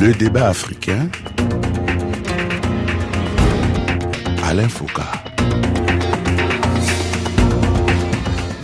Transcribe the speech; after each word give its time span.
Le 0.00 0.14
débat 0.14 0.48
africain. 0.48 1.10
Alain 4.42 4.66
Foucault. 4.66 5.02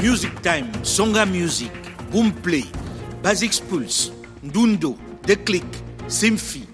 Music 0.02 0.30
Time, 0.40 0.68
Songa 0.82 1.26
Music, 1.26 1.70
Boomplay, 2.10 2.64
Basic 3.22 3.62
Pulse, 3.68 4.12
Ndundo, 4.42 4.96
Declick, 5.26 5.66
Symphie. 6.08 6.66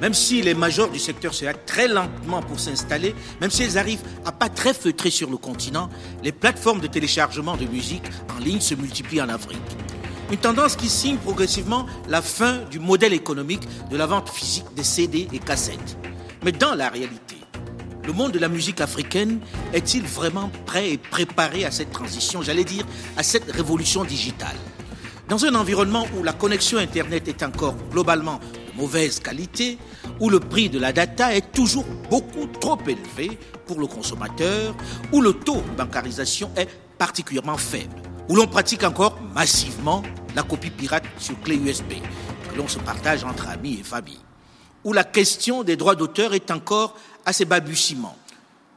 Même 0.00 0.14
si 0.14 0.40
les 0.40 0.54
majors 0.54 0.88
du 0.88 0.98
secteur 0.98 1.34
se 1.34 1.44
hâtent 1.44 1.66
très 1.66 1.86
lentement 1.86 2.40
pour 2.40 2.58
s'installer, 2.58 3.14
même 3.42 3.50
si 3.50 3.64
elles 3.64 3.76
arrivent 3.76 4.04
à 4.24 4.32
pas 4.32 4.48
très 4.48 4.72
feutrer 4.72 5.10
sur 5.10 5.28
le 5.28 5.36
continent, 5.36 5.90
les 6.22 6.32
plateformes 6.32 6.80
de 6.80 6.86
téléchargement 6.86 7.58
de 7.58 7.66
musique 7.66 8.04
en 8.34 8.38
ligne 8.42 8.60
se 8.60 8.74
multiplient 8.74 9.20
en 9.20 9.28
Afrique. 9.28 9.60
Une 10.30 10.38
tendance 10.38 10.74
qui 10.74 10.88
signe 10.88 11.18
progressivement 11.18 11.86
la 12.08 12.20
fin 12.20 12.58
du 12.70 12.80
modèle 12.80 13.12
économique 13.12 13.62
de 13.90 13.96
la 13.96 14.06
vente 14.06 14.28
physique 14.28 14.66
des 14.74 14.82
CD 14.82 15.28
et 15.32 15.38
cassettes. 15.38 15.96
Mais 16.44 16.50
dans 16.50 16.74
la 16.74 16.88
réalité, 16.88 17.36
le 18.04 18.12
monde 18.12 18.32
de 18.32 18.40
la 18.40 18.48
musique 18.48 18.80
africaine 18.80 19.38
est-il 19.72 20.02
vraiment 20.02 20.50
prêt 20.64 20.90
et 20.90 20.98
préparé 20.98 21.64
à 21.64 21.70
cette 21.70 21.92
transition, 21.92 22.42
j'allais 22.42 22.64
dire 22.64 22.84
à 23.16 23.22
cette 23.22 23.50
révolution 23.52 24.02
digitale? 24.02 24.56
Dans 25.28 25.44
un 25.44 25.54
environnement 25.54 26.06
où 26.18 26.24
la 26.24 26.32
connexion 26.32 26.78
Internet 26.78 27.28
est 27.28 27.44
encore 27.44 27.76
globalement 27.92 28.38
de 28.38 28.80
mauvaise 28.80 29.20
qualité, 29.20 29.78
où 30.20 30.28
le 30.28 30.40
prix 30.40 30.68
de 30.68 30.80
la 30.80 30.92
data 30.92 31.36
est 31.36 31.52
toujours 31.52 31.86
beaucoup 32.10 32.46
trop 32.60 32.78
élevé 32.86 33.38
pour 33.66 33.78
le 33.78 33.86
consommateur, 33.86 34.74
où 35.12 35.20
le 35.20 35.32
taux 35.32 35.62
de 35.62 35.76
bancarisation 35.76 36.50
est 36.56 36.68
particulièrement 36.98 37.56
faible, 37.56 37.94
où 38.28 38.36
l'on 38.36 38.46
pratique 38.46 38.82
encore 38.84 39.20
massivement 39.34 40.02
la 40.34 40.42
copie 40.42 40.70
pirate 40.70 41.04
sur 41.18 41.40
clé 41.40 41.56
USB, 41.56 41.92
que 42.50 42.56
l'on 42.56 42.68
se 42.68 42.78
partage 42.78 43.24
entre 43.24 43.48
amis 43.48 43.78
et 43.80 43.84
famille, 43.84 44.20
où 44.84 44.92
la 44.92 45.04
question 45.04 45.62
des 45.62 45.76
droits 45.76 45.94
d'auteur 45.94 46.34
est 46.34 46.50
encore 46.50 46.96
à 47.24 47.32
ses 47.32 47.44
balbutiements. 47.44 48.16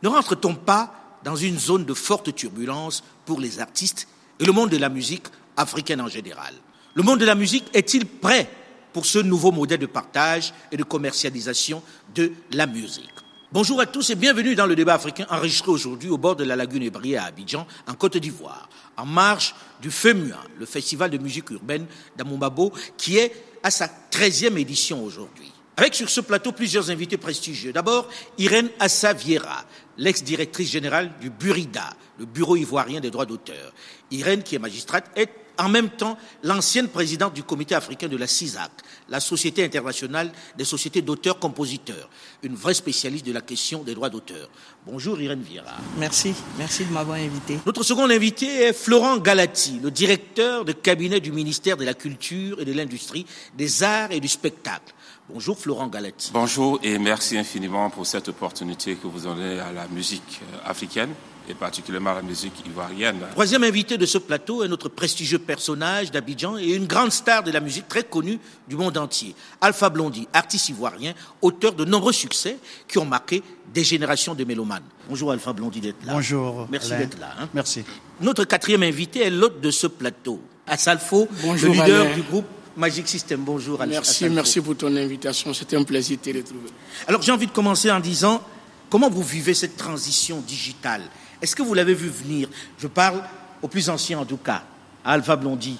Ne 0.03 0.09
rentre-t-on 0.09 0.55
pas 0.55 0.93
dans 1.23 1.35
une 1.35 1.59
zone 1.59 1.85
de 1.85 1.93
forte 1.93 2.33
turbulence 2.33 3.03
pour 3.25 3.39
les 3.39 3.59
artistes 3.59 4.07
et 4.39 4.45
le 4.45 4.53
monde 4.53 4.69
de 4.69 4.77
la 4.77 4.89
musique 4.89 5.27
africaine 5.57 6.01
en 6.01 6.07
général? 6.07 6.53
Le 6.93 7.03
monde 7.03 7.19
de 7.19 7.25
la 7.25 7.35
musique 7.35 7.65
est-il 7.73 8.05
prêt 8.05 8.49
pour 8.93 9.05
ce 9.05 9.19
nouveau 9.19 9.51
modèle 9.51 9.79
de 9.79 9.85
partage 9.85 10.53
et 10.71 10.77
de 10.77 10.83
commercialisation 10.83 11.83
de 12.15 12.31
la 12.51 12.65
musique? 12.65 13.09
Bonjour 13.51 13.81
à 13.81 13.87
tous 13.87 14.11
et 14.11 14.15
bienvenue 14.15 14.53
dans 14.53 14.67
le 14.67 14.75
débat 14.75 14.93
africain 14.93 15.25
enregistré 15.27 15.71
aujourd'hui 15.71 16.11
au 16.11 16.19
bord 16.19 16.35
de 16.35 16.43
la 16.43 16.55
lagune 16.55 16.83
Ébriée 16.83 17.17
à 17.17 17.23
Abidjan, 17.23 17.65
en 17.87 17.93
Côte 17.95 18.17
d'Ivoire, 18.17 18.69
en 18.99 19.05
marge 19.05 19.55
du 19.81 19.91
FEMUA, 19.91 20.37
le 20.57 20.65
festival 20.65 21.09
de 21.09 21.17
musique 21.17 21.49
urbaine 21.49 21.85
d'Amombabo, 22.17 22.73
qui 22.97 23.17
est 23.17 23.33
à 23.63 23.71
sa 23.71 23.89
13e 24.11 24.57
édition 24.57 25.03
aujourd'hui. 25.03 25.51
Avec 25.77 25.95
sur 25.95 26.09
ce 26.09 26.19
plateau 26.19 26.51
plusieurs 26.51 26.89
invités 26.89 27.17
prestigieux. 27.17 27.71
D'abord, 27.71 28.09
Irène 28.37 28.69
Assaviera, 28.79 29.63
l'ex-directrice 29.97 30.69
générale 30.69 31.11
du 31.21 31.29
Burida, 31.29 31.93
le 32.17 32.25
Bureau 32.25 32.57
ivoirien 32.57 32.99
des 32.99 33.11
droits 33.11 33.25
d'auteur. 33.25 33.73
Irène, 34.11 34.43
qui 34.43 34.55
est 34.55 34.59
magistrate, 34.59 35.09
est 35.15 35.29
en 35.59 35.69
même 35.69 35.89
temps 35.89 36.17
l'ancienne 36.43 36.87
présidente 36.87 37.33
du 37.33 37.43
comité 37.43 37.75
africain 37.75 38.07
de 38.07 38.17
la 38.17 38.27
CISAC, 38.27 38.71
la 39.09 39.19
Société 39.19 39.63
internationale 39.63 40.31
des 40.57 40.65
sociétés 40.65 41.01
d'auteurs-compositeurs, 41.01 42.09
une 42.43 42.55
vraie 42.55 42.73
spécialiste 42.73 43.25
de 43.25 43.33
la 43.33 43.41
question 43.41 43.83
des 43.83 43.93
droits 43.93 44.09
d'auteur. 44.09 44.49
Bonjour 44.87 45.21
Irène 45.21 45.41
Viera. 45.41 45.75
Merci, 45.97 46.33
merci 46.57 46.85
de 46.85 46.91
m'avoir 46.91 47.17
invité. 47.17 47.59
Notre 47.65 47.83
second 47.83 48.09
invité 48.09 48.45
est 48.63 48.73
Florent 48.73 49.17
Galati, 49.17 49.79
le 49.83 49.91
directeur 49.91 50.65
de 50.65 50.71
cabinet 50.71 51.19
du 51.19 51.31
ministère 51.31 51.77
de 51.77 51.85
la 51.85 51.93
Culture 51.93 52.59
et 52.61 52.65
de 52.65 52.73
l'Industrie, 52.73 53.25
des 53.57 53.83
Arts 53.83 54.11
et 54.11 54.19
du 54.19 54.27
Spectacle. 54.27 54.93
Bonjour 55.31 55.59
Florent 55.59 55.87
Galati. 55.87 56.31
Bonjour 56.33 56.79
et 56.81 56.97
merci 56.97 57.37
infiniment 57.37 57.89
pour 57.89 58.07
cette 58.07 58.29
opportunité 58.29 58.95
que 58.95 59.07
vous 59.07 59.19
donnez 59.19 59.59
à 59.59 59.71
la 59.71 59.87
musique 59.87 60.41
africaine 60.65 61.13
et 61.49 61.53
particulièrement 61.55 62.13
la 62.13 62.21
musique 62.21 62.53
ivoirienne. 62.65 63.17
Troisième 63.31 63.63
invité 63.63 63.97
de 63.97 64.05
ce 64.05 64.17
plateau 64.19 64.63
est 64.63 64.67
notre 64.67 64.87
prestigieux 64.87 65.39
personnage 65.39 66.11
d'Abidjan 66.11 66.57
et 66.57 66.73
une 66.75 66.85
grande 66.85 67.11
star 67.11 67.41
de 67.43 67.51
la 67.51 67.59
musique 67.59 67.87
très 67.87 68.03
connue 68.03 68.39
du 68.67 68.75
monde 68.75 68.97
entier. 68.97 69.35
Alpha 69.59 69.89
Blondy, 69.89 70.27
artiste 70.31 70.69
ivoirien, 70.69 71.13
auteur 71.41 71.73
de 71.73 71.85
nombreux 71.85 72.13
succès 72.13 72.57
qui 72.87 72.99
ont 72.99 73.05
marqué 73.05 73.41
des 73.73 73.83
générations 73.83 74.35
de 74.35 74.43
mélomanes. 74.43 74.83
Bonjour 75.09 75.31
Alpha 75.31 75.51
Blondy 75.53 75.81
d'être 75.81 76.05
là. 76.05 76.13
Bonjour. 76.13 76.67
Merci 76.71 76.89
d'être 76.91 77.19
là. 77.19 77.31
hein. 77.39 77.49
Merci. 77.53 77.83
Notre 78.21 78.43
quatrième 78.45 78.83
invité 78.83 79.21
est 79.21 79.29
l'hôte 79.31 79.59
de 79.61 79.71
ce 79.71 79.87
plateau, 79.87 80.39
Assalfo, 80.67 81.27
Bonjour, 81.41 81.73
le 81.73 81.81
leader 81.81 82.05
Alain. 82.05 82.15
du 82.15 82.21
groupe 82.21 82.45
Magic 82.77 83.07
System. 83.07 83.41
Bonjour 83.43 83.81
Al- 83.81 83.89
Merci, 83.89 84.11
Assalfo. 84.25 84.35
merci 84.35 84.61
pour 84.61 84.77
ton 84.77 84.95
invitation. 84.95 85.51
C'était 85.53 85.77
un 85.77 85.83
plaisir 85.83 86.17
de 86.23 86.31
te 86.31 86.37
retrouver. 86.37 86.69
Alors 87.07 87.21
j'ai 87.23 87.31
envie 87.31 87.47
de 87.47 87.51
commencer 87.51 87.89
en 87.89 87.99
disant 87.99 88.41
comment 88.89 89.09
vous 89.09 89.23
vivez 89.23 89.53
cette 89.55 89.77
transition 89.77 90.41
digitale? 90.47 91.01
Est-ce 91.41 91.55
que 91.55 91.61
vous 91.63 91.73
l'avez 91.73 91.93
vu 91.93 92.09
venir? 92.09 92.49
Je 92.77 92.87
parle 92.87 93.21
aux 93.61 93.67
plus 93.67 93.89
anciens 93.89 94.19
en 94.19 94.25
tout 94.25 94.37
cas, 94.37 94.63
à 95.05 95.13
Alpha 95.13 95.35
Blondy. 95.35 95.79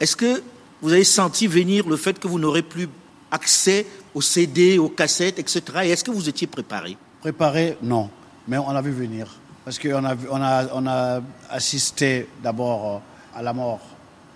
Est-ce 0.00 0.16
que 0.16 0.42
vous 0.82 0.92
avez 0.92 1.04
senti 1.04 1.46
venir 1.46 1.88
le 1.88 1.96
fait 1.96 2.18
que 2.18 2.28
vous 2.28 2.38
n'aurez 2.38 2.62
plus 2.62 2.88
accès 3.30 3.86
aux 4.14 4.22
CD, 4.22 4.78
aux 4.78 4.88
cassettes, 4.88 5.38
etc. 5.38 5.62
Et 5.84 5.90
est-ce 5.90 6.04
que 6.04 6.10
vous 6.10 6.28
étiez 6.28 6.46
préparé? 6.46 6.96
Préparé, 7.20 7.76
non. 7.82 8.08
Mais 8.46 8.58
on 8.58 8.70
l'a 8.72 8.80
vu 8.80 8.92
venir. 8.92 9.26
Parce 9.64 9.78
qu'on 9.78 10.04
a, 10.04 10.14
on 10.30 10.40
a, 10.42 10.64
on 10.72 10.86
a 10.86 11.20
assisté 11.50 12.26
d'abord 12.42 13.02
euh, 13.34 13.38
à 13.38 13.42
la 13.42 13.52
mort 13.52 13.80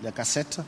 des 0.03 0.11
cassettes 0.11 0.59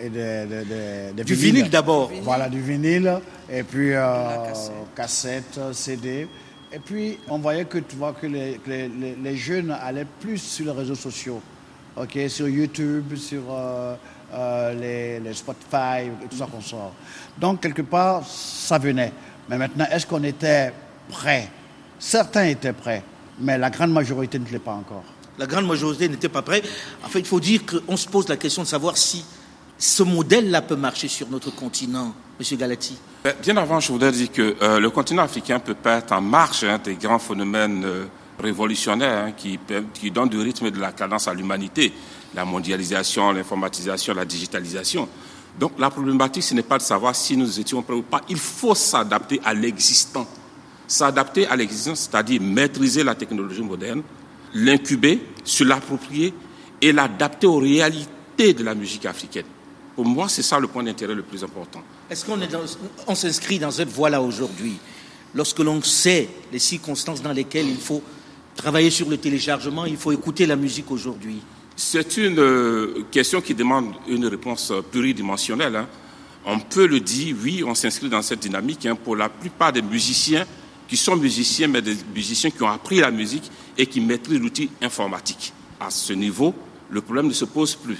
et 0.00 0.08
des- 0.08 1.12
des 1.14 1.24
Du 1.24 1.34
vinyles. 1.34 1.54
vinyle 1.56 1.70
d'abord. 1.70 2.10
Voilà, 2.22 2.48
du 2.48 2.60
vinyle. 2.62 3.20
Et 3.50 3.62
puis 3.62 3.92
euh, 3.92 4.46
cassette. 4.46 4.72
cassette, 4.94 5.60
CD. 5.74 6.28
Et 6.76 6.78
puis, 6.78 7.18
on 7.28 7.38
voyait 7.38 7.64
que, 7.64 7.78
tu 7.78 7.96
vois, 7.96 8.12
que 8.12 8.26
les, 8.26 8.60
les- 8.66 9.36
jeunes 9.38 9.70
allaient 9.70 10.06
plus 10.20 10.36
sur 10.36 10.66
les 10.66 10.72
réseaux 10.72 10.94
sociaux. 10.94 11.40
Sur 12.28 12.48
YouTube, 12.50 13.16
sur 13.16 13.44
euh, 13.50 13.94
euh, 14.34 14.74
les, 14.74 15.20
les 15.20 15.32
Spotify 15.32 16.04
et 16.22 16.28
tout 16.28 16.36
ça 16.36 16.44
qu'on 16.44 16.60
sort. 16.60 16.92
Donc, 17.38 17.62
quelque 17.62 17.80
part, 17.80 18.22
ça 18.26 18.76
venait. 18.76 19.10
Mais 19.48 19.56
maintenant, 19.56 19.86
est-ce 19.90 20.06
qu'on 20.06 20.22
était 20.22 20.70
prêts? 21.08 21.48
Certains 21.98 22.44
étaient 22.44 22.74
prêts, 22.74 23.02
mais 23.40 23.56
la 23.56 23.70
grande 23.70 23.92
majorité 23.92 24.38
ne 24.38 24.44
l'est 24.46 24.58
pas 24.58 24.74
encore. 24.74 25.04
La 25.38 25.46
grande 25.46 25.66
majorité 25.66 26.10
n'était 26.10 26.28
pas 26.28 26.42
prête. 26.42 26.68
En 27.02 27.08
fait, 27.08 27.20
il 27.20 27.26
faut 27.26 27.40
dire 27.40 27.62
qu'on 27.64 27.96
se 27.96 28.06
pose 28.06 28.28
la 28.28 28.36
question 28.36 28.60
de 28.64 28.68
savoir 28.68 28.98
si 28.98 29.24
ce 29.78 30.02
modèle-là 30.02 30.62
peut 30.62 30.76
marcher 30.76 31.08
sur 31.08 31.28
notre 31.28 31.54
continent, 31.54 32.14
Monsieur 32.38 32.56
Galati. 32.56 32.96
Ben, 33.24 33.34
Bien 33.42 33.56
avant, 33.56 33.80
je 33.80 33.92
voudrais 33.92 34.12
dire 34.12 34.32
que 34.32 34.56
euh, 34.62 34.80
le 34.80 34.90
continent 34.90 35.22
africain 35.22 35.58
peut 35.58 35.74
pas 35.74 35.98
être 35.98 36.12
en 36.12 36.20
marche 36.20 36.64
hein, 36.64 36.78
des 36.82 36.94
grands 36.94 37.18
phénomènes 37.18 37.84
euh, 37.84 38.04
révolutionnaires 38.42 39.26
hein, 39.26 39.32
qui, 39.32 39.58
qui 39.94 40.10
donnent 40.10 40.28
du 40.28 40.38
rythme 40.38 40.66
et 40.66 40.70
de 40.70 40.80
la 40.80 40.92
cadence 40.92 41.28
à 41.28 41.34
l'humanité. 41.34 41.92
La 42.34 42.44
mondialisation, 42.44 43.32
l'informatisation, 43.32 44.14
la 44.14 44.24
digitalisation. 44.24 45.08
Donc 45.58 45.72
la 45.78 45.90
problématique, 45.90 46.42
ce 46.42 46.54
n'est 46.54 46.62
pas 46.62 46.78
de 46.78 46.82
savoir 46.82 47.14
si 47.14 47.36
nous 47.36 47.58
étions 47.60 47.82
prêts 47.82 47.94
ou 47.94 48.02
pas. 48.02 48.20
Il 48.28 48.36
faut 48.38 48.74
s'adapter 48.74 49.40
à 49.44 49.54
l'existant. 49.54 50.26
S'adapter 50.86 51.46
à 51.46 51.56
l'existant, 51.56 51.94
c'est-à-dire 51.94 52.40
maîtriser 52.40 53.02
la 53.02 53.14
technologie 53.14 53.62
moderne, 53.62 54.02
l'incuber, 54.54 55.20
se 55.44 55.64
l'approprier 55.64 56.32
et 56.80 56.92
l'adapter 56.92 57.46
aux 57.46 57.58
réalités 57.58 58.52
de 58.54 58.62
la 58.62 58.74
musique 58.74 59.06
africaine. 59.06 59.46
Pour 59.96 60.04
moi, 60.04 60.28
c'est 60.28 60.42
ça 60.42 60.60
le 60.60 60.68
point 60.68 60.82
d'intérêt 60.84 61.14
le 61.14 61.22
plus 61.22 61.42
important. 61.42 61.82
Est-ce 62.10 62.24
qu'on 62.24 62.40
est 62.42 62.46
dans- 62.48 62.60
on 63.08 63.14
s'inscrit 63.14 63.58
dans 63.58 63.70
cette 63.70 63.88
voie-là 63.88 64.20
aujourd'hui, 64.22 64.76
lorsque 65.34 65.58
l'on 65.60 65.82
sait 65.82 66.28
les 66.52 66.58
circonstances 66.58 67.22
dans 67.22 67.32
lesquelles 67.32 67.68
il 67.68 67.78
faut 67.78 68.02
travailler 68.54 68.90
sur 68.90 69.08
le 69.08 69.16
téléchargement, 69.16 69.84
il 69.86 69.96
faut 69.96 70.12
écouter 70.12 70.46
la 70.46 70.56
musique 70.56 70.90
aujourd'hui 70.90 71.38
C'est 71.78 72.16
une 72.18 72.38
euh, 72.38 73.04
question 73.10 73.40
qui 73.42 73.54
demande 73.54 73.92
une 74.08 74.26
réponse 74.26 74.72
pluridimensionnelle. 74.90 75.76
hein. 75.76 75.86
On 76.46 76.58
peut 76.60 76.86
le 76.86 77.00
dire, 77.00 77.34
oui, 77.42 77.62
on 77.66 77.74
s'inscrit 77.74 78.08
dans 78.08 78.22
cette 78.22 78.40
dynamique. 78.40 78.86
hein, 78.86 78.94
pour 78.96 79.16
la 79.16 79.28
plupart 79.28 79.72
des 79.72 79.82
musiciens 79.82 80.46
qui 80.88 80.96
sont 80.96 81.16
musiciens, 81.16 81.68
mais 81.68 81.82
des 81.82 81.96
musiciens 82.14 82.50
qui 82.50 82.62
ont 82.62 82.68
appris 82.70 83.00
la 83.00 83.10
musique 83.10 83.50
et 83.76 83.86
qui 83.86 84.00
maîtrisent 84.00 84.38
l'outil 84.40 84.70
informatique. 84.80 85.52
À 85.80 85.90
ce 85.90 86.12
niveau, 86.12 86.54
le 86.90 87.00
problème 87.00 87.26
ne 87.26 87.32
se 87.32 87.44
pose 87.44 87.74
plus. 87.74 87.98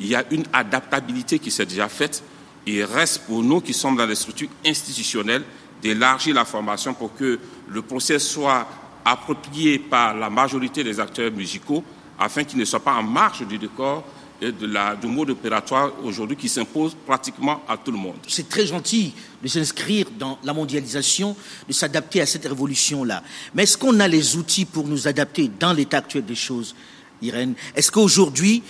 Il 0.00 0.06
y 0.06 0.14
a 0.14 0.24
une 0.30 0.44
adaptabilité 0.52 1.38
qui 1.38 1.50
s'est 1.50 1.66
déjà 1.66 1.88
faite. 1.88 2.22
Il 2.66 2.84
reste 2.84 3.22
pour 3.26 3.42
nous 3.42 3.60
qui 3.60 3.72
sommes 3.72 3.96
dans 3.96 4.06
les 4.06 4.14
structures 4.14 4.48
institutionnelles 4.64 5.44
d'élargir 5.82 6.34
la 6.34 6.44
formation 6.44 6.94
pour 6.94 7.14
que 7.14 7.38
le 7.68 7.82
process 7.82 8.26
soit 8.26 8.68
approprié 9.04 9.78
par 9.78 10.14
la 10.14 10.30
majorité 10.30 10.84
des 10.84 11.00
acteurs 11.00 11.32
musicaux 11.32 11.82
afin 12.18 12.44
qu'il 12.44 12.58
ne 12.58 12.64
soit 12.64 12.80
pas 12.80 12.94
en 12.94 13.02
marge 13.02 13.46
du 13.46 13.58
décor 13.58 14.04
et 14.40 14.52
de 14.52 14.66
la, 14.66 14.96
du 14.96 15.06
mode 15.06 15.30
opératoire 15.30 15.92
aujourd'hui 16.04 16.36
qui 16.36 16.48
s'impose 16.48 16.96
pratiquement 17.06 17.62
à 17.68 17.76
tout 17.76 17.92
le 17.92 17.98
monde. 17.98 18.16
C'est 18.26 18.48
très 18.48 18.66
gentil 18.66 19.12
de 19.42 19.48
s'inscrire 19.48 20.06
dans 20.18 20.38
la 20.42 20.52
mondialisation, 20.52 21.36
de 21.68 21.72
s'adapter 21.72 22.20
à 22.20 22.26
cette 22.26 22.44
révolution-là. 22.46 23.22
Mais 23.54 23.64
est-ce 23.64 23.78
qu'on 23.78 24.00
a 24.00 24.08
les 24.08 24.36
outils 24.36 24.64
pour 24.64 24.86
nous 24.86 25.06
adapter 25.06 25.50
dans 25.60 25.72
l'état 25.72 25.98
actuel 25.98 26.24
des 26.24 26.34
choses, 26.34 26.74
Irène? 27.22 27.54
Est-ce 27.76 27.92
qu'aujourd'hui, 27.92 28.62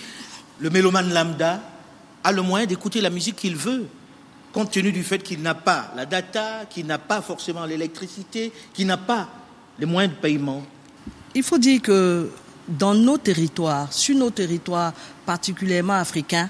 le 0.63 0.69
mélomane 0.69 1.13
lambda 1.13 1.61
a 2.23 2.31
le 2.31 2.41
moyen 2.41 2.65
d'écouter 2.65 3.01
la 3.01 3.09
musique 3.09 3.35
qu'il 3.35 3.57
veut 3.57 3.85
compte 4.53 4.71
tenu 4.71 4.93
du 4.93 5.03
fait 5.03 5.19
qu'il 5.19 5.41
n'a 5.41 5.55
pas 5.55 5.91
la 5.93 6.05
data, 6.05 6.65
qu'il 6.69 6.85
n'a 6.85 6.97
pas 6.97 7.21
forcément 7.21 7.65
l'électricité, 7.65 8.53
qu'il 8.73 8.87
n'a 8.87 8.95
pas 8.95 9.27
les 9.77 9.85
moyens 9.85 10.15
de 10.15 10.19
paiement. 10.19 10.63
Il 11.35 11.43
faut 11.43 11.57
dire 11.57 11.81
que 11.81 12.29
dans 12.67 12.93
nos 12.93 13.17
territoires, 13.17 13.91
sur 13.91 14.15
nos 14.15 14.29
territoires 14.29 14.93
particulièrement 15.25 15.95
africains, 15.95 16.49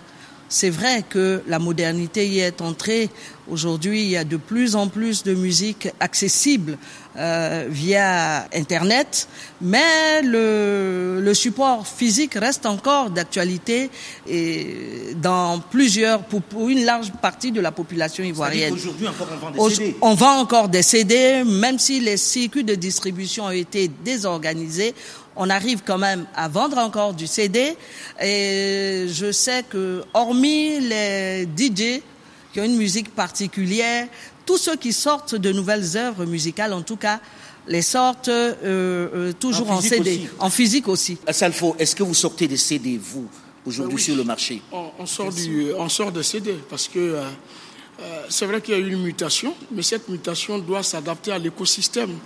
c'est 0.54 0.70
vrai 0.70 1.04
que 1.10 1.42
la 1.48 1.58
modernité 1.58 2.28
y 2.28 2.40
est 2.40 2.62
entrée. 2.62 3.10
Aujourd'hui, 3.50 4.04
il 4.04 4.10
y 4.10 4.18
a 4.18 4.24
de 4.24 4.38
plus 4.38 4.76
en 4.76 4.88
plus 4.88 5.24
de 5.24 5.34
musique 5.34 5.90
accessible 6.00 6.78
euh, 7.18 7.66
via 7.70 8.48
Internet, 8.54 9.28
mais 9.62 10.22
le, 10.22 11.20
le, 11.22 11.34
support 11.34 11.88
physique 11.88 12.36
reste 12.36 12.68
encore 12.68 13.10
d'actualité 13.10 13.90
et 14.28 15.16
dans 15.16 15.60
plusieurs, 15.60 16.24
pour, 16.24 16.44
pour, 16.44 16.70
une 16.70 16.86
large 16.86 17.12
partie 17.20 17.52
de 17.52 17.60
la 17.60 17.72
population 17.72 18.24
ivoirienne. 18.24 18.74
Aujourd'hui 18.74 19.08
encore 19.08 19.28
on 19.34 19.38
vend 19.38 19.52
des 19.52 19.76
CD. 19.76 19.96
On 20.02 20.14
vend 20.14 20.38
encore 20.40 20.70
des 20.70 20.84
CD, 20.84 21.44
même 21.44 21.80
si 21.80 22.00
les 22.00 22.18
circuits 22.18 22.64
de 22.64 22.76
distribution 22.76 23.46
ont 23.46 23.50
été 23.50 23.90
désorganisés 24.06 24.94
on 25.35 25.50
arrive 25.50 25.81
quand 25.85 25.97
même 25.97 26.25
à 26.35 26.47
vendre 26.47 26.77
encore 26.77 27.13
du 27.13 27.27
CD. 27.27 27.75
Et 28.21 29.06
je 29.09 29.31
sais 29.31 29.63
que, 29.69 30.03
hormis 30.13 30.80
les 30.80 31.44
DJ 31.57 32.01
qui 32.51 32.59
ont 32.59 32.63
une 32.65 32.77
musique 32.77 33.13
particulière, 33.15 34.07
tous 34.45 34.57
ceux 34.57 34.75
qui 34.75 34.94
sortent 34.94 35.35
de 35.35 35.51
nouvelles 35.51 35.97
œuvres 35.97 36.25
musicales, 36.25 36.74
en 36.74 36.81
tout 36.81 36.97
cas, 36.97 37.19
les 37.68 37.81
sortent 37.81 38.27
euh, 38.27 38.53
euh, 38.63 39.33
toujours 39.33 39.71
en, 39.71 39.77
En 39.77 39.81
CD, 39.81 40.03
physique 40.03 40.27
aussi. 40.27 40.30
en 40.39 40.50
physique 40.50 40.88
aussi. 40.88 41.18
Salfo, 41.31 41.75
est-ce 41.80 41.95
que 41.95 42.03
vous 42.03 42.13
sortez 42.13 42.47
des 42.47 42.57
CD, 42.57 43.00
vous, 43.01 43.27
aujourd'hui 43.65 43.95
Oui. 43.95 44.01
sur 44.01 44.15
le 44.15 44.24
marché? 44.25 44.62
On, 44.71 44.89
on 45.00 45.06
sort 45.06 45.31
du, 45.31 45.71
on 45.77 45.88
sort 45.89 46.12
de 46.12 46.21
CD 46.21 46.56
parce 46.69 46.88
que 46.89 47.00
euh, 47.00 47.24
c'est 48.30 48.45
vrai 48.45 48.59
qu'il 48.62 48.74
y 48.74 48.77
a 48.77 48.80
eu 48.81 48.91
une 48.91 49.01
mutation, 49.03 49.56
mais 49.71 49.81
cette 49.81 50.09
mutation 50.09 50.59
doit 50.59 50.83
s'adapter 50.83 51.31
à 51.31 51.38
l'écosystème 51.39 52.18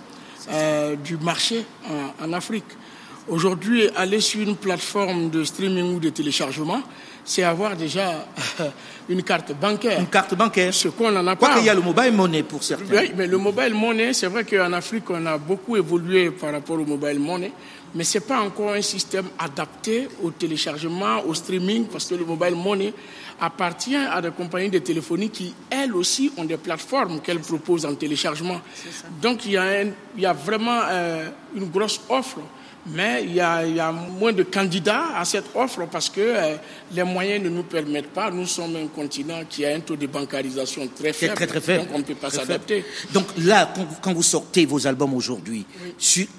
euh, 0.50 0.96
du 0.96 1.16
marché 1.18 1.64
en, 1.88 2.24
en 2.26 2.32
Afrique. 2.32 2.64
Aujourd'hui, 3.28 3.88
aller 3.94 4.20
sur 4.20 4.40
une 4.40 4.56
plateforme 4.56 5.28
de 5.30 5.44
streaming 5.44 5.94
ou 5.96 6.00
de 6.00 6.08
téléchargement, 6.08 6.80
c'est 7.24 7.42
avoir 7.42 7.76
déjà 7.76 8.26
une 9.08 9.22
carte 9.22 9.52
bancaire. 9.60 10.00
Une 10.00 10.06
carte 10.06 10.34
bancaire 10.34 10.72
Ce 10.72 10.88
qu'on 10.88 11.10
n'en 11.10 11.26
a 11.26 11.36
Quoi 11.36 11.48
pas. 11.48 11.54
qu'il 11.56 11.66
y 11.66 11.68
a 11.68 11.74
le 11.74 11.82
mobile 11.82 12.12
money 12.12 12.42
pour 12.42 12.62
certains. 12.62 12.84
Oui, 13.02 13.12
mais 13.14 13.26
le 13.26 13.36
mobile 13.36 13.74
money, 13.74 14.14
c'est 14.14 14.28
vrai 14.28 14.44
qu'en 14.44 14.72
Afrique, 14.72 15.10
on 15.10 15.26
a 15.26 15.36
beaucoup 15.36 15.76
évolué 15.76 16.30
par 16.30 16.52
rapport 16.52 16.76
au 16.80 16.86
mobile 16.86 17.18
money, 17.20 17.52
mais 17.94 18.02
ce 18.04 18.16
n'est 18.16 18.24
pas 18.24 18.40
encore 18.40 18.72
un 18.72 18.80
système 18.80 19.26
adapté 19.38 20.08
au 20.22 20.30
téléchargement, 20.30 21.22
au 21.26 21.34
streaming, 21.34 21.84
parce 21.86 22.06
que 22.06 22.14
le 22.14 22.24
mobile 22.24 22.54
money 22.56 22.94
appartient 23.40 23.94
à 23.96 24.22
des 24.22 24.30
compagnies 24.30 24.70
de 24.70 24.78
téléphonie 24.78 25.28
qui, 25.28 25.52
elles 25.68 25.94
aussi, 25.94 26.32
ont 26.38 26.44
des 26.44 26.56
plateformes 26.56 27.20
qu'elles 27.20 27.40
proposent 27.40 27.84
en 27.84 27.94
téléchargement. 27.94 28.60
Donc, 29.20 29.44
il 29.44 29.52
y 29.52 29.56
a, 29.58 29.64
un- 29.64 29.90
il 30.16 30.22
y 30.22 30.26
a 30.26 30.32
vraiment 30.32 30.80
euh, 30.88 31.28
une 31.54 31.68
grosse 31.68 32.00
offre. 32.08 32.38
Mais 32.90 33.24
il 33.24 33.34
y, 33.34 33.40
a, 33.40 33.66
il 33.66 33.76
y 33.76 33.80
a 33.80 33.92
moins 33.92 34.32
de 34.32 34.42
candidats 34.44 35.16
à 35.16 35.24
cette 35.24 35.44
offre 35.54 35.86
parce 35.90 36.08
que 36.08 36.20
euh, 36.20 36.56
les 36.92 37.02
moyens 37.02 37.44
ne 37.44 37.48
nous 37.50 37.62
permettent 37.64 38.10
pas. 38.10 38.30
Nous 38.30 38.46
sommes 38.46 38.76
un 38.76 38.86
continent 38.86 39.40
qui 39.48 39.64
a 39.66 39.74
un 39.74 39.80
taux 39.80 39.96
de 39.96 40.06
bancarisation 40.06 40.88
très 40.88 41.12
faible. 41.12 41.34
très 41.34 41.46
très 41.46 41.60
faible. 41.60 41.84
Donc 41.84 41.94
on 41.94 41.98
ne 41.98 42.04
peut 42.04 42.14
pas 42.14 42.30
s'adapter. 42.30 42.84
Donc 43.12 43.26
là, 43.38 43.72
quand, 44.02 44.12
vous 44.14 44.22
sortez 44.22 44.64
vos 44.64 44.86
albums 44.86 45.14
aujourd'hui, 45.14 45.66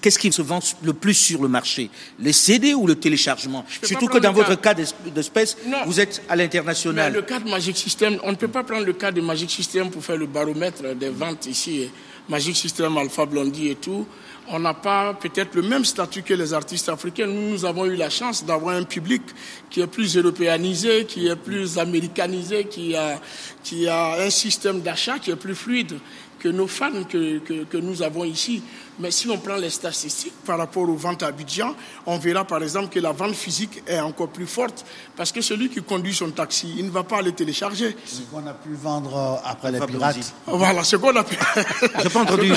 qu'est-ce 0.02 0.18
qui 0.20 0.32
se 0.32 0.42
vend 0.42 0.60
le 0.84 0.94
plus 0.94 1.14
sur 1.14 1.42
le 1.42 1.48
marché? 1.48 1.90
Les 2.20 2.34
CD 2.34 2.74
ou 2.74 2.88
le 2.88 2.96
téléchargement? 2.96 3.66
Surtout 3.84 4.08
que 4.08 4.18
dans 4.18 4.34
votre 4.34 4.56
cas 4.60 4.74
d'es- 4.74 4.86
d'espèce, 5.14 5.58
vous 5.86 6.00
êtes 6.00 6.22
à 6.30 6.36
l'international. 6.36 7.14
le 7.14 7.22
cas 7.22 7.40
de 7.40 7.50
Magic 7.50 7.78
System, 7.78 8.18
on 8.24 8.32
ne 8.32 8.36
peut 8.38 8.48
pas 8.48 8.64
prendre 8.64 8.86
le 8.86 8.94
cas 8.94 9.12
de 9.12 9.22
Magic 9.22 9.50
System 9.52 9.90
pour 9.92 10.04
faire 10.04 10.18
le 10.18 10.26
baromètre 10.26 10.96
des 10.96 11.10
ventes 11.10 11.46
ici. 11.46 11.90
Magic 12.28 12.56
System, 12.56 12.96
Alpha 12.98 13.26
Blondie 13.26 13.70
et 13.70 13.76
tout. 13.76 14.06
On 14.52 14.60
n'a 14.60 14.74
pas 14.74 15.14
peut-être 15.14 15.54
le 15.54 15.62
même 15.62 15.86
statut 15.86 16.24
que 16.24 16.34
les 16.34 16.54
artistes 16.56 16.90
africains. 16.90 17.28
Nous, 17.28 17.52
nous 17.52 17.66
avons 17.66 17.86
eu 17.86 17.96
la 17.96 18.10
chance 18.10 18.44
d'avoir 18.44 18.76
un 18.76 18.84
public 18.84 19.22
qui 19.70 19.80
est 19.80 19.88
plus 19.88 20.18
européanisé, 20.18 21.06
qui 21.06 21.28
est 21.28 21.36
plus 21.36 21.78
américanisé, 21.78 22.66
qui 22.66 22.96
a, 22.96 23.22
qui 23.64 23.88
a 23.88 24.16
un 24.20 24.30
système 24.32 24.82
d'achat 24.82 25.20
qui 25.20 25.30
est 25.30 25.36
plus 25.36 25.54
fluide 25.54 26.00
que 26.40 26.48
nos 26.50 26.68
fans 26.68 27.04
que, 27.10 27.40
que, 27.40 27.64
que 27.66 27.78
nous 27.78 28.02
avons 28.02 28.24
ici. 28.24 28.62
Mais 29.02 29.12
si 29.12 29.30
on 29.30 29.38
prend 29.38 29.56
les 29.56 29.70
statistiques 29.70 30.34
par 30.46 30.58
rapport 30.58 30.84
aux 30.90 30.96
ventes 30.96 31.24
à 31.24 31.28
Abidjan, 31.28 31.74
on 32.06 32.18
verra 32.18 32.44
par 32.46 32.62
exemple 32.64 32.90
que 32.90 33.00
la 33.00 33.12
vente 33.14 33.34
physique 33.36 33.82
est 33.88 34.00
encore 34.00 34.28
plus 34.30 34.46
forte 34.48 34.86
parce 35.16 35.32
que 35.32 35.40
celui 35.42 35.70
qui 35.70 35.82
conduit 35.82 36.14
son 36.14 36.32
taxi, 36.32 36.74
il 36.78 36.86
ne 36.86 36.90
va 36.92 37.04
pas 37.04 37.22
le 37.22 37.32
télécharger. 37.32 37.96
Ce 38.06 38.22
qu'on 38.32 38.46
a 38.46 38.54
pu 38.54 38.70
vendre 38.74 39.16
euh, 39.16 39.50
après 39.50 39.72
les 39.72 39.80
pirates, 39.80 40.18
Ozzy. 40.18 40.32
Voilà, 40.48 40.84
ce 40.84 40.96
qu'on 40.98 41.16
appelle. 41.16 41.38
J'ai 42.04 42.10
pas 42.10 42.22
entendu. 42.22 42.52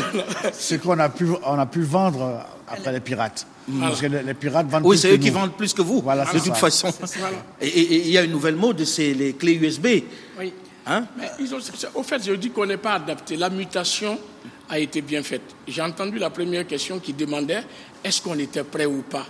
ce 0.52 0.74
qu'on 0.76 0.98
a 0.98 1.08
pu, 1.08 1.26
on 1.44 1.58
a 1.58 1.66
pu 1.66 1.82
vendre 1.82 2.22
euh, 2.22 2.38
après 2.72 2.92
les 2.92 3.00
pirates. 3.00 3.46
Parce 3.78 4.00
que 4.00 4.06
les, 4.06 4.22
les 4.24 4.34
pirates 4.34 4.66
vendent 4.66 4.82
Oui, 4.84 4.96
plus 4.96 5.00
c'est 5.02 5.08
que 5.10 5.14
eux 5.14 5.18
qui 5.18 5.30
nous. 5.30 5.38
vendent 5.38 5.52
plus 5.56 5.72
que 5.72 5.82
vous, 5.82 6.00
Voilà, 6.02 6.24
de 6.24 6.30
c'est 6.32 6.38
toute 6.38 6.54
ça. 6.54 6.68
façon. 6.68 6.88
Et 7.60 7.98
il 8.06 8.10
y 8.10 8.18
a 8.18 8.22
une 8.22 8.32
nouvelle 8.32 8.56
mode, 8.56 8.84
c'est 8.84 9.14
les 9.14 9.34
clés 9.34 9.54
USB. 9.54 9.86
Oui. 10.38 10.52
Hein? 10.86 11.04
Mais 11.16 11.30
ils 11.38 11.54
ont- 11.54 11.58
au 11.94 12.02
fait, 12.02 12.24
je 12.24 12.32
dis 12.32 12.50
qu'on 12.50 12.66
n'est 12.66 12.76
pas 12.76 12.94
adapté. 12.94 13.36
La 13.36 13.50
mutation 13.50 14.18
a 14.68 14.78
été 14.78 15.00
bien 15.00 15.22
faite. 15.22 15.42
J'ai 15.68 15.82
entendu 15.82 16.18
la 16.18 16.30
première 16.30 16.66
question 16.66 16.98
qui 16.98 17.12
demandait 17.12 17.62
est-ce 18.02 18.20
qu'on 18.20 18.38
était 18.38 18.64
prêt 18.64 18.86
ou 18.86 19.02
pas? 19.02 19.26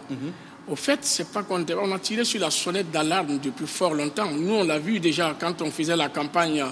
Au 0.68 0.76
fait, 0.76 1.00
c'est 1.02 1.30
pas 1.32 1.42
qu'on 1.42 1.60
était- 1.62 1.74
on 1.74 1.90
a 1.92 1.98
tiré 1.98 2.24
sur 2.24 2.40
la 2.40 2.50
sonnette 2.50 2.90
d'alarme 2.90 3.38
depuis 3.40 3.66
fort 3.66 3.94
longtemps. 3.94 4.30
Nous, 4.30 4.54
on 4.54 4.64
l'a 4.64 4.78
vu 4.78 5.00
déjà 5.00 5.36
quand 5.38 5.60
on 5.60 5.70
faisait 5.72 5.96
la 5.96 6.08
campagne 6.08 6.64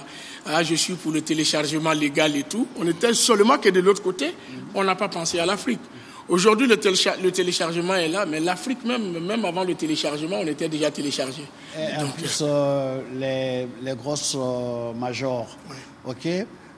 ah, 0.45 0.63
Je 0.63 0.75
suis 0.75 0.93
pour 0.95 1.11
le 1.11 1.21
téléchargement 1.21 1.91
légal 1.91 2.35
et 2.35 2.43
tout. 2.43 2.67
On 2.79 2.87
était 2.87 3.13
seulement 3.13 3.57
que 3.59 3.69
de 3.69 3.81
l'autre 3.81 4.01
côté, 4.01 4.33
on 4.73 4.83
n'a 4.83 4.95
pas 4.95 5.09
pensé 5.09 5.39
à 5.39 5.45
l'Afrique. 5.45 5.81
Aujourd'hui, 6.29 6.67
le, 6.67 6.75
télécha- 6.77 7.15
le 7.21 7.31
téléchargement 7.31 7.95
est 7.95 8.07
là, 8.07 8.25
mais 8.25 8.39
l'Afrique, 8.39 8.85
même, 8.85 9.19
même 9.25 9.43
avant 9.45 9.63
le 9.63 9.75
téléchargement, 9.75 10.37
on 10.41 10.47
était 10.47 10.69
déjà 10.69 10.89
téléchargé. 10.91 11.43
Et 11.77 12.01
en 12.01 12.07
plus, 12.07 12.39
euh, 12.41 13.01
les, 13.15 13.67
les 13.83 13.95
grosses 13.95 14.35
euh, 14.39 14.93
majors, 14.93 15.57
ok, 16.05 16.27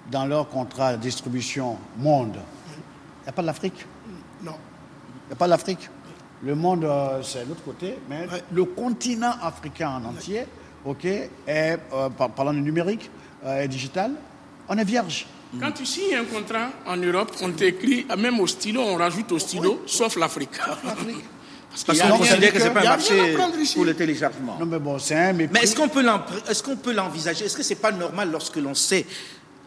dans 0.10 0.26
leur 0.26 0.50
contrat 0.50 0.96
de 0.96 1.02
distribution 1.02 1.78
monde, 1.98 2.38
il 2.68 3.24
n'y 3.24 3.30
a 3.30 3.32
pas 3.32 3.42
de 3.42 3.48
l'Afrique? 3.48 3.86
Non. 4.44 4.54
Il 5.26 5.28
n'y 5.30 5.34
a 5.34 5.36
pas 5.36 5.46
de 5.46 5.52
l'Afrique? 5.52 5.90
Le 6.42 6.56
monde, 6.56 6.84
euh, 6.86 7.22
c'est 7.22 7.46
l'autre 7.46 7.64
côté, 7.64 7.98
mais 8.10 8.28
le 8.52 8.66
continent 8.66 9.34
africain 9.42 10.02
en 10.04 10.10
entier, 10.10 10.46
ok, 10.84 11.06
est, 11.06 11.30
euh, 11.48 12.10
par- 12.10 12.30
parlant 12.32 12.54
du 12.54 12.62
numérique 12.62 13.10
euh, 13.46 13.62
et 13.64 13.68
digital, 13.68 14.12
on 14.70 14.78
est 14.78 14.84
vierge. 14.84 15.26
Quand 15.60 15.72
tu 15.72 15.86
signes 15.86 16.16
un 16.16 16.26
contrat 16.26 16.70
en 16.88 16.98
Europe, 16.98 17.32
on 17.42 17.52
t'écrit, 17.52 18.06
même 18.18 18.40
au 18.40 18.48
stylo, 18.48 18.82
on 18.82 18.96
rajoute 18.96 19.32
au 19.32 19.40
stylo, 19.40 19.84
sauf 19.86 20.16
l'Afrique. 20.16 20.50
Parce 21.86 22.00
qu'on 22.00 22.18
considère 22.18 22.54
que 22.54 22.60
c'est 22.60 22.70
pas 22.74 22.82
il 22.82 22.86
y 22.86 22.88
un 22.88 22.90
marché 22.92 23.36
pour 23.76 23.86
le 23.86 23.94
téléchargement. 23.96 24.58
Non, 24.60 24.66
mais 24.66 24.80
bon, 24.80 24.98
c'est 25.00 25.16
un 25.16 25.34
mépris. 25.34 25.54
Mais 25.54 25.64
est-ce 25.64 25.76
qu'on 26.64 26.76
peut 26.78 26.94
l'envisager? 26.94 27.46
Est-ce 27.46 27.58
que 27.58 27.64
c'est 27.64 27.76
pas 27.76 27.92
normal 27.92 28.30
lorsque 28.32 28.58
l'on 28.58 28.74
sait 28.76 29.06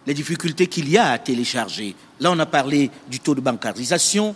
les 0.06 0.14
difficultés 0.14 0.66
qu'il 0.68 0.88
y 0.88 0.96
a 0.98 1.10
à 1.10 1.18
télécharger? 1.18 1.94
Là, 2.20 2.30
on 2.32 2.38
a 2.38 2.46
parlé 2.46 2.90
du 3.08 3.20
taux 3.20 3.34
de 3.34 3.40
bancarisation, 3.40 4.34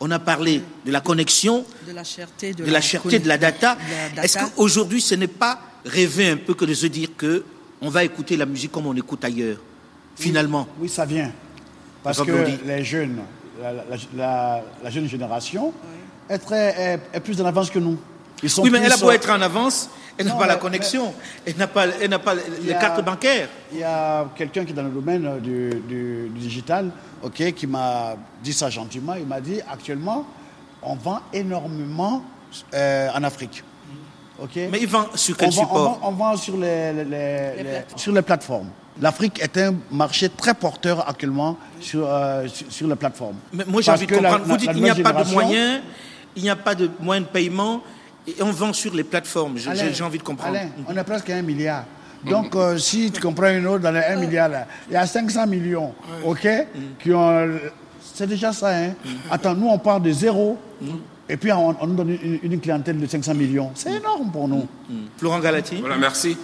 on 0.00 0.10
a 0.10 0.18
parlé 0.18 0.62
de 0.86 0.92
la 0.92 1.00
connexion, 1.00 1.64
De 1.86 1.92
la 1.92 2.04
cherté 2.04 2.52
de, 2.52 2.64
de 2.64 2.70
la 2.70 2.80
cherté 2.80 3.18
de 3.18 3.28
la 3.28 3.38
data. 3.38 3.74
de 4.12 4.16
la 4.16 4.24
Est-ce 4.24 4.34
data. 4.38 4.50
qu'aujourd'hui, 4.54 5.00
ce 5.00 5.14
n'est 5.14 5.26
pas 5.28 5.60
rêver 5.84 6.28
un 6.28 6.36
peu 6.36 6.54
que 6.54 6.64
de 6.66 6.74
se 6.74 6.86
dire 6.86 7.08
que 7.16 7.42
on 7.80 7.88
va 7.90 8.04
écouter 8.04 8.36
la 8.36 8.44
musique 8.46 8.70
comme 8.72 8.86
on 8.86 8.94
écoute 8.94 9.24
ailleurs, 9.24 9.58
finalement 10.18 10.66
Oui, 10.80 10.88
ça 10.88 11.04
vient. 11.04 11.30
Parce 12.02 12.22
que 12.22 12.32
les 12.66 12.84
jeunes, 12.84 13.18
la, 13.60 13.72
la- 13.72 13.82
la- 14.16 14.62
la 14.84 14.90
jeune 14.90 15.08
génération 15.08 15.72
est, 16.28 16.38
très, 16.38 16.68
est, 16.68 17.00
est 17.16 17.20
plus 17.20 17.40
en 17.40 17.44
avance 17.46 17.70
que 17.70 17.78
nous. 17.78 17.98
Ils 18.42 18.50
sont 18.50 18.62
Oui, 18.62 18.70
mais 18.70 18.78
elle 18.78 18.92
a 18.92 18.96
beau 18.96 19.10
être 19.10 19.30
en 19.30 19.40
avance, 19.40 19.90
elle 20.16 20.26
n'a 20.26 20.34
pas 20.34 20.46
la 20.46 20.54
mais- 20.54 20.60
connexion, 20.60 21.12
elle 21.44 21.56
n'a 21.56 21.66
pas, 21.66 21.86
elle 22.00 22.10
n'a 22.10 22.18
pas 22.20 22.34
les 22.34 22.72
a- 22.72 22.74
cartes 22.78 23.04
bancaires. 23.04 23.48
Il 23.72 23.78
y 23.80 23.82
a 23.84 24.26
quelqu'un 24.36 24.64
qui 24.64 24.70
est 24.70 24.74
dans 24.74 24.84
le 24.84 24.90
domaine 24.90 25.40
du, 25.40 25.70
du- 25.88 26.28
du 26.28 26.38
digital, 26.38 26.90
ok, 27.22 27.52
qui 27.52 27.66
m'a 27.66 28.16
dit 28.42 28.52
ça 28.52 28.70
gentiment. 28.70 29.14
Il 29.14 29.26
m'a 29.26 29.40
dit 29.40 29.60
actuellement, 29.68 30.24
on 30.82 30.94
vend 30.94 31.20
énormément 31.32 32.22
euh, 32.74 33.08
en 33.14 33.24
Afrique. 33.24 33.64
Ok. 34.40 34.52
Mais 34.70 34.78
il 34.80 34.86
vend 34.86 35.06
sur 35.16 35.34
on 35.34 35.38
quel 35.38 35.50
vend, 35.50 35.62
on 35.62 35.64
support 35.66 35.82
vend- 35.82 36.00
on 36.04 36.10
vend 36.12 36.36
sur 36.36 36.56
les, 36.56 36.92
les- 36.92 37.04
les- 37.04 37.56
les- 37.56 37.64
plateformes. 37.64 37.98
sur 37.98 38.12
les 38.12 38.22
plateformes. 38.22 38.68
L'Afrique 39.00 39.40
est 39.40 39.56
un 39.58 39.74
marché 39.90 40.28
très 40.28 40.54
porteur 40.54 41.08
actuellement 41.08 41.56
sur, 41.80 42.06
euh, 42.08 42.46
sur, 42.48 42.66
sur 42.72 42.88
les 42.88 42.96
plateformes. 42.96 43.36
Mais 43.52 43.64
moi, 43.66 43.80
j'ai 43.80 43.90
envie 43.92 44.06
de 44.06 44.10
que 44.10 44.14
la- 44.20 44.30
comprendre. 44.30 44.46
la- 44.48 44.52
Vous 44.54 44.56
dites 44.58 44.70
qu'il 44.72 44.82
n'y 44.82 44.90
a 44.90 44.94
pas 44.94 45.12
de 45.24 45.30
moyens, 45.30 45.80
il 46.36 46.42
n'y 46.42 46.50
a 46.50 46.56
pas 46.56 46.74
de 46.74 46.90
moyens 47.00 47.26
de 47.28 47.32
paiement, 47.32 47.82
et 48.26 48.34
on 48.42 48.50
vend 48.50 48.72
sur 48.72 48.92
les 48.94 49.04
plateformes. 49.04 49.56
J'ai 49.58 50.02
envie 50.04 50.18
de 50.18 50.22
comprendre. 50.22 50.56
Alain, 50.56 50.68
on 50.88 50.96
est 50.96 51.04
presque 51.04 51.30
à 51.30 51.36
un 51.36 51.42
milliard. 51.42 51.84
Donc, 52.28 52.56
euh, 52.56 52.76
si 52.78 53.12
tu 53.12 53.20
comprends 53.20 53.48
une 53.50 53.66
autre 53.68 53.78
dans 53.84 53.92
les 53.92 54.00
1 54.00 54.16
milliard, 54.16 54.48
là, 54.48 54.66
il 54.88 54.94
y 54.94 54.96
a 54.96 55.06
500 55.06 55.46
millions, 55.46 55.94
OK, 56.24 56.48
qui 56.98 57.12
ont. 57.12 57.48
C'est 58.14 58.26
déjà 58.26 58.52
ça, 58.52 58.70
hein. 58.76 58.94
Attends, 59.30 59.54
nous, 59.54 59.68
on 59.68 59.78
part 59.78 60.00
de 60.00 60.10
zéro, 60.10 60.58
et 61.28 61.36
puis 61.36 61.52
on, 61.52 61.76
on 61.80 61.86
nous 61.86 61.94
donne 61.94 62.10
une, 62.20 62.40
une 62.42 62.60
clientèle 62.60 62.98
de 62.98 63.06
500 63.06 63.34
millions. 63.34 63.70
C'est 63.76 63.92
énorme 63.94 64.32
pour 64.32 64.48
nous. 64.48 64.66
Florent 65.16 65.38
Galati 65.38 65.76
Voilà, 65.76 65.96
merci. 65.96 66.36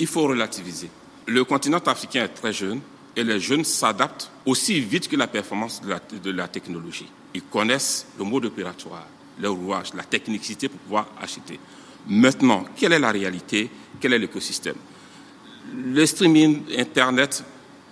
Il 0.00 0.08
faut 0.08 0.22
relativiser. 0.26 0.90
Le 1.32 1.44
continent 1.44 1.78
africain 1.86 2.24
est 2.24 2.28
très 2.28 2.52
jeune 2.52 2.80
et 3.16 3.24
les 3.24 3.40
jeunes 3.40 3.64
s'adaptent 3.64 4.30
aussi 4.44 4.80
vite 4.80 5.08
que 5.08 5.16
la 5.16 5.26
performance 5.26 5.80
de 5.80 6.30
la, 6.30 6.48
technologie. 6.48 7.08
Ils 7.34 7.42
connaissent 7.42 8.06
le 8.18 8.24
mode 8.24 8.44
opératoire, 8.46 9.06
le 9.40 9.48
rouage, 9.48 9.94
la 9.94 10.02
technicité 10.02 10.68
pour 10.68 10.78
pouvoir 10.80 11.08
acheter. 11.20 11.58
Maintenant, 12.06 12.64
quelle 12.76 12.92
est 12.92 12.98
la 12.98 13.10
réalité? 13.10 13.70
Quel 13.98 14.12
est 14.12 14.18
l'écosystème? 14.18 14.74
Le 15.74 16.04
streaming 16.04 16.62
Internet 16.76 17.44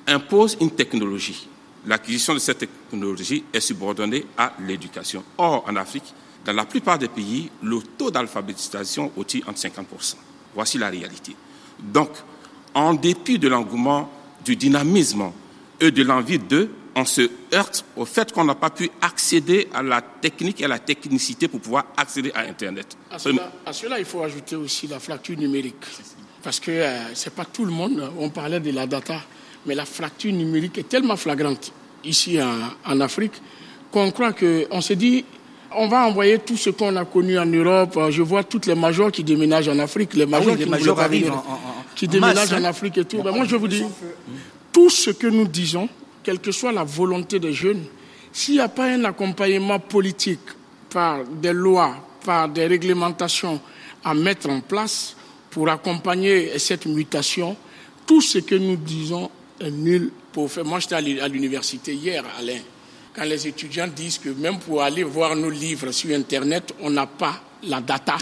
impose 0.06 0.58
une 0.60 0.72
technologie. 0.72 1.48
L'acquisition 1.86 2.34
de 2.34 2.38
cette 2.38 2.58
technologie 2.58 3.44
est 3.52 3.60
subordonnée 3.60 4.26
à 4.36 4.52
l'éducation. 4.66 5.24
Or, 5.38 5.64
en 5.66 5.76
Afrique, 5.76 6.12
dans 6.44 6.52
la 6.52 6.66
plupart 6.66 6.98
des 6.98 7.08
pays, 7.08 7.50
le 7.62 7.80
taux 7.96 8.10
d'alphabétisation 8.10 9.12
est 9.16 9.48
entre 9.48 9.60
50%. 9.60 10.16
Voici 10.54 10.76
la 10.76 10.90
réalité. 10.90 11.34
Donc, 11.78 12.10
en 12.74 12.94
dépit 12.94 13.38
de 13.38 13.48
l'engouement, 13.48 14.10
du 14.44 14.56
dynamisme 14.56 15.30
et 15.80 15.90
de 15.90 16.02
l'envie 16.02 16.38
d'eux, 16.38 16.70
on 16.96 17.04
se 17.04 17.30
heurte 17.54 17.84
au 17.96 18.04
fait 18.04 18.32
qu'on 18.32 18.44
n'a 18.44 18.54
pas 18.54 18.70
pu 18.70 18.90
accéder 19.00 19.68
à 19.72 19.82
la 19.82 20.00
technique 20.02 20.60
et 20.60 20.64
à 20.64 20.68
la 20.68 20.78
technicité 20.78 21.46
pour 21.48 21.60
pouvoir 21.60 21.86
accéder 21.96 22.32
à 22.34 22.40
Internet. 22.40 22.96
À 23.10 23.18
cela, 23.18 23.52
à 23.64 23.72
cela 23.72 23.98
il 23.98 24.04
faut 24.04 24.22
ajouter 24.22 24.56
aussi 24.56 24.86
la 24.88 24.98
fracture 24.98 25.38
numérique. 25.38 25.76
Parce 26.42 26.58
que 26.58 26.70
euh, 26.70 27.14
ce 27.14 27.26
n'est 27.28 27.34
pas 27.34 27.44
tout 27.44 27.64
le 27.64 27.70
monde, 27.70 28.10
on 28.18 28.30
parlait 28.30 28.60
de 28.60 28.70
la 28.72 28.86
data, 28.86 29.20
mais 29.66 29.74
la 29.74 29.84
fracture 29.84 30.32
numérique 30.32 30.78
est 30.78 30.88
tellement 30.88 31.16
flagrante 31.16 31.72
ici 32.04 32.40
en, 32.42 32.58
en 32.92 33.00
Afrique 33.00 33.34
qu'on 33.92 34.10
croit 34.10 34.32
qu'on 34.32 34.80
se 34.80 34.94
dit 34.94 35.24
on 35.76 35.86
va 35.86 36.06
envoyer 36.08 36.40
tout 36.40 36.56
ce 36.56 36.70
qu'on 36.70 36.96
a 36.96 37.04
connu 37.04 37.38
en 37.38 37.46
Europe. 37.46 37.96
Je 38.10 38.22
vois 38.22 38.42
toutes 38.42 38.66
les 38.66 38.74
majors 38.74 39.12
qui 39.12 39.22
déménagent 39.22 39.68
en 39.68 39.78
Afrique, 39.78 40.14
les 40.14 40.26
majors 40.26 40.48
Ah 40.48 40.52
oui, 40.54 40.58
les 40.58 40.64
qui, 40.64 40.70
majors 40.70 40.98
arrivent 41.00 41.30
en- 41.30 41.36
en- 41.36 41.79
qui 41.94 42.06
en 42.06 42.10
déménagent 42.10 42.52
en 42.52 42.56
hein. 42.56 42.64
Afrique 42.64 42.98
et 42.98 43.04
tout. 43.04 43.22
Ben 43.22 43.32
moi, 43.32 43.44
je 43.44 43.56
vous 43.56 43.68
dis, 43.68 43.84
tout 44.72 44.90
ce 44.90 45.10
que 45.10 45.26
nous 45.26 45.46
disons, 45.46 45.88
quelle 46.22 46.38
que 46.38 46.52
soit 46.52 46.72
la 46.72 46.84
volonté 46.84 47.38
des 47.38 47.52
jeunes, 47.52 47.84
s'il 48.32 48.54
n'y 48.54 48.60
a 48.60 48.68
pas 48.68 48.86
un 48.86 49.04
accompagnement 49.04 49.78
politique 49.78 50.40
par 50.90 51.24
des 51.24 51.52
lois, 51.52 51.94
par 52.24 52.48
des 52.48 52.66
réglementations 52.66 53.60
à 54.04 54.14
mettre 54.14 54.48
en 54.48 54.60
place 54.60 55.16
pour 55.50 55.68
accompagner 55.68 56.58
cette 56.58 56.86
mutation, 56.86 57.56
tout 58.06 58.20
ce 58.20 58.38
que 58.38 58.54
nous 58.54 58.76
disons 58.76 59.30
est 59.60 59.70
nul 59.70 60.10
pour 60.32 60.50
faire. 60.50 60.64
Moi, 60.64 60.78
j'étais 60.80 60.94
à 60.94 61.28
l'université 61.28 61.94
hier, 61.94 62.24
Alain, 62.38 62.60
quand 63.14 63.24
les 63.24 63.46
étudiants 63.46 63.88
disent 63.88 64.18
que 64.18 64.30
même 64.30 64.58
pour 64.58 64.82
aller 64.82 65.02
voir 65.02 65.34
nos 65.34 65.50
livres 65.50 65.90
sur 65.90 66.14
Internet, 66.14 66.74
on 66.80 66.90
n'a 66.90 67.06
pas 67.06 67.40
la 67.64 67.80
data. 67.80 68.16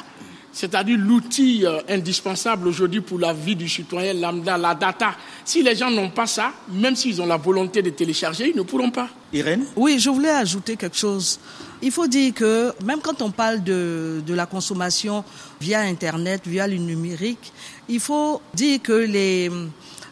C'est-à-dire 0.59 0.99
l'outil 0.99 1.65
euh, 1.65 1.79
indispensable 1.89 2.67
aujourd'hui 2.67 3.01
pour 3.01 3.21
la 3.21 3.33
vie 3.33 3.55
du 3.55 3.69
citoyen 3.69 4.13
lambda, 4.13 4.59
la 4.59 4.75
data. 4.75 5.15
Si 5.45 5.63
les 5.63 5.77
gens 5.77 5.89
n'ont 5.89 6.11
pas 6.11 6.27
ça, 6.27 6.51
même 6.73 6.97
s'ils 6.97 7.23
ont 7.23 7.27
la 7.27 7.37
volonté 7.37 7.81
de 7.81 7.91
télécharger, 7.91 8.51
ils 8.51 8.57
ne 8.57 8.63
pourront 8.63 8.91
pas. 8.91 9.09
Irène 9.33 9.65
Oui, 9.77 10.01
je 10.01 10.11
voulais 10.11 10.31
ajouter 10.31 10.75
quelque 10.77 10.97
chose. 10.97 11.39
Il 11.81 11.93
faut 11.93 12.09
dire 12.09 12.35
que 12.35 12.73
même 12.85 12.99
quand 13.01 13.23
on 13.23 13.31
parle 13.31 13.63
de, 13.63 14.21
de 14.27 14.35
la 14.35 14.47
consommation 14.47 15.23
via 15.61 15.83
Internet, 15.83 16.43
via 16.45 16.67
le 16.67 16.75
numérique, 16.79 17.53
il 17.89 18.01
faut 18.01 18.43
dire 18.53 18.83
que 18.83 18.95
les, 18.95 19.49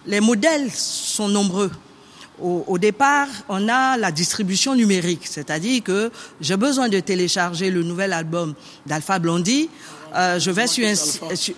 les 0.07 0.21
modèles 0.21 0.71
sont 0.71 1.27
nombreux. 1.29 1.73
Au, 2.41 2.63
au 2.69 2.79
départ, 2.79 3.27
on 3.49 3.69
a 3.69 3.97
la 3.97 4.13
distribution 4.13 4.77
numérique, 4.77 5.27
c'est-à-dire 5.27 5.83
que 5.83 6.13
j'ai 6.41 6.57
besoin 6.57 6.89
de 6.89 7.01
télécharger 7.01 7.69
le 7.69 7.83
nouvel 7.83 8.13
album 8.13 8.55
d'Alpha 8.87 9.19
Blondie. 9.19 9.69
Euh, 10.17 10.39
je 10.39 10.51
vais 10.51 10.67
sur 10.67 10.87
un... 10.87 10.95
sur- 10.95 11.55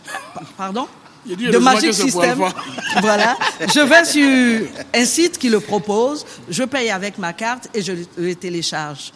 Pardon? 0.56 0.86
De 1.26 1.58
Magic 1.58 1.92
System. 1.94 2.38
Voilà. 3.00 3.36
Je 3.60 3.80
vais 3.80 4.04
sur 4.04 4.68
un 4.94 5.04
site 5.04 5.38
qui 5.38 5.48
le 5.50 5.60
propose, 5.60 6.24
je 6.48 6.64
paye 6.64 6.90
avec 6.90 7.18
ma 7.18 7.32
carte 7.32 7.68
et 7.74 7.82
je 7.82 7.92
le 8.16 8.34
télécharge. 8.34 9.12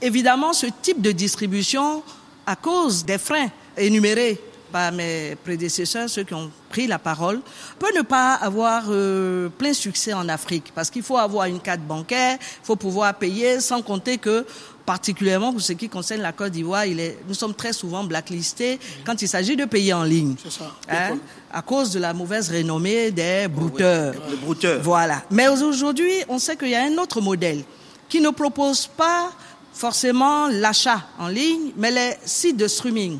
Évidemment, 0.00 0.52
ce 0.52 0.66
type 0.82 1.00
de 1.00 1.12
distribution, 1.12 2.02
à 2.46 2.56
cause 2.56 3.04
des 3.04 3.18
freins 3.18 3.48
énumérés 3.76 4.40
par 4.72 4.90
mes 4.90 5.36
prédécesseurs, 5.44 6.08
ceux 6.08 6.24
qui 6.24 6.34
ont 6.34 6.50
pris 6.70 6.86
la 6.86 6.98
parole, 6.98 7.40
peut 7.78 7.94
ne 7.94 8.02
pas 8.02 8.34
avoir 8.34 8.84
euh, 8.88 9.48
plein 9.50 9.74
succès 9.74 10.14
en 10.14 10.28
Afrique 10.30 10.72
parce 10.74 10.90
qu'il 10.90 11.02
faut 11.02 11.18
avoir 11.18 11.44
une 11.46 11.60
carte 11.60 11.82
bancaire, 11.82 12.38
il 12.40 12.66
faut 12.66 12.76
pouvoir 12.76 13.14
payer, 13.14 13.60
sans 13.60 13.82
compter 13.82 14.16
que 14.18 14.44
particulièrement 14.84 15.52
pour 15.52 15.60
ce 15.60 15.72
qui 15.72 15.88
concerne 15.88 16.20
la 16.20 16.32
Côte 16.32 16.52
d'Ivoire, 16.52 16.86
il 16.86 17.00
est, 17.00 17.18
nous 17.26 17.34
sommes 17.34 17.54
très 17.54 17.72
souvent 17.72 18.04
blacklistés 18.04 18.78
quand 19.04 19.20
il 19.22 19.28
s'agit 19.28 19.56
de 19.56 19.64
payer 19.64 19.92
en 19.92 20.04
ligne. 20.04 20.34
C'est 20.42 20.52
ça. 20.52 20.72
Hein, 20.88 21.18
à 21.52 21.62
cause 21.62 21.90
de 21.92 22.00
la 22.00 22.12
mauvaise 22.12 22.50
renommée 22.50 23.10
des 23.10 23.46
brouteurs. 23.48 24.14
Brouteur. 24.42 24.80
Voilà. 24.82 25.22
Mais 25.30 25.48
aujourd'hui, 25.48 26.12
on 26.28 26.38
sait 26.38 26.56
qu'il 26.56 26.70
y 26.70 26.74
a 26.74 26.84
un 26.84 26.96
autre 26.98 27.20
modèle 27.20 27.62
qui 28.08 28.20
ne 28.20 28.30
propose 28.30 28.86
pas 28.86 29.30
forcément 29.72 30.48
l'achat 30.48 31.02
en 31.18 31.28
ligne, 31.28 31.72
mais 31.76 31.90
les 31.90 32.14
sites 32.24 32.56
de 32.56 32.68
streaming, 32.68 33.18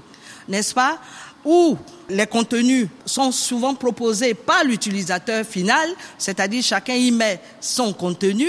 n'est-ce 0.48 0.74
pas? 0.74 0.98
Où 1.44 1.76
les 2.08 2.26
contenus 2.26 2.88
sont 3.04 3.32
souvent 3.32 3.74
proposés 3.74 4.34
par 4.34 4.64
l'utilisateur 4.64 5.44
final, 5.44 5.88
c'est-à-dire 6.18 6.62
chacun 6.62 6.94
y 6.94 7.10
met 7.10 7.40
son 7.60 7.92
contenu, 7.92 8.48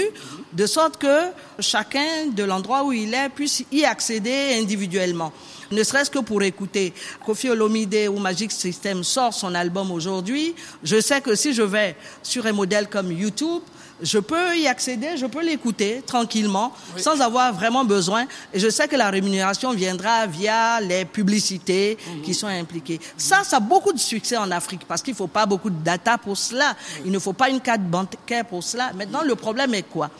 de 0.52 0.66
sorte 0.66 0.98
que 0.98 1.30
chacun 1.58 2.26
de 2.34 2.44
l'endroit 2.44 2.84
où 2.84 2.92
il 2.92 3.12
est 3.12 3.28
puisse 3.28 3.64
y 3.72 3.84
accéder 3.84 4.56
individuellement 4.60 5.32
ne 5.74 5.82
serait-ce 5.82 6.10
que 6.10 6.18
pour 6.18 6.42
écouter. 6.42 6.92
Kofi 7.24 7.50
Olomide 7.50 8.08
ou 8.08 8.18
Magic 8.18 8.52
System 8.52 9.04
sort 9.04 9.34
son 9.34 9.54
album 9.54 9.90
aujourd'hui. 9.90 10.54
Je 10.82 11.00
sais 11.00 11.20
que 11.20 11.34
si 11.34 11.52
je 11.52 11.62
vais 11.62 11.96
sur 12.22 12.46
un 12.46 12.52
modèle 12.52 12.88
comme 12.88 13.12
YouTube, 13.12 13.62
je 14.02 14.18
peux 14.18 14.56
y 14.56 14.66
accéder, 14.66 15.16
je 15.16 15.26
peux 15.26 15.42
l'écouter 15.42 16.02
tranquillement, 16.06 16.72
sans 16.96 17.20
avoir 17.20 17.52
vraiment 17.54 17.84
besoin. 17.84 18.26
Et 18.52 18.58
je 18.58 18.68
sais 18.68 18.88
que 18.88 18.96
la 18.96 19.10
rémunération 19.10 19.72
viendra 19.72 20.26
via 20.26 20.80
les 20.80 21.04
publicités 21.04 21.96
qui 22.24 22.34
sont 22.34 22.46
impliquées. 22.46 23.00
Ça, 23.16 23.44
ça 23.44 23.58
a 23.58 23.60
beaucoup 23.60 23.92
de 23.92 23.98
succès 23.98 24.36
en 24.36 24.50
Afrique 24.50 24.84
parce 24.86 25.02
qu'il 25.02 25.12
ne 25.12 25.16
faut 25.16 25.26
pas 25.26 25.46
beaucoup 25.46 25.70
de 25.70 25.82
data 25.82 26.18
pour 26.18 26.36
cela. 26.36 26.76
Il 27.04 27.12
ne 27.12 27.18
faut 27.18 27.32
pas 27.32 27.48
une 27.48 27.60
carte 27.60 27.82
bancaire 27.82 28.44
pour 28.44 28.62
cela. 28.62 28.92
Maintenant, 28.94 29.22
le 29.22 29.34
problème 29.34 29.74
est 29.74 29.84
quoi? 29.84 30.10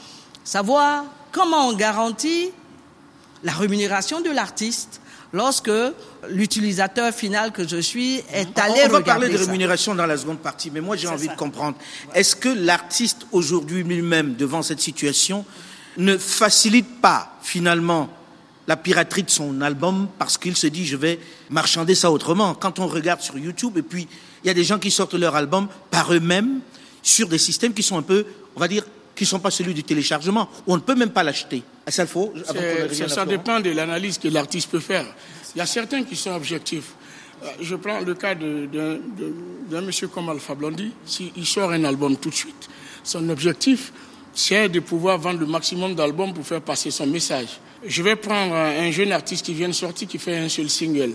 Savoir 0.45 1.05
comment 1.33 1.69
on 1.69 1.73
garantit 1.73 2.51
la 3.43 3.53
rémunération 3.53 4.21
de 4.21 4.31
l'artiste 4.31 5.01
lorsque 5.35 5.71
l'utilisateur 6.31 7.13
final 7.13 7.51
que 7.53 7.67
je 7.67 7.77
suis 7.77 8.23
est 8.33 8.57
allé 8.57 8.83
on 8.87 8.89
va 8.89 8.99
regarder 8.99 9.03
parler 9.05 9.29
de 9.29 9.37
ça. 9.37 9.45
rémunération 9.45 9.95
dans 9.95 10.07
la 10.07 10.17
seconde 10.17 10.39
partie, 10.39 10.71
mais 10.71 10.81
moi 10.81 10.97
j'ai 10.97 11.09
envie 11.09 11.27
ça. 11.27 11.33
de 11.33 11.39
comprendre. 11.39 11.77
Est-ce 12.15 12.37
que 12.37 12.49
l'artiste 12.49 13.27
aujourd'hui 13.33 13.83
lui-même, 13.83 14.37
devant 14.37 14.63
cette 14.63 14.81
situation, 14.81 15.45
ne 15.97 16.17
facilite 16.17 17.01
pas 17.01 17.37
finalement 17.43 18.09
la 18.69 18.77
piraterie 18.77 19.25
de 19.25 19.31
son 19.31 19.61
album 19.61 20.09
parce 20.19 20.39
qu'il 20.39 20.57
se 20.57 20.69
dit 20.69 20.87
je 20.87 20.97
vais 20.97 21.19
marchander 21.51 21.97
ça 21.97 22.13
autrement? 22.13 22.55
Quand 22.55 22.79
on 22.79 22.87
regarde 22.87 23.21
sur 23.21 23.37
YouTube, 23.37 23.77
et 23.77 23.83
puis 23.83 24.07
il 24.45 24.47
y 24.47 24.51
a 24.51 24.55
des 24.55 24.65
gens 24.65 24.79
qui 24.79 24.93
sortent 24.93 25.15
leur 25.15 25.35
album 25.35 25.67
par 25.91 26.15
eux-mêmes 26.15 26.61
sur 27.03 27.29
des 27.29 27.39
systèmes 27.39 27.75
qui 27.75 27.83
sont 27.83 27.99
un 27.99 28.03
peu, 28.03 28.25
qui 29.15 29.25
ne 29.25 29.29
sont 29.29 29.41
pas 29.41 29.51
celui 29.51 29.75
du 29.75 29.85
téléchargement, 29.85 30.49
où 30.67 30.73
on 30.73 30.77
ne 30.77 30.83
peut 30.83 30.95
même 30.95 31.11
pas 31.11 31.23
l'acheter. 31.23 31.63
À 31.87 31.91
ça, 31.91 32.07
faut, 32.07 32.33
avant 32.49 32.61
ça, 32.93 33.09
ça 33.09 33.27
dépend 33.27 33.61
de 33.61 33.71
l'analyse 33.71 34.19
que 34.19 34.29
l'artiste 34.29 34.71
peut 34.71 34.81
faire. 34.81 35.07
Il 35.55 35.59
y 35.59 35.61
a 35.61 35.67
certains 35.67 36.03
qui 36.03 36.17
sont 36.17 36.33
objectifs. 36.33 36.93
Euh, 37.45 37.49
Je 37.61 37.77
prends 37.77 38.01
le 38.01 38.15
cas 38.15 38.35
d'un 38.35 39.81
monsieur 39.81 40.09
comme 40.09 40.29
Alpha 40.29 40.55
Blondie. 40.55 40.93
S'il 41.07 41.47
sort 41.47 41.71
un 41.71 41.85
album 41.85 42.17
tout 42.17 42.31
de 42.31 42.35
suite, 42.35 42.69
son 43.05 43.29
objectif, 43.29 43.93
c'est 44.33 44.69
de 44.69 44.81
pouvoir 44.81 45.19
vendre 45.19 45.41
le 45.41 45.47
maximum 45.47 45.95
d'albums 45.95 46.35
pour 46.35 46.45
faire 46.45 46.61
passer 46.61 46.91
son 46.91 47.07
message. 47.07 47.61
Je 47.87 48.03
vais 48.03 48.17
prendre 48.17 48.55
un 48.55 48.91
jeune 48.91 49.13
artiste 49.13 49.45
qui 49.45 49.55
vient 49.55 49.69
de 49.69 49.75
sortir, 49.75 50.09
qui 50.09 50.19
fait 50.19 50.37
un 50.39 50.49
seul 50.49 50.69
single, 50.71 51.13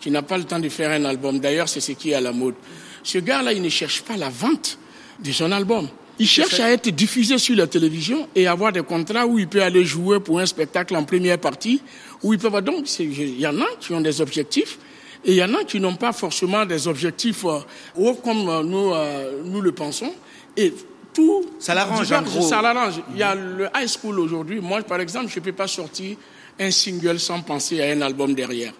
qui 0.00 0.10
n'a 0.10 0.22
pas 0.22 0.38
le 0.38 0.44
temps 0.44 0.58
de 0.58 0.68
faire 0.68 0.90
un 0.90 1.04
album. 1.04 1.38
D'ailleurs, 1.38 1.68
c'est 1.68 1.80
ce 1.80 1.92
qui 1.92 2.10
est 2.10 2.14
à 2.14 2.20
la 2.20 2.32
mode. 2.32 2.54
Ce 3.02 3.18
gars-là, 3.18 3.52
il 3.52 3.62
ne 3.62 3.68
cherche 3.68 4.02
pas 4.02 4.16
la 4.16 4.30
vente 4.30 4.78
de 5.22 5.30
son 5.30 5.52
album. 5.52 5.86
Il 6.18 6.26
cherche 6.26 6.58
à 6.58 6.70
être 6.70 6.88
diffusé 6.90 7.38
sur 7.38 7.54
la 7.56 7.66
télévision 7.66 8.28
et 8.34 8.46
avoir 8.46 8.72
des 8.72 8.82
contrats 8.82 9.26
où 9.26 9.38
il 9.38 9.46
peut 9.46 9.62
aller 9.62 9.84
jouer 9.84 10.18
pour 10.20 10.40
un 10.40 10.46
spectacle 10.46 10.96
en 10.96 11.04
première 11.04 11.38
partie, 11.38 11.80
où 12.22 12.32
il 12.32 12.38
peut 12.38 12.48
avoir. 12.48 12.62
Donc, 12.62 12.86
il 12.98 13.38
y 13.38 13.46
en 13.46 13.60
a 13.60 13.66
qui 13.78 13.92
ont 13.92 14.00
des 14.00 14.20
objectifs 14.20 14.78
et 15.24 15.32
il 15.32 15.36
y 15.36 15.42
en 15.42 15.54
a 15.54 15.64
qui 15.64 15.80
n'ont 15.80 15.96
pas 15.96 16.12
forcément 16.12 16.64
des 16.64 16.86
objectifs 16.86 17.44
euh, 17.44 17.58
hauts 17.96 18.14
comme 18.14 18.48
euh, 18.48 18.62
nous, 18.62 18.94
euh, 18.94 19.42
nous 19.44 19.60
le 19.60 19.72
pensons. 19.72 20.12
Et 20.56 20.72
tout. 21.12 21.44
Ça 21.58 21.74
l'arrange, 21.74 22.12
en 22.12 22.22
gros. 22.22 22.42
Ça 22.42 22.62
l'arrange. 22.62 23.00
Il 23.12 23.18
y 23.18 23.22
a 23.22 23.34
le 23.34 23.68
high 23.76 23.88
school 23.88 24.20
aujourd'hui. 24.20 24.60
Moi, 24.60 24.82
par 24.82 25.00
exemple, 25.00 25.28
je 25.28 25.38
ne 25.38 25.44
peux 25.44 25.52
pas 25.52 25.66
sortir 25.66 26.16
un 26.58 26.70
single 26.70 27.18
sans 27.18 27.40
penser 27.40 27.80
à 27.82 27.86
un 27.86 28.00
album 28.00 28.34
derrière. 28.34 28.72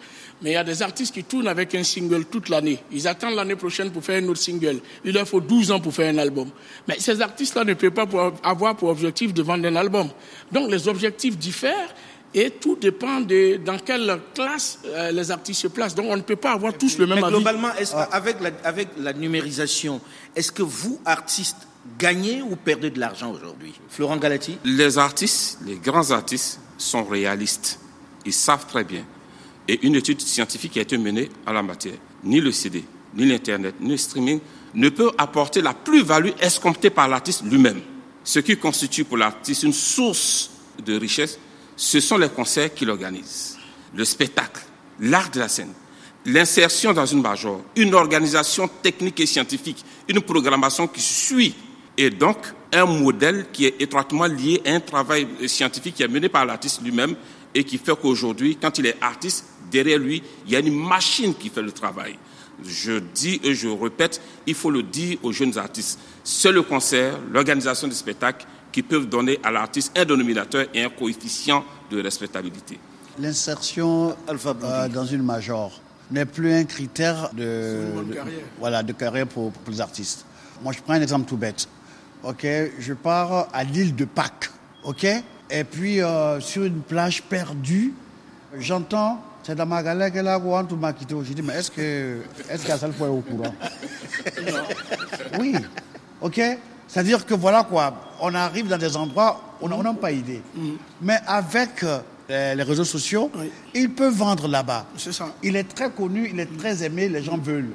Mais 0.42 0.50
il 0.50 0.54
y 0.54 0.57
a 0.57 0.64
des 0.64 0.83
artistes 0.83 1.12
qui 1.12 1.25
tournent 1.25 1.49
avec 1.49 1.75
un 1.75 1.83
single 1.83 2.25
toute 2.26 2.49
l'année. 2.49 2.78
Ils 2.92 3.09
attendent 3.09 3.35
l'année 3.35 3.57
prochaine 3.57 3.90
pour 3.90 4.04
faire 4.04 4.23
un 4.23 4.28
autre 4.28 4.40
single. 4.40 4.78
Il 5.04 5.12
leur 5.14 5.26
faut 5.26 5.40
12 5.40 5.73
ans 5.73 5.80
pour 5.80 5.92
faire 5.92 6.12
un 6.14 6.18
album. 6.18 6.49
Mais 6.87 6.97
ces 7.00 7.21
artistes-là 7.21 7.64
ne 7.64 7.75
peuvent 7.75 7.90
pas 7.90 8.07
pour- 8.07 8.33
avoir 8.42 8.76
pour 8.76 8.88
objectif 8.90 9.35
de 9.35 9.42
vendre 9.42 9.66
un 9.66 9.75
album. 9.76 10.09
Donc 10.52 10.71
les 10.71 10.87
objectifs 10.88 11.37
diffèrent 11.37 11.95
Et 12.35 12.50
tout 12.50 12.76
dépend 12.76 13.23
de 13.23 13.57
dans 13.64 13.78
quelle 13.78 14.21
classe 14.35 14.80
euh, 14.85 15.11
les 15.12 15.30
artistes 15.30 15.62
se 15.62 15.68
placent. 15.68 15.95
Donc 15.95 16.07
on 16.11 16.16
ne 16.16 16.21
peut 16.23 16.37
pas 16.37 16.52
avoir 16.52 16.75
tous 16.76 16.99
le 16.99 17.07
même 17.07 17.16
Mais 17.21 17.25
avis. 17.25 17.35
globalement, 17.37 17.71
que- 17.71 18.14
avec, 18.14 18.37
la, 18.42 18.50
avec 18.64 18.88
la 18.99 19.14
numérisation, 19.14 19.99
est-ce 20.37 20.52
que 20.52 20.62
vous, 20.62 21.00
artistes, 21.07 21.57
gagnez 21.99 22.42
ou 22.42 22.54
perdez 22.54 22.90
de 22.90 23.00
l'argent 23.00 23.33
aujourd'hui? 23.33 23.73
Florent 23.88 24.18
Galati? 24.18 24.59
Les 24.62 24.99
artistes, 24.99 25.59
les 25.64 25.76
grands 25.76 26.11
artistes, 26.11 26.61
sont 26.76 27.02
réalistes. 27.02 27.80
Ils 28.26 28.35
savent 28.35 28.66
très 28.66 28.85
bien. 28.85 29.04
Et 29.68 29.87
une 29.87 29.94
étude 29.94 30.20
scientifique 30.20 30.72
qui 30.72 30.78
a 30.78 30.82
été 30.82 30.96
menée 30.96 31.28
en 31.46 31.52
la 31.52 31.62
matière, 31.62 31.98
ni 32.25 32.40
le 32.40 32.50
CD, 32.52 32.82
ni 33.14 33.26
l'Internet, 33.26 33.75
ni 33.80 33.90
le 33.90 33.96
streaming 33.96 34.40
ne 34.75 34.88
peut 34.88 35.10
apporter 35.18 35.60
la 35.60 35.75
plus-value 35.75 36.30
escomptée 36.40 36.90
par 36.90 37.06
l'artiste 37.08 37.42
lui-même. 37.44 37.80
Ce 38.25 38.38
qui 38.40 38.56
constitue 38.56 39.04
pour 39.04 39.18
l'artiste 39.18 39.62
une 39.62 39.72
source 39.72 40.50
de 40.84 40.98
richesse, 40.98 41.38
ce 41.76 42.00
sont 42.00 42.18
les 42.18 42.28
concerts 42.28 42.75
qu'il 42.75 42.90
organise, 42.90 43.56
le 43.94 44.04
spectacle, 44.04 44.62
l'art 45.00 45.30
de 45.30 45.38
la 45.38 45.48
scène, 45.48 45.72
l'insertion 46.25 46.92
dans 46.92 47.06
une 47.06 47.22
major, 47.22 47.60
une 47.76 47.94
organisation 47.94 48.68
technique 48.82 49.20
et 49.20 49.26
scientifique, 49.26 49.84
une 50.08 50.20
programmation 50.20 50.87
qui 50.87 51.00
suit 51.00 51.54
et 51.96 52.10
donc 52.10 52.38
un 52.72 52.84
modèle 52.84 53.46
qui 53.52 53.66
est 53.66 53.80
étroitement 53.80 54.26
lié 54.26 54.60
à 54.64 54.70
un 54.70 54.80
travail 54.80 55.26
scientifique 55.46 55.94
qui 55.94 56.02
est 56.02 56.08
mené 56.08 56.28
par 56.28 56.44
l'artiste 56.44 56.82
lui-même 56.82 57.14
et 57.54 57.64
qui 57.64 57.78
fait 57.78 57.98
qu'aujourd'hui, 58.00 58.56
quand 58.60 58.78
il 58.78 58.87
est 58.87 58.96
artiste, 59.00 59.46
derrière 59.70 59.98
lui, 59.98 60.22
il 60.46 60.52
y 60.52 60.56
a 60.56 60.60
une 60.60 60.75
machine 60.75 61.34
qui 61.34 61.48
fait 61.48 61.62
le 61.62 61.72
travail. 61.72 62.16
Je 62.64 62.98
dis 63.14 63.40
et 63.44 63.54
je 63.54 63.68
répète, 63.68 64.20
il 64.46 64.54
faut 64.54 64.70
le 64.70 64.82
dire 64.82 65.18
aux 65.22 65.32
jeunes 65.32 65.56
artistes. 65.58 65.98
C'est 66.25 66.50
le 66.52 66.62
concert, 66.62 67.18
l'organisation 67.32 67.87
des 67.87 67.94
spectacles 67.94 68.46
qui 68.72 68.82
peuvent 68.82 69.06
donner 69.08 69.38
à 69.44 69.50
l'artiste 69.50 69.96
un 69.96 70.04
dénominateur 70.04 70.66
et 70.75 70.82
un 70.82 70.88
coefficient 70.90 71.64
de 71.90 72.02
respectabilité. 72.02 72.78
L'insertion 73.18 74.16
euh, 74.28 74.88
dans 74.88 75.04
une 75.06 75.22
major 75.22 75.80
n'est 76.10 76.25
plus 76.26 76.52
un 76.52 76.64
critère 76.64 77.30
de, 77.32 77.84
une 77.87 77.92
bonne 77.94 78.08
de- 78.08 78.14
carrière. 78.14 78.40
voilà, 78.58 78.82
de 78.82 78.92
carrière 78.92 79.26
pour, 79.26 79.52
pour 79.52 79.72
les 79.72 79.80
artistes. 79.80 80.25
Moi, 80.62 80.72
je 80.72 80.80
prends 80.82 80.94
un 80.94 81.02
exemple 81.02 81.28
tout 81.28 81.37
bête. 81.37 81.68
Ok, 82.25 82.44
je 82.78 82.92
pars 82.94 83.48
à 83.52 83.62
l'île 83.64 83.94
de 83.94 84.04
Pâques. 84.04 84.50
Ok, 84.84 85.04
et 85.04 85.64
puis 85.64 86.00
euh, 86.00 86.40
sur 86.40 86.64
une 86.64 86.80
plage 86.80 87.22
perdue, 87.22 87.92
j'entends 88.58 89.22
c'est 89.42 89.54
dans 89.54 89.66
ma 89.66 89.83
galère 89.83 90.12
qu'elle 90.12 90.28
a 90.28 90.40
tout 90.68 90.76
m'a 90.76 90.92
quitté. 90.92 91.14
Je 91.23 91.33
dis 91.33 91.42
mais 91.42 91.54
est-ce 91.54 91.71
que 91.71 92.23
est-ce 92.50 92.87
le 92.87 92.92
est 92.92 93.09
au 93.09 93.21
courant? 93.21 93.54
Oui, 95.38 95.54
ok? 96.21 96.40
C'est-à-dire 96.87 97.25
que 97.26 97.35
voilà 97.35 97.64
quoi, 97.64 97.95
on 98.21 98.35
arrive 98.35 98.68
dans 98.68 98.78
des 98.78 98.97
endroits 98.97 99.40
où 99.61 99.66
on 99.66 99.83
n'a 99.83 99.95
pas 99.95 100.11
idée. 100.12 100.42
Mais 101.02 101.18
avec 101.26 101.83
euh, 101.83 102.54
les, 102.54 102.62
réseaux 102.62 102.85
sociaux, 102.85 103.30
Oui. 103.35 103.50
il 103.75 103.90
peut 103.90 104.09
vendre 104.09 104.49
là-bas. 104.49 104.87
C'est 104.97 105.12
ça. 105.12 105.35
Il 105.42 105.57
est 105.57 105.68
très 105.75 105.90
connu, 105.90 106.28
il 106.33 106.40
est 106.40 106.59
très 106.59 106.83
aimé, 106.83 107.09
les 107.09 107.23
gens 107.23 107.37
veulent. 107.37 107.73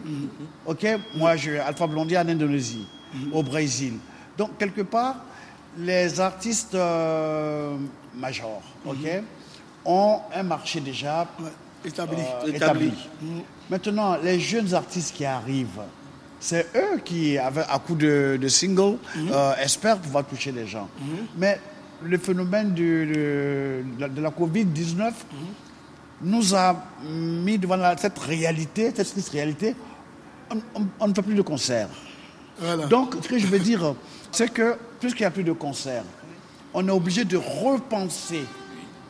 Ok, 0.66 0.86
moi 1.16 1.36
je 1.36 1.52
Alpha 1.52 1.88
Blondy 1.88 2.18
en 2.18 2.28
Indonésie, 2.28 2.88
au 3.32 3.44
Brésil. 3.44 3.94
Donc 4.38 4.58
quelque 4.58 4.82
part, 4.82 5.18
les 5.78 6.20
artistes 6.20 6.76
euh, 6.76 7.76
majors, 8.16 8.62
ok, 8.86 9.22
ont 9.86 10.20
un 10.34 10.44
marché 10.44 10.80
déjà 10.80 11.28
établi. 11.86 12.18
euh, 12.22 12.48
Établi. 12.54 12.86
établi. 12.88 12.94
Maintenant, 13.70 14.18
les 14.24 14.40
jeunes 14.40 14.74
artistes 14.74 15.16
qui 15.16 15.26
arrivent, 15.26 15.82
c'est 16.40 16.68
eux 16.76 17.00
qui, 17.04 17.38
avec, 17.38 17.66
à 17.70 17.80
coup 17.80 17.96
de, 17.96 18.38
de 18.42 18.48
single, 18.48 18.98
euh, 19.18 19.54
espèrent 19.62 19.98
pouvoir 20.00 20.26
toucher 20.26 20.52
les 20.52 20.68
gens. 20.68 20.88
Mais 21.38 21.60
le 22.04 22.18
phénomène 22.18 22.74
de, 22.74 22.82
de 23.14 23.84
la- 24.00 24.10
de 24.10 24.22
la 24.22 24.30
Covid-19 24.30 25.14
nous 26.22 26.56
a 26.56 26.76
mis 27.10 27.58
devant 27.58 27.76
la- 27.78 27.98
cette 27.98 28.20
réalité, 28.20 28.92
cette 28.96 29.10
triste 29.12 29.30
réalité. 29.30 29.76
On, 30.52 30.58
on- 30.82 30.88
on 31.00 31.08
ne 31.08 31.14
fait 31.14 31.22
plus 31.22 31.36
de 31.36 31.42
concerts. 31.42 31.90
Voilà. 32.60 32.86
Donc, 32.88 33.16
ce 33.22 33.28
que 33.28 33.38
je 33.40 33.48
veux 33.48 33.60
dire, 33.60 33.96
c'est 34.32 34.52
que 34.52 34.76
puisqu'il 35.00 35.24
n'y 35.24 35.28
a 35.28 35.32
plus 35.32 35.44
de 35.44 35.52
concerts, 35.54 36.04
on 36.74 36.88
est 36.88 36.92
obligé 36.92 37.26
de 37.26 37.38
repenser 37.38 38.44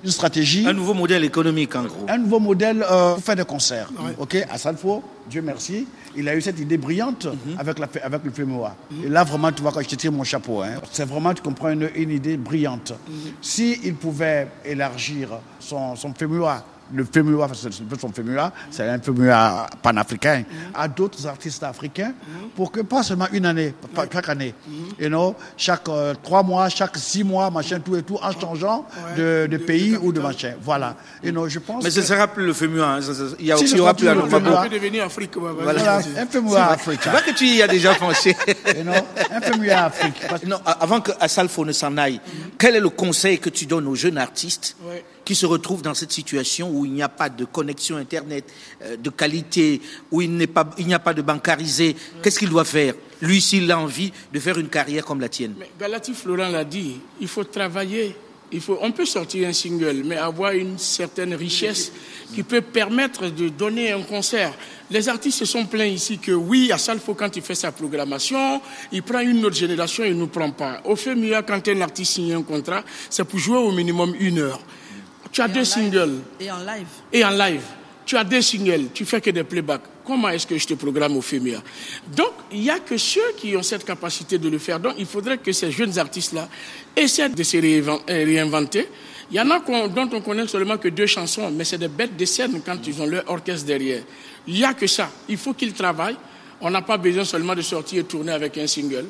une 0.04 0.12
stratégie 0.12 0.66
Un 0.68 0.74
nouveau 0.74 0.94
modèle 0.94 1.24
économique, 1.24 1.76
en 1.76 1.84
gros. 1.84 2.06
un 2.08 2.18
nouveau 2.18 2.40
modèle 2.40 2.84
euh, 2.90 3.14
pour 3.14 3.24
faire 3.24 3.36
des 3.36 3.46
concerts. 3.46 3.90
Ok, 4.20 4.36
à 4.50 4.58
Salfo, 4.58 5.02
Dieu 5.30 5.42
merci, 5.42 5.88
il 6.16 6.28
a 6.28 6.36
eu 6.36 6.42
cette 6.42 6.60
idée 6.60 6.78
brillante 6.78 7.28
avec, 7.58 7.80
la, 7.80 7.88
avec 8.04 8.24
le 8.24 8.32
FEMOA. 8.32 8.76
Et 9.06 9.10
là, 9.10 9.24
vraiment, 9.24 9.52
tu 9.52 9.62
vois, 9.62 9.72
quand 9.72 9.82
je 9.82 9.88
te 9.88 9.96
tire 9.96 10.12
mon 10.12 10.24
chapeau, 10.24 10.62
hein, 10.62 10.76
c'est 10.92 11.06
vraiment, 11.06 11.34
tu 11.34 11.42
comprends, 11.42 11.70
une, 11.70 11.90
une 11.96 12.12
idée 12.12 12.38
brillante. 12.38 12.94
Si 13.42 13.80
il 13.84 13.96
pouvait 13.96 14.48
élargir 14.66 15.30
son, 15.60 15.96
son 15.96 16.14
FEMOA, 16.14 16.64
le 16.94 17.06
c'est 17.14 17.20
un 17.20 17.86
peu 17.90 17.98
son 18.00 18.10
FEMOA, 18.12 18.52
c'est 18.72 18.88
un 18.88 19.00
FEMOA 19.00 19.68
panafricain, 19.82 20.44
à 20.74 20.88
d'autres 20.88 21.26
artistes 21.28 21.64
africains, 21.64 22.14
pour 22.56 22.72
que 22.72 22.82
pas 22.82 23.04
seulement 23.04 23.28
une 23.32 23.46
année, 23.46 23.74
pas- 23.94 24.06
chaque 24.12 24.30
année, 24.30 24.54
you 25.00 25.08
know, 25.08 25.36
chaque 25.58 25.88
euh, 25.90 26.14
trois 26.22 26.44
mois, 26.44 26.70
chaque 26.70 26.98
six 26.98 27.24
mois, 27.24 27.50
machin, 27.50 27.80
tout 27.80 27.96
et 27.96 28.04
tout, 28.04 28.18
en 28.22 28.32
changeant 28.40 28.86
de, 29.18 29.48
de 29.50 29.58
pays 29.58 29.96
ou 29.98 30.12
de 30.12 30.20
machin. 30.20 30.54
Voilà. 30.62 30.96
You 31.24 31.32
know, 31.32 31.48
je 31.48 31.60
pense 31.60 31.84
Mais 31.84 31.92
ce 31.92 32.00
ne 32.00 32.06
sera 32.06 32.28
plus 32.28 32.46
le 32.46 32.54
FEMUA. 32.54 32.86
hein. 32.86 33.00
Il 33.40 33.46
y, 33.46 33.52
a- 33.52 33.58
Si, 33.58 33.66
il 33.66 33.78
y 33.78 33.80
aura 33.80 33.94
plus 33.94 34.06
le 34.06 34.22
FEMUA. 34.28 34.62
Peut 34.64 34.70
devenir 34.70 35.06
Afrique. 35.06 35.32
Voilà, 35.38 35.98
un 36.18 36.26
peu 36.26 36.40
moins 36.42 36.68
Tu 36.68 36.74
Afrique. 36.74 37.08
vois 37.08 37.22
que 37.22 37.32
tu 37.32 37.46
y 37.46 37.62
as 37.62 37.68
déjà 37.68 37.94
pensé. 37.96 38.36
You 38.76 38.84
know, 38.84 38.94
un 38.94 39.70
à 39.70 39.86
Afrique. 39.86 40.16
Parce 40.30 40.44
Non, 40.44 40.60
avant 40.66 41.00
que 41.02 41.12
Assalfo 41.20 41.66
ne 41.66 41.72
s'en 41.72 41.98
aille, 41.98 42.20
quel 42.58 42.76
est 42.76 42.80
le 42.80 42.90
conseil 42.90 43.40
que 43.40 43.50
tu 43.50 43.66
donnes 43.66 43.88
aux 43.88 43.96
jeunes 43.96 44.18
artistes 44.18 44.76
Ouais. 44.88 45.04
Qui 45.24 45.36
se 45.36 45.46
retrouvent 45.46 45.82
dans 45.82 45.94
cette 45.94 46.12
situation 46.12 46.70
où 46.70 46.86
il 46.86 46.92
n'y 46.92 47.02
a 47.02 47.10
pas 47.10 47.30
de 47.30 47.46
connexion 47.46 47.98
Internet 47.98 48.46
euh, 48.82 48.98
de 48.98 49.10
qualité, 49.10 49.82
où 50.12 50.22
il 50.22 50.34
il 50.78 50.88
n'y 50.88 50.94
a 50.94 51.00
pas 51.00 51.14
de 51.14 51.22
bancarisé 51.22 51.96
Qu'est-ce 52.22 52.40
qu'il 52.40 52.50
doit 52.50 52.66
faire? 52.66 52.96
Lui, 53.22 53.42
s'il 53.42 53.72
a 53.72 53.80
envie 53.80 54.12
de 54.34 54.40
faire 54.40 54.58
une 54.58 54.68
carrière 54.68 55.06
comme 55.06 55.22
la 55.22 55.30
tienne. 55.30 55.56
Galati 55.80 56.14
Florent 56.14 56.50
l'a 56.50 56.66
dit, 56.66 57.00
il 57.22 57.28
faut 57.28 57.44
travailler. 57.44 58.16
Il 58.52 58.62
faut, 58.62 58.78
on 58.82 58.92
peut 58.92 59.06
sortir 59.06 59.48
un 59.48 59.54
single, 59.54 60.04
mais 60.06 60.16
avoir 60.16 60.52
une 60.52 60.78
certaine 60.78 61.34
richesse 61.34 61.92
qui 62.36 62.44
peut 62.44 62.62
permettre 62.62 63.30
de 63.30 63.50
donner 63.50 63.92
un 63.92 64.02
concert. 64.04 64.54
Les 64.92 65.10
artistes 65.10 65.40
se 65.40 65.46
sont 65.46 65.66
plaints 65.66 65.86
ici 65.86 66.20
que 66.20 66.32
oui, 66.32 66.72
à 66.72 66.78
Salfo, 66.78 67.16
quand 67.16 67.36
il 67.36 67.42
fait 67.42 67.56
sa 67.56 67.72
programmation, 67.72 68.62
il 68.92 69.02
prend 69.02 69.22
une 69.22 69.44
autre 69.44 69.56
génération 69.56 70.04
et 70.04 70.10
ne 70.10 70.16
nous 70.16 70.28
prend 70.28 70.52
pas. 70.52 70.82
Au 70.86 70.96
FEMIA, 70.96 71.42
quand 71.42 71.68
un 71.68 71.82
artiste 71.82 72.14
signe 72.14 72.34
un 72.34 72.44
contrat, 72.44 72.84
c'est 73.10 73.24
pour 73.24 73.40
jouer 73.40 73.58
au 73.58 73.72
minimum 73.72 74.14
une 74.20 74.38
heure. 74.38 74.60
Tu 75.34 75.42
as 75.42 75.46
Et 75.46 75.50
deux 75.50 75.66
singles 75.66 76.20
Et 76.40 76.50
en 76.52 76.60
live. 76.60 76.88
et 77.12 77.26
en 77.26 77.32
live. 77.32 77.62
Tu 78.06 78.16
as 78.18 78.24
deux 78.24 78.42
singles, 78.42 78.90
tu 78.94 79.04
fais 79.06 79.20
que 79.20 79.32
des 79.32 79.44
playbacks. 79.44 79.82
Comment 80.06 80.30
est-ce 80.30 80.46
que 80.46 80.58
je 80.58 80.68
te 80.68 80.74
programme 80.76 81.16
au 81.18 81.22
FEMIA? 81.22 81.62
Donc, 82.16 82.34
il 82.52 82.60
n'y 82.62 82.70
a 82.70 82.80
que 82.80 82.98
ceux 82.98 83.32
qui 83.38 83.56
ont 83.56 83.64
cette 83.64 83.86
capacité 83.86 84.38
de 84.38 84.50
le 84.50 84.60
faire. 84.60 84.80
Donc, 84.80 84.96
il 84.98 85.06
faudrait 85.06 85.38
que 85.38 85.52
ces 85.54 85.72
jeunes 85.72 85.98
artistes-là 85.98 86.48
essaient 86.96 87.30
de 87.30 87.42
se 87.44 87.58
euh, 87.58 87.98
réinventer. 88.08 88.90
Il 89.32 89.38
y 89.38 89.40
en 89.40 89.50
a 89.50 89.60
dont 89.60 90.10
on 90.14 90.22
connaît 90.22 90.46
seulement 90.48 90.78
que 90.78 90.90
deux 90.90 91.06
chansons, 91.08 91.50
mais 91.50 91.64
c'est 91.64 91.78
des 91.78 91.88
bêtes 91.88 92.16
de 92.18 92.26
scène 92.26 92.62
quand 92.64 92.78
ils 92.86 93.02
ont 93.02 93.08
leur 93.08 93.24
orchestre 93.32 93.66
derrière. 93.66 94.04
Il 94.46 94.56
n'y 94.56 94.66
a 94.66 94.74
que 94.74 94.86
ça. 94.86 95.10
Il 95.30 95.38
faut 95.38 95.54
qu'ils 95.54 95.74
travaillent. 95.74 96.18
On 96.62 96.70
n'a 96.70 96.82
pas 96.82 96.98
besoin 96.98 97.24
seulement 97.24 97.56
de 97.56 97.62
sortir 97.62 98.02
et 98.02 98.04
tourner 98.04 98.34
avec 98.34 98.58
un 98.58 98.68
single. 98.68 99.06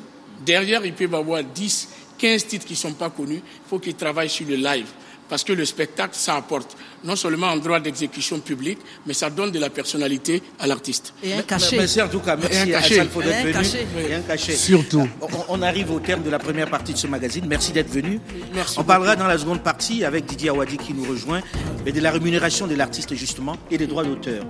Derrière, 0.46 0.86
ils 0.86 0.94
peuvent 0.94 1.14
avoir 1.16 1.42
10, 1.42 1.88
15 2.16 2.46
titres 2.46 2.66
qui 2.66 2.72
ne 2.74 2.78
sont 2.78 2.92
pas 2.94 3.10
connus. 3.10 3.42
Il 3.44 3.68
faut 3.68 3.80
qu'ils 3.80 3.94
travaillent 3.96 4.30
sur 4.30 4.46
le 4.46 4.54
live. 4.56 4.86
Parce 5.28 5.44
que 5.44 5.52
le 5.52 5.64
spectacle, 5.64 6.14
ça 6.14 6.36
apporte 6.36 6.76
non 7.04 7.16
seulement 7.16 7.48
un 7.48 7.56
droit 7.56 7.80
d'exécution 7.80 8.40
publique, 8.40 8.78
mais 9.06 9.14
ça 9.14 9.30
donne 9.30 9.50
de 9.50 9.58
la 9.58 9.70
personnalité 9.70 10.42
à 10.58 10.66
l'artiste. 10.66 11.12
Et 11.22 11.34
un 11.34 11.42
cachet. 11.42 11.76
Merci 11.76 12.00
en 12.02 12.08
tout 12.08 12.20
cas, 12.20 12.36
merci 12.36 12.60
à 12.60 12.66
cachet. 12.66 12.94
Assalfo 12.94 13.22
d'être 13.22 13.42
venu. 13.42 13.52
cachet. 13.52 13.86
Et 14.08 14.14
un 14.14 14.20
cachet. 14.20 14.56
Surtout. 14.56 15.08
On, 15.48 15.62
arrive 15.62 15.90
au 15.90 16.00
terme 16.00 16.22
de 16.22 16.30
la 16.30 16.38
première 16.38 16.68
partie 16.68 16.92
de 16.92 16.98
ce 16.98 17.06
magazine. 17.06 17.44
Merci 17.48 17.72
d'être 17.72 17.90
venu. 17.90 18.20
Merci 18.54 18.78
on 18.78 18.84
parlera 18.84 19.16
dans 19.16 19.26
la 19.26 19.38
seconde 19.38 19.62
partie 19.62 20.04
avec 20.04 20.24
Didier 20.26 20.50
Awadi 20.50 20.76
qui 20.78 20.94
nous 20.94 21.04
rejoint, 21.04 21.40
mais 21.84 21.92
de 21.92 22.00
la 22.00 22.10
rémunération 22.10 22.66
de 22.66 22.74
l'artiste 22.74 23.14
justement 23.14 23.56
et 23.70 23.78
des 23.78 23.86
droits 23.86 24.04
d'auteur. 24.04 24.44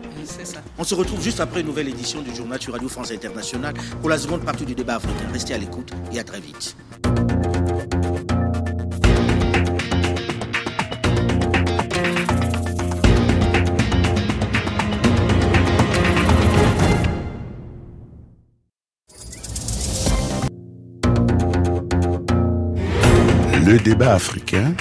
On 0.79 0.85
se 0.85 0.95
retrouve 0.95 1.23
juste 1.23 1.41
après 1.41 1.61
une 1.61 1.67
nouvelle 1.67 1.89
édition 1.89 2.23
du 2.23 2.35
journal 2.35 2.61
sur 2.61 2.73
Radio 2.73 2.89
France 2.89 3.11
Internationale 3.11 3.75
pour 4.01 4.11
la 4.11 4.19
seconde 4.19 4.45
partie 4.45 4.65
du 4.65 4.75
débat 4.75 4.97
africain. 4.97 5.27
Restez 5.33 5.55
à 5.55 5.59
l'écoute 5.59 5.91
et 6.13 6.19
à 6.19 6.25
très 6.25 6.41
vite. 6.41 6.77
Le 23.67 23.79
débat 23.79 24.13
africain. 24.13 24.75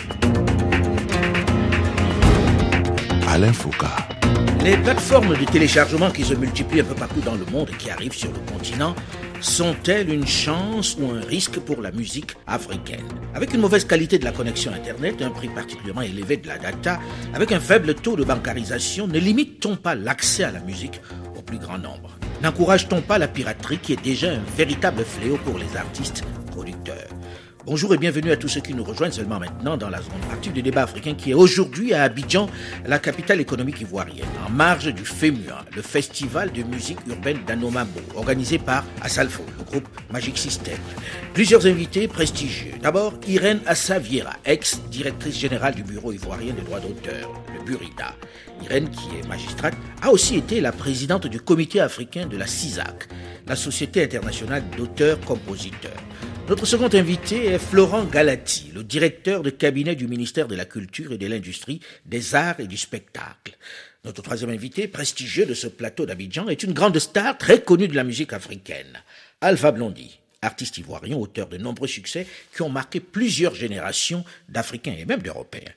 Alain 3.29 3.53
Foucault. 3.53 3.87
Les 4.61 4.75
plateformes 4.75 5.37
de 5.37 5.45
téléchargement 5.45 6.11
qui 6.11 6.25
se 6.25 6.33
multiplient 6.33 6.81
un 6.81 6.85
peu 6.85 6.95
partout 6.95 7.21
dans 7.21 7.35
le 7.35 7.45
monde 7.45 7.69
et 7.71 7.77
qui 7.77 7.89
arrivent 7.89 8.13
sur 8.13 8.31
le 8.33 8.39
continent 8.51 8.93
sont-elles 9.39 10.09
une 10.11 10.27
chance 10.27 10.97
ou 10.99 11.11
un 11.11 11.21
risque 11.21 11.59
pour 11.59 11.81
la 11.81 11.91
musique 11.91 12.31
africaine? 12.45 13.05
Avec 13.33 13.53
une 13.53 13.61
mauvaise 13.61 13.85
qualité 13.85 14.19
de 14.19 14.25
la 14.25 14.33
connexion 14.33 14.73
Internet, 14.73 15.21
un 15.21 15.29
prix 15.29 15.47
particulièrement 15.47 16.01
élevé 16.01 16.35
de 16.35 16.49
la 16.49 16.57
data, 16.57 16.99
avec 17.33 17.53
un 17.53 17.61
faible 17.61 17.93
taux 17.95 18.17
de 18.17 18.25
bancarisation, 18.25 19.07
ne 19.07 19.17
limite-t-on 19.17 19.77
pas 19.77 19.95
l'accès 19.95 20.43
à 20.43 20.51
la 20.51 20.59
musique 20.59 20.99
au 21.37 21.41
plus 21.41 21.57
grand 21.57 21.77
nombre? 21.77 22.17
N'encourage-t-on 22.41 22.99
pas 22.99 23.17
la 23.17 23.29
piraterie 23.29 23.77
qui 23.77 23.93
est 23.93 24.03
déjà 24.03 24.31
un 24.31 24.41
véritable 24.57 25.05
fléau 25.05 25.37
pour 25.45 25.57
les 25.57 25.77
artistes 25.77 26.25
producteurs? 26.51 27.12
Bonjour 27.65 27.93
et 27.93 27.97
bienvenue 27.97 28.33
à 28.33 28.35
tous 28.35 28.49
ceux 28.49 28.59
qui 28.59 28.73
nous 28.73 28.83
rejoignent 28.83 29.13
seulement 29.13 29.39
maintenant 29.39 29.77
dans 29.77 29.89
la 29.89 30.01
zone 30.01 30.11
active 30.33 30.51
du 30.51 30.61
débat 30.61 30.83
africain 30.83 31.13
qui 31.13 31.31
est 31.31 31.33
aujourd'hui 31.33 31.93
à 31.93 32.03
Abidjan, 32.03 32.49
la 32.85 32.99
capitale 32.99 33.39
économique 33.39 33.79
ivoirienne, 33.79 34.27
en 34.45 34.49
marge 34.49 34.93
du 34.93 35.05
FEMUA, 35.05 35.63
le 35.73 35.81
festival 35.81 36.51
de 36.51 36.61
musique 36.63 36.97
urbaine 37.07 37.37
d'Anomabo, 37.47 38.01
organisé 38.15 38.57
par 38.57 38.83
Asalfo, 39.01 39.43
le 39.57 39.63
groupe 39.63 39.87
Magic 40.11 40.37
System. 40.37 40.77
Plusieurs 41.33 41.65
invités 41.65 42.09
prestigieux. 42.09 42.73
D'abord, 42.81 43.13
Irène 43.29 43.61
Assaviera, 43.65 44.33
ex-directrice 44.43 45.39
générale 45.39 45.73
du 45.73 45.83
Bureau 45.83 46.11
ivoirien 46.11 46.53
des 46.53 46.63
droits 46.63 46.81
d'auteur, 46.81 47.31
le 47.57 47.63
Burida. 47.63 48.13
Irène, 48.61 48.89
qui 48.89 49.07
est 49.17 49.27
magistrate, 49.29 49.75
a 50.01 50.11
aussi 50.11 50.35
été 50.35 50.59
la 50.59 50.73
présidente 50.73 51.27
du 51.27 51.39
comité 51.39 51.79
africain 51.79 52.25
de 52.25 52.35
la 52.35 52.45
CISAC, 52.45 53.07
la 53.47 53.55
Société 53.55 54.03
internationale 54.03 54.63
d'auteurs-compositeurs. 54.77 55.91
Notre 56.49 56.65
second 56.65 56.89
invité 56.93 57.45
est 57.45 57.57
Florent 57.57 58.03
Galati, 58.03 58.69
le 58.75 58.83
directeur 58.83 59.43
de 59.43 59.49
cabinet 59.49 59.95
du 59.95 60.07
ministère 60.07 60.49
de 60.49 60.55
la 60.55 60.65
Culture 60.65 61.13
et 61.13 61.17
de 61.17 61.25
l'Industrie, 61.25 61.79
des 62.05 62.35
Arts 62.35 62.59
et 62.59 62.67
du 62.67 62.75
Spectacle. 62.75 63.57
Notre 64.03 64.21
troisième 64.21 64.49
invité, 64.49 64.89
prestigieux 64.89 65.45
de 65.45 65.53
ce 65.53 65.67
plateau 65.67 66.05
d'Abidjan, 66.05 66.49
est 66.49 66.63
une 66.63 66.73
grande 66.73 66.99
star 66.99 67.37
très 67.37 67.61
connue 67.61 67.87
de 67.87 67.95
la 67.95 68.03
musique 68.03 68.33
africaine, 68.33 69.01
Alpha 69.39 69.71
Blondy, 69.71 70.19
artiste 70.41 70.77
ivoirien, 70.77 71.15
auteur 71.15 71.47
de 71.47 71.57
nombreux 71.57 71.87
succès 71.87 72.27
qui 72.53 72.61
ont 72.61 72.69
marqué 72.69 72.99
plusieurs 72.99 73.55
générations 73.55 74.25
d'Africains 74.49 74.95
et 74.97 75.05
même 75.05 75.21
d'Européens. 75.21 75.71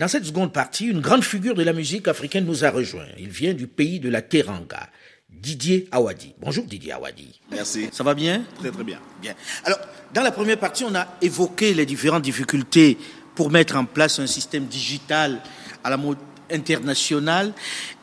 Dans 0.00 0.08
cette 0.08 0.24
seconde 0.24 0.52
partie, 0.52 0.88
une 0.88 1.00
grande 1.00 1.22
figure 1.22 1.54
de 1.54 1.62
la 1.62 1.72
musique 1.72 2.08
africaine 2.08 2.44
nous 2.44 2.64
a 2.64 2.70
rejoint. 2.70 3.06
Il 3.18 3.28
vient 3.28 3.54
du 3.54 3.68
pays 3.68 4.00
de 4.00 4.08
la 4.08 4.22
Teranga. 4.22 4.90
Didier 5.30 5.88
Awadi. 5.92 6.34
Bonjour 6.40 6.64
Didier 6.64 6.92
Awadi. 6.92 7.40
Merci. 7.50 7.88
Ça 7.92 8.02
va 8.02 8.14
bien? 8.14 8.42
Très 8.58 8.70
très 8.70 8.84
bien. 8.84 8.98
Bien. 9.22 9.34
Alors, 9.64 9.78
dans 10.12 10.22
la 10.22 10.32
première 10.32 10.58
partie, 10.58 10.84
on 10.84 10.94
a 10.94 11.06
évoqué 11.22 11.74
les 11.74 11.86
différentes 11.86 12.22
difficultés 12.22 12.98
pour 13.34 13.50
mettre 13.50 13.76
en 13.76 13.84
place 13.84 14.18
un 14.18 14.26
système 14.26 14.66
digital 14.66 15.40
à 15.84 15.90
la 15.90 15.96
mode 15.96 16.18
internationale. 16.50 17.52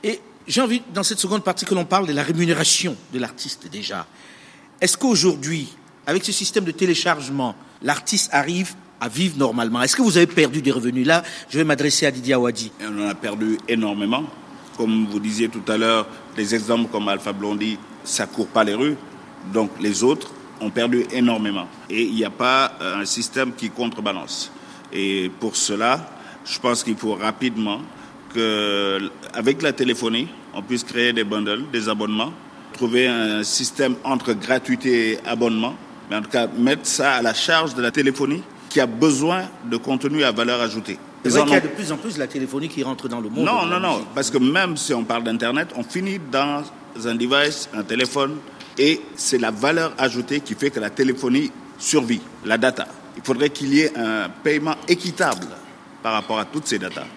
Et 0.03 0.21
j'ai 0.47 0.61
envie, 0.61 0.81
dans 0.93 1.03
cette 1.03 1.19
seconde 1.19 1.43
partie, 1.43 1.65
que 1.65 1.75
l'on 1.75 1.85
parle 1.85 2.07
de 2.07 2.13
la 2.13 2.23
rémunération 2.23 2.95
de 3.11 3.19
l'artiste 3.19 3.67
déjà. 3.69 4.07
Est-ce 4.79 4.97
qu'aujourd'hui, 4.97 5.67
avec 6.07 6.23
ce 6.23 6.31
système 6.31 6.63
de 6.63 6.71
téléchargement, 6.71 7.55
l'artiste 7.81 8.29
arrive 8.33 8.75
à 9.01 9.09
vivre 9.09 9.37
normalement? 9.37 9.81
Est-ce 9.81 9.95
que 9.95 10.03
vous 10.03 10.17
avez 10.17 10.27
perdu 10.27 10.61
des 10.61 10.71
revenus? 10.71 11.05
Là, 11.05 11.23
je 11.49 11.57
vais 11.57 11.63
m'adresser 11.63 12.05
à 12.05 12.11
Didier 12.11 12.35
Awadi. 12.35 12.71
Et 12.79 12.85
on 12.85 13.05
en 13.05 13.09
a 13.09 13.15
perdu 13.15 13.57
énormément. 13.67 14.25
Comme 14.77 15.07
vous 15.09 15.19
disiez 15.19 15.49
tout 15.49 15.63
à 15.67 15.77
l'heure, 15.77 16.07
les 16.35 16.53
exemples 16.53 16.89
comme 16.91 17.07
Alpha 17.07 17.31
Blondie, 17.31 17.77
ça 18.03 18.27
court 18.27 18.47
pas 18.47 18.63
les 18.63 18.73
rues. 18.73 18.97
Donc 19.53 19.71
les 19.79 20.03
autres 20.03 20.31
ont 20.61 20.69
perdu 20.69 21.05
énormément. 21.11 21.67
Et 21.89 22.03
il 22.03 22.15
n'y 22.15 22.25
a 22.25 22.29
pas 22.29 22.73
euh, 22.81 23.01
un 23.01 23.05
système 23.05 23.53
qui 23.53 23.69
contrebalance. 23.69 24.51
Et 24.91 25.31
pour 25.39 25.55
cela, 25.55 26.09
je 26.45 26.59
pense 26.59 26.83
qu'il 26.83 26.95
faut 26.97 27.15
rapidement 27.15 27.81
que, 28.33 29.09
avec 29.33 29.61
la 29.61 29.73
téléphonie, 29.73 30.27
on 30.53 30.61
puisse 30.61 30.83
créer 30.83 31.13
des 31.13 31.23
bundles, 31.23 31.65
des 31.71 31.89
abonnements, 31.89 32.33
trouver 32.73 33.07
un 33.07 33.43
système 33.43 33.95
entre 34.03 34.33
gratuité 34.33 35.11
et 35.11 35.19
abonnement, 35.25 35.75
mais 36.09 36.17
en 36.17 36.21
tout 36.21 36.29
cas 36.29 36.47
mettre 36.47 36.85
ça 36.85 37.13
à 37.13 37.21
la 37.21 37.33
charge 37.33 37.75
de 37.75 37.81
la 37.81 37.91
téléphonie 37.91 38.43
qui 38.69 38.79
a 38.79 38.85
besoin 38.85 39.43
de 39.69 39.77
contenu 39.77 40.23
à 40.23 40.31
valeur 40.31 40.61
ajoutée. 40.61 40.99
C'est 41.29 41.39
vrai 41.39 41.43
qu'il 41.43 41.53
y 41.53 41.57
a 41.57 41.61
de 41.61 41.67
plus 41.67 41.91
en 41.91 41.97
plus 41.97 42.17
la 42.17 42.27
téléphonie 42.27 42.69
qui 42.69 42.83
rentre 42.83 43.07
dans 43.07 43.19
le 43.19 43.29
monde. 43.29 43.45
non, 43.45 43.65
non, 43.65 43.79
non, 43.79 44.05
parce 44.13 44.29
que 44.29 44.37
même 44.37 44.77
si 44.77 44.93
on 44.93 45.03
parle 45.03 45.23
d'Internet, 45.23 45.69
on 45.75 45.83
finit 45.83 46.19
dans 46.31 46.63
un 47.03 47.15
device, 47.15 47.67
un 47.73 47.83
téléphone, 47.83 48.37
et 48.77 49.01
c'est 49.15 49.39
la 49.39 49.51
valeur 49.51 49.93
ajoutée 49.97 50.41
qui 50.41 50.53
fait 50.53 50.69
que 50.69 50.79
la 50.79 50.89
téléphonie 50.89 51.51
survit, 51.79 52.21
la 52.45 52.57
data. 52.57 52.87
Il 53.17 53.23
faudrait 53.23 53.49
qu'il 53.49 53.73
y 53.73 53.81
ait 53.81 53.97
un 53.97 54.29
paiement 54.29 54.75
équitable 54.87 55.47
par 56.03 56.13
rapport 56.13 56.37
à 56.37 56.45
toutes 56.45 56.67
ces 56.67 56.77
datas. 56.77 57.07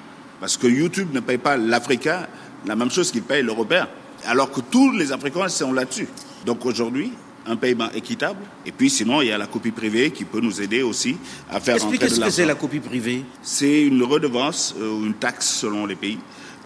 Parce 0.40 0.56
que 0.56 0.68
YouTube 0.68 1.08
ne 1.12 1.20
paye 1.20 1.38
pas 1.38 1.56
l'Africain 1.56 2.26
la 2.66 2.76
même 2.76 2.90
chose 2.90 3.10
qu'il 3.10 3.22
paye 3.22 3.42
l'Européen, 3.42 3.88
alors 4.26 4.50
que 4.50 4.60
tous 4.60 4.92
les 4.92 5.12
Africains 5.12 5.48
sont 5.48 5.72
là-dessus. 5.72 6.08
Donc 6.46 6.64
aujourd'hui, 6.64 7.12
un 7.46 7.56
paiement 7.56 7.88
équitable, 7.94 8.40
et 8.66 8.72
puis 8.72 8.90
sinon, 8.90 9.22
il 9.22 9.28
y 9.28 9.32
a 9.32 9.38
la 9.38 9.46
copie 9.46 9.70
privée 9.70 10.10
qui 10.10 10.24
peut 10.24 10.40
nous 10.40 10.60
aider 10.60 10.82
aussi 10.82 11.16
à 11.50 11.60
faire 11.60 11.76
Expliquez 11.76 12.04
rentrer 12.04 12.08
de 12.10 12.14
ce 12.14 12.20
que 12.26 12.30
c'est 12.30 12.40
l'argent. 12.42 12.54
la 12.54 12.60
copie 12.60 12.80
privée. 12.80 13.22
C'est 13.42 13.82
une 13.82 14.02
redevance 14.02 14.74
euh, 14.78 14.90
ou 14.90 15.06
une 15.06 15.14
taxe 15.14 15.46
selon 15.48 15.86
les 15.86 15.94
pays 15.96 16.18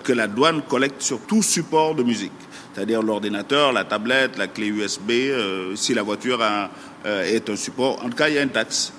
que 0.03 0.13
la 0.13 0.27
douane 0.27 0.63
collecte 0.63 1.01
sur 1.03 1.21
tout 1.21 1.43
support 1.43 1.95
de 1.95 2.03
musique, 2.03 2.33
c'est-à-dire 2.75 3.03
l'ordinateur, 3.03 3.73
la 3.73 3.85
tablette, 3.85 4.37
la 4.39 4.49
clé 4.49 4.67
USB, 4.67 5.11
euh, 5.11 5.77
si 5.77 5.95
la 5.95 6.03
voiture 6.03 6.43
a- 6.43 6.71
euh, 7.07 7.23
est 7.33 7.49
un 7.49 7.55
support. 7.57 8.05
En 8.05 8.09
tout 8.09 8.17
cas, 8.17 8.29
il 8.29 8.35
y 8.35 8.39
a 8.39 8.43
une 8.43 8.49
taxe 8.51 8.93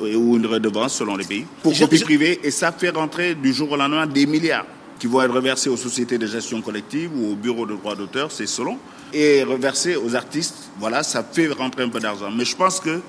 euh, 0.00 0.14
ou 0.14 0.36
une 0.38 0.46
redevance 0.46 0.94
selon 0.94 1.16
les 1.16 1.24
pays 1.26 1.44
pour 1.62 1.74
Je- 1.74 1.80
copie 1.84 1.98
je- 1.98 2.04
privée 2.04 2.40
et 2.42 2.50
ça 2.50 2.72
fait 2.72 2.88
rentrer 2.88 3.34
du 3.34 3.52
jour 3.52 3.70
au 3.72 3.76
lendemain 3.76 4.06
des 4.06 4.24
milliards 4.24 4.64
qui 4.98 5.06
vont 5.06 5.20
être 5.20 5.34
reversés 5.34 5.68
aux 5.68 5.76
sociétés 5.76 6.16
de 6.16 6.26
gestion 6.26 6.62
collective 6.62 7.10
ou 7.14 7.32
au 7.32 7.34
bureau 7.34 7.66
de 7.66 7.74
droit 7.74 7.94
d'auteur, 7.94 8.32
c'est 8.32 8.46
selon, 8.46 8.78
et 9.12 9.42
reversés 9.42 9.96
aux 9.96 10.14
artistes. 10.14 10.70
Voilà, 10.78 11.02
ça 11.02 11.22
fait 11.24 11.48
rentrer 11.48 11.82
un 11.82 11.88
peu 11.88 12.00
d'argent. 12.00 12.30
Mais 12.30 12.44
je 12.44 12.56
pense 12.56 12.80
que 12.80 13.00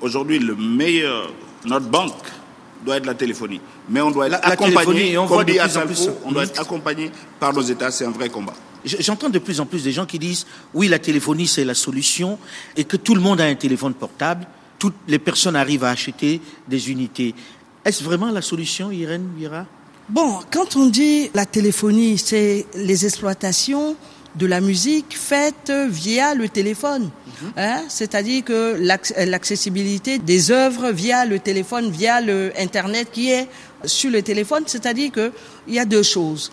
aujourd'hui, 0.00 0.38
le 0.38 0.54
meilleur, 0.54 1.32
notre 1.64 1.86
banque 1.86 2.12
doit 2.84 2.96
être 2.98 3.06
la 3.06 3.14
téléphonie. 3.14 3.60
Mais 3.88 4.00
on 4.00 4.10
doit 4.10 4.26
être 4.26 4.32
La- 4.32 4.48
accompagné, 4.48 5.16
on 5.18 5.26
comme 5.26 5.34
voit 5.36 5.44
de 5.44 5.52
dit 5.52 5.58
plus 5.58 5.86
plus- 6.04 6.10
on 6.24 6.32
doit 6.32 6.44
être 6.44 6.60
accompagné 6.60 7.10
par 7.40 7.52
nos 7.52 7.62
États, 7.62 7.90
c'est 7.90 8.04
un 8.04 8.10
vrai 8.10 8.28
combat. 8.28 8.54
Je- 8.84 8.96
J'entends 9.00 9.30
de 9.30 9.38
plus 9.38 9.60
en 9.60 9.66
plus 9.66 9.82
des 9.82 9.92
gens 9.92 10.04
qui 10.04 10.18
disent 10.18 10.44
oui, 10.74 10.88
la 10.88 10.98
téléphonie 10.98 11.46
c'est 11.46 11.64
la 11.64 11.72
solution 11.74 12.38
et 12.76 12.84
que 12.84 12.98
tout 12.98 13.14
le 13.14 13.20
monde 13.22 13.40
a 13.40 13.44
un 13.44 13.54
téléphone 13.54 13.94
portable, 13.94 14.46
toutes 14.78 14.94
les 15.08 15.18
personnes 15.18 15.56
arrivent 15.56 15.84
à 15.84 15.90
acheter 15.90 16.40
des 16.68 16.90
unités. 16.90 17.34
Est-ce 17.86 18.04
vraiment 18.04 18.30
la 18.30 18.42
solution, 18.42 18.90
Irène 18.90 19.28
Vira 19.38 19.64
Bon, 20.10 20.40
quand 20.52 20.76
on 20.76 20.86
dit 20.86 21.30
la 21.32 21.46
téléphonie, 21.46 22.18
c'est 22.18 22.66
les 22.74 23.06
exploitations 23.06 23.96
de 24.34 24.46
la 24.46 24.60
musique 24.60 25.16
faites 25.16 25.70
via 25.88 26.34
le 26.34 26.48
téléphone. 26.48 27.10
Hein? 27.56 27.82
C'est-à-dire 27.88 28.44
que 28.44 28.76
l'acc- 28.80 29.14
l'accessibilité 29.26 30.18
des 30.18 30.50
œuvres 30.50 30.90
via 30.90 31.24
le 31.24 31.38
téléphone, 31.38 31.90
via 31.90 32.20
le 32.20 32.52
Internet 32.58 33.08
qui 33.12 33.30
est 33.30 33.48
sur 33.84 34.10
le 34.10 34.22
téléphone, 34.22 34.64
c'est-à-dire 34.66 35.12
que 35.12 35.32
il 35.68 35.74
y 35.74 35.78
a 35.78 35.84
deux 35.84 36.02
choses. 36.02 36.50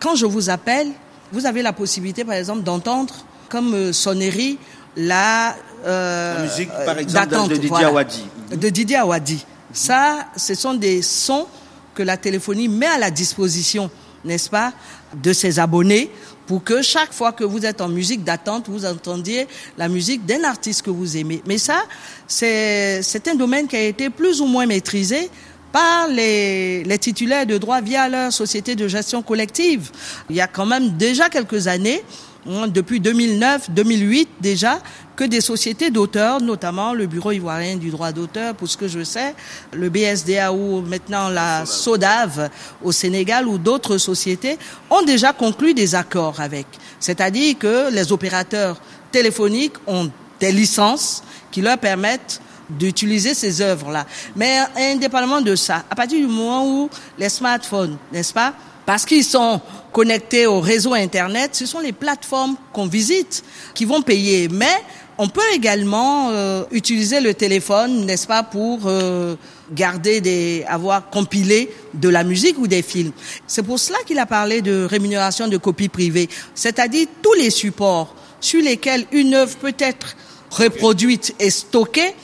Quand 0.00 0.14
je 0.14 0.26
vous 0.26 0.48
appelle, 0.48 0.88
vous 1.32 1.44
avez 1.44 1.60
la 1.62 1.72
possibilité, 1.72 2.24
par 2.24 2.34
exemple, 2.36 2.62
d'entendre 2.62 3.14
comme 3.48 3.74
euh, 3.74 3.92
sonnerie 3.92 4.58
la, 4.96 5.54
euh, 5.84 6.34
La 6.36 6.42
musique, 6.44 6.68
par 6.70 6.96
euh, 6.96 7.00
exemple, 7.00 7.48
de- 7.48 7.54
Didier 7.54 7.68
voilà. 7.68 7.88
Awadi. 7.88 8.24
De 8.56 8.68
Didier 8.70 8.96
Awadi. 8.96 9.44
Ça, 9.72 10.26
ce 10.36 10.54
sont 10.54 10.74
des 10.74 11.02
sons 11.02 11.46
que 11.94 12.02
la 12.02 12.16
téléphonie 12.16 12.68
met 12.68 12.86
à 12.86 12.98
la 12.98 13.10
disposition, 13.10 13.90
n'est-ce 14.24 14.48
pas, 14.48 14.72
de 15.14 15.32
ses 15.32 15.58
abonnés 15.58 16.10
pour 16.48 16.64
que 16.64 16.80
chaque 16.80 17.12
fois 17.12 17.32
que 17.32 17.44
vous 17.44 17.66
êtes 17.66 17.82
en 17.82 17.88
musique 17.88 18.24
d'attente, 18.24 18.70
vous 18.70 18.86
entendiez 18.86 19.46
la 19.76 19.86
musique 19.86 20.24
d'un 20.24 20.42
artiste 20.44 20.80
que 20.80 20.88
vous 20.88 21.18
aimez. 21.18 21.42
Mais 21.46 21.58
ça, 21.58 21.84
c'est 22.26 23.28
un 23.28 23.34
domaine 23.34 23.68
qui 23.68 23.76
a 23.76 23.82
été 23.82 24.08
plus 24.08 24.40
ou 24.40 24.46
moins 24.46 24.64
maîtrisé 24.64 25.28
par 25.70 26.08
les, 26.08 26.84
les 26.84 26.98
titulaires 26.98 27.44
de 27.44 27.58
droits 27.58 27.82
via 27.82 28.08
leur 28.08 28.32
société 28.32 28.74
de 28.74 28.88
gestion 28.88 29.22
collective. 29.22 29.90
Il 30.30 30.36
y 30.36 30.40
a 30.40 30.46
quand 30.46 30.64
même 30.64 30.96
déjà 30.96 31.28
quelques 31.28 31.68
années, 31.68 32.02
hein, 32.48 32.66
depuis 32.66 32.98
2009, 32.98 33.70
2008 33.70 34.28
déjà, 34.40 34.80
que 35.18 35.24
des 35.24 35.40
sociétés 35.40 35.90
d'auteurs, 35.90 36.40
notamment 36.40 36.92
le 36.94 37.08
Bureau 37.08 37.32
ivoirien 37.32 37.74
du 37.74 37.90
droit 37.90 38.12
d'auteur, 38.12 38.54
pour 38.54 38.68
ce 38.68 38.76
que 38.76 38.86
je 38.86 39.02
sais, 39.02 39.34
le 39.72 39.90
BSDA 39.90 40.52
ou 40.52 40.80
maintenant 40.80 41.28
la 41.28 41.66
SODAV 41.66 42.48
au 42.84 42.92
Sénégal 42.92 43.48
ou 43.48 43.58
d'autres 43.58 43.98
sociétés, 43.98 44.56
ont 44.88 45.02
déjà 45.02 45.32
conclu 45.32 45.74
des 45.74 45.96
accords 45.96 46.40
avec. 46.40 46.68
C'est-à-dire 47.00 47.58
que 47.58 47.90
les 47.90 48.12
opérateurs 48.12 48.80
téléphoniques 49.10 49.74
ont 49.88 50.08
des 50.38 50.52
licences 50.52 51.24
qui 51.50 51.62
leur 51.62 51.78
permettent 51.78 52.40
d'utiliser 52.70 53.34
ces 53.34 53.60
œuvres-là. 53.60 54.06
Mais 54.36 54.60
indépendamment 54.76 55.40
de 55.40 55.56
ça, 55.56 55.82
à 55.90 55.96
partir 55.96 56.20
du 56.20 56.28
moment 56.28 56.64
où 56.64 56.88
les 57.18 57.28
smartphones, 57.28 57.96
n'est-ce 58.12 58.32
pas, 58.32 58.54
parce 58.86 59.04
qu'ils 59.04 59.24
sont 59.24 59.60
connectés 59.98 60.46
au 60.46 60.60
réseau 60.60 60.94
Internet, 60.94 61.56
ce 61.56 61.66
sont 61.66 61.80
les 61.80 61.90
plateformes 61.90 62.54
qu'on 62.72 62.86
visite 62.86 63.42
qui 63.74 63.84
vont 63.84 64.00
payer. 64.00 64.46
Mais 64.46 64.76
on 65.18 65.26
peut 65.26 65.50
également 65.52 66.30
euh, 66.30 66.62
utiliser 66.70 67.20
le 67.20 67.34
téléphone, 67.34 68.06
n'est-ce 68.06 68.28
pas, 68.28 68.44
pour 68.44 68.82
euh, 68.86 69.34
garder 69.72 70.20
des, 70.20 70.64
avoir 70.68 71.10
compilé 71.10 71.74
de 71.94 72.08
la 72.08 72.22
musique 72.22 72.60
ou 72.60 72.68
des 72.68 72.82
films. 72.82 73.10
C'est 73.48 73.64
pour 73.64 73.80
cela 73.80 73.98
qu'il 74.06 74.20
a 74.20 74.26
parlé 74.26 74.62
de 74.62 74.86
rémunération 74.88 75.48
de 75.48 75.56
copie 75.56 75.88
privée, 75.88 76.28
c'est-à-dire 76.54 77.08
tous 77.20 77.34
les 77.34 77.50
supports 77.50 78.14
sur 78.40 78.62
lesquels 78.62 79.04
une 79.10 79.34
œuvre 79.34 79.56
peut 79.56 79.74
être 79.80 80.14
reproduites 80.52 81.34
et 81.40 81.50
stockées 81.50 82.14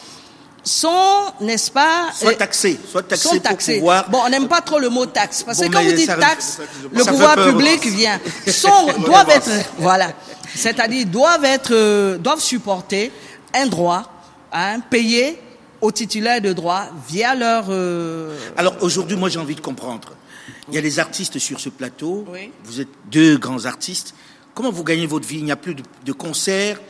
sont, 0.65 1.33
n'est-ce 1.41 1.71
pas, 1.71 2.11
Soit 2.15 2.33
euh, 2.33 2.37
taxés, 2.37 2.79
soit 2.91 3.03
taxés 3.03 3.29
sont 3.29 3.35
pour 3.35 3.43
taxés. 3.43 3.75
pouvoir... 3.79 4.09
Bon, 4.09 4.21
on 4.25 4.29
n'aime 4.31 4.49
pas 4.49 4.61
trop 4.63 4.79
le 4.79 4.89
mot 4.89 5.05
taxe 5.07 5.43
parce 5.43 5.59
Bon, 5.61 5.69
que 5.69 5.73
quand 5.73 5.83
vous 5.85 5.93
dites 5.93 6.07
ça- 6.07 6.17
taxe, 6.17 6.59
le 6.91 7.05
pouvoir 7.05 7.35
peur. 7.35 7.49
public 7.49 7.85
vient. 7.87 8.19
Sont, 8.49 8.87
doivent 9.05 9.29
être, 9.31 9.51
voilà, 9.79 10.13
c'est-à-dire 10.55 11.07
doivent 11.07 11.45
être, 11.45 11.73
euh, 11.75 12.17
doivent 12.19 12.41
supporter 12.41 13.13
un 13.53 13.67
droit, 13.67 14.11
hein, 14.53 14.81
payé 14.89 15.39
aux 15.81 15.93
titulaires 15.93 16.41
de 16.41 16.53
droits 16.55 16.87
via 17.09 17.35
leur. 17.35 17.67
euh, 17.69 18.35
Alors 18.57 18.77
aujourd'hui, 18.81 19.17
moi 19.17 19.29
j'ai 19.29 19.39
envie 19.39 19.55
de 19.55 19.61
comprendre. 19.61 20.13
Il 20.69 20.75
y 20.75 20.79
a 20.79 20.81
des 20.81 20.99
artistes 20.99 21.39
sur 21.39 21.61
ce 21.61 21.69
plateau. 21.69 22.25
Oui. 22.33 22.51
Vous 22.65 22.81
êtes 22.81 22.89
deux 23.11 23.37
grands 23.37 23.67
artistes. 23.67 24.15
Comment 24.55 24.71
vous 24.71 24.83
gagnez 24.85 25.07
votre 25.07 25.27
vie? 25.29 25.39
Il 25.39 25.45
n'y 25.45 25.53
a 25.53 25.57
plus 25.57 25.75
de, 25.75 25.83
de 26.07 26.13
concerts. 26.13 26.81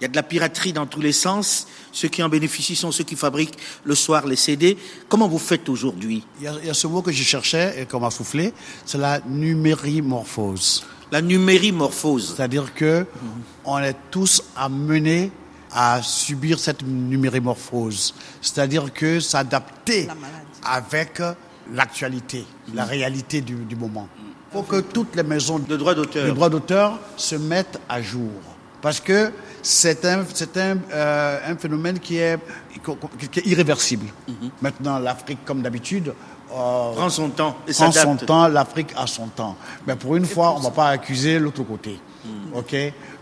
Il 0.00 0.04
y 0.04 0.04
a 0.04 0.08
de 0.08 0.16
la 0.16 0.22
piraterie 0.22 0.72
dans 0.72 0.86
tous 0.86 1.00
les 1.00 1.12
sens. 1.12 1.66
Ceux 1.92 2.08
qui 2.08 2.22
en 2.22 2.28
bénéficient 2.28 2.76
sont 2.76 2.92
ceux 2.92 3.04
qui 3.04 3.16
fabriquent 3.16 3.56
le 3.84 3.94
soir 3.94 4.26
les 4.26 4.36
CD. 4.36 4.76
Comment 5.08 5.28
vous 5.28 5.38
faites 5.38 5.68
aujourd'hui? 5.68 6.24
Il 6.38 6.44
y, 6.44 6.48
a, 6.48 6.54
il 6.60 6.66
y 6.66 6.70
a 6.70 6.74
ce 6.74 6.86
mot 6.86 7.00
que 7.00 7.12
je 7.12 7.22
cherchais 7.22 7.80
et 7.80 7.86
qu'on 7.86 8.00
m'a 8.00 8.10
soufflé, 8.10 8.52
c'est 8.84 8.98
la 8.98 9.20
numérimorphose. 9.26 10.84
La 11.10 11.22
numérimorphose. 11.22 12.34
C'est-à-dire 12.36 12.74
que 12.74 13.06
on 13.64 13.78
est 13.78 13.96
tous 14.10 14.42
amenés 14.54 15.30
à 15.72 16.02
subir 16.02 16.58
cette 16.58 16.82
numérimorphose. 16.82 18.14
C'est-à-dire 18.42 18.92
que 18.92 19.20
s'adapter 19.20 20.06
La 20.06 20.14
avec 20.72 21.22
l'actualité, 21.72 22.44
la 22.74 22.84
réalité 22.84 23.40
du, 23.40 23.54
du 23.54 23.76
moment. 23.76 24.08
Il 24.18 24.56
faut 24.58 24.62
que 24.62 24.80
toutes 24.80 25.14
les 25.16 25.22
maisons 25.22 25.58
de 25.58 25.76
droit 25.76 25.94
d'auteur 26.50 26.98
se 27.16 27.36
mettent 27.36 27.80
à 27.88 28.02
jour. 28.02 28.30
Parce 28.82 29.00
que 29.00 29.32
c'est 29.62 30.04
un, 30.04 30.24
c'est 30.32 30.56
un, 30.58 30.76
euh, 30.92 31.38
un 31.52 31.56
phénomène 31.56 31.98
qui 31.98 32.18
est, 32.18 32.38
qui 33.30 33.40
est 33.40 33.46
irréversible. 33.46 34.06
Maintenant, 34.60 34.98
l'Afrique, 34.98 35.38
comme 35.44 35.62
d'habitude, 35.62 36.08
euh, 36.52 36.92
Prend 36.94 37.10
son 37.10 37.30
temps 37.30 37.56
et 37.66 37.72
prend 37.72 37.90
son 37.90 38.16
temps, 38.16 38.46
l'Afrique 38.48 38.90
a 38.96 39.06
son 39.06 39.26
temps. 39.26 39.56
Mais 39.86 39.96
pour 39.96 40.14
une 40.16 40.26
fois, 40.26 40.54
on 40.54 40.58
ne 40.60 40.64
va 40.64 40.70
pas 40.70 40.88
accuser 40.90 41.38
l'autre 41.38 41.62
côté. 41.64 41.98
OK? 42.54 42.74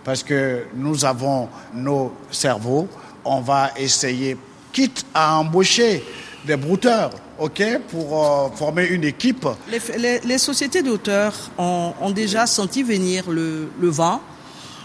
Parce 0.03 0.23
que 0.23 0.67
nous 0.75 1.05
avons 1.05 1.49
nos 1.73 2.13
cerveaux, 2.31 2.87
on 3.25 3.41
va 3.41 3.71
essayer, 3.79 4.37
quitte 4.73 5.07
à 5.15 5.39
embaucher 5.39 6.05
des 6.47 6.57
brouteurs, 6.57 7.11
OK? 7.39 7.63
Pour 7.89 8.23
euh, 8.23 8.49
former 8.55 8.87
une 8.89 9.05
équipe. 9.05 9.47
Les, 9.71 9.81
les- 9.99 10.21
les 10.21 10.39
sociétés 10.39 10.83
d'auteurs 10.83 11.33
ont, 11.57 11.95
ont 12.03 12.11
déjà 12.11 12.47
senti 12.47 12.83
venir 12.83 13.31
le, 13.31 13.71
le 13.81 13.89
vent 13.89 14.21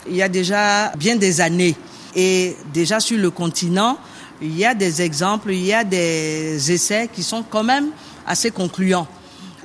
il 0.10 0.16
y 0.16 0.22
a 0.22 0.30
déjà 0.30 0.92
bien 0.98 1.16
des 1.16 1.42
années. 1.42 1.76
Et 2.16 2.56
déjà 2.74 3.00
sur 3.00 3.18
le 3.18 3.30
continent, 3.30 3.98
il 4.42 4.58
y 4.58 4.66
a 4.66 4.74
des 4.74 5.02
exemples, 5.02 5.52
il 5.52 5.66
y 5.66 5.74
a 5.74 5.84
des 5.84 6.72
essais 6.72 7.10
qui 7.14 7.24
sont 7.24 7.44
quand 7.44 7.64
même 7.64 7.90
assez 8.26 8.52
concluants. 8.52 9.08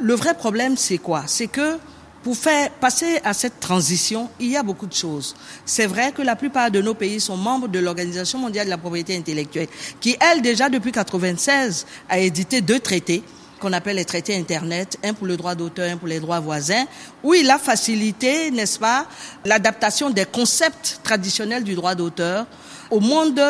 Le 0.01 0.15
vrai 0.15 0.35
problème, 0.35 0.77
c'est 0.77 0.99
quoi? 0.99 1.25
C'est 1.27 1.47
que 1.47 1.79
pour 2.23 2.37
faire 2.37 2.71
passer 2.71 3.21
à 3.23 3.35
cette 3.35 3.61
transition, 3.61 4.31
il 4.41 4.49
y 4.49 4.57
a 4.57 4.63
beaucoup 4.63 4.87
de 4.87 4.95
choses. 4.95 5.37
C'est 5.67 5.87
vrai 5.87 6.11
que 6.11 6.23
la 6.23 6.37
plupart 6.37 6.71
de 6.71 6.81
nos 6.81 6.95
pays 6.95 7.21
sont 7.21 7.37
membres 7.37 7.69
de 7.69 7.79
l'Organisation 7.79 8.39
mondiale 8.39 8.65
de 8.65 8.71
la 8.71 8.79
propriété 8.79 9.15
intellectuelle, 9.15 9.69
qui, 10.01 10.17
elle, 10.21 10.41
déjà 10.41 10.71
depuis 10.71 10.91
96, 10.91 11.87
a 12.09 12.19
édité 12.19 12.63
deux 12.63 12.81
traités 12.81 13.23
qu'on 13.65 13.73
appelle 13.73 13.97
les 13.97 14.05
traités 14.05 14.37
Internet, 14.37 14.99
un 15.03 15.15
pour 15.15 15.27
le 15.27 15.39
droit 15.39 15.55
d'auteur, 15.55 15.91
un 15.91 15.97
pour 15.97 16.07
les 16.07 16.21
droits 16.21 16.39
voisins, 16.39 16.85
où 17.23 17.33
il 17.33 17.51
a 17.51 17.59
facilité, 17.59 18.51
n'est-ce 18.51 18.79
pas, 18.79 19.07
l'adaptation 19.47 20.11
des 20.11 20.27
concepts 20.27 21.01
traditionnels 21.03 21.65
du 21.65 21.75
droit 21.75 21.95
d'auteur 21.95 22.45
au 22.91 23.01
monde 23.01 23.41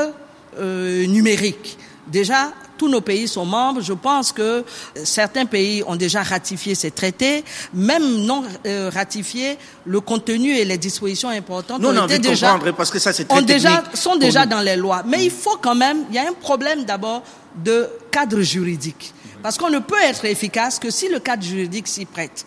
euh, 0.56 1.06
numérique. 1.06 1.76
Déjà, 2.06 2.52
tous 2.78 2.88
nos 2.88 3.00
pays 3.00 3.26
sont 3.26 3.44
membres. 3.44 3.80
Je 3.80 3.92
pense 3.92 4.30
que 4.30 4.64
certains 5.02 5.46
pays 5.46 5.82
ont 5.84 5.96
déjà 5.96 6.22
ratifié 6.22 6.76
ces 6.76 6.92
traités, 6.92 7.44
même 7.72 8.24
non 8.24 8.44
euh, 8.66 8.90
ratifiés. 8.94 9.58
Le 9.84 10.00
contenu 10.00 10.54
et 10.54 10.64
les 10.64 10.78
dispositions 10.78 11.30
importantes 11.30 11.80
Nous, 11.80 11.88
on 11.88 11.98
ont 11.98 12.06
été 12.06 12.20
déjà 12.20 12.56
parce 12.76 12.92
que 12.92 13.00
ça 13.00 13.12
c'est 13.12 13.24
très 13.24 13.36
ont 13.36 13.42
déjà, 13.42 13.82
sont 13.94 14.14
déjà 14.14 14.46
dans 14.46 14.60
les 14.60 14.76
lois. 14.76 15.02
Mais 15.04 15.24
il 15.24 15.32
faut 15.32 15.58
quand 15.60 15.74
même, 15.74 16.04
il 16.10 16.14
y 16.14 16.18
a 16.18 16.28
un 16.28 16.34
problème 16.34 16.84
d'abord 16.84 17.24
de 17.56 17.88
cadre 18.12 18.40
juridique. 18.42 19.12
Parce 19.44 19.58
qu'on 19.58 19.68
ne 19.68 19.78
peut 19.78 20.02
être 20.02 20.24
efficace 20.24 20.78
que 20.78 20.88
si 20.88 21.06
le 21.10 21.18
cadre 21.18 21.42
juridique 21.42 21.86
s'y 21.86 22.06
prête. 22.06 22.46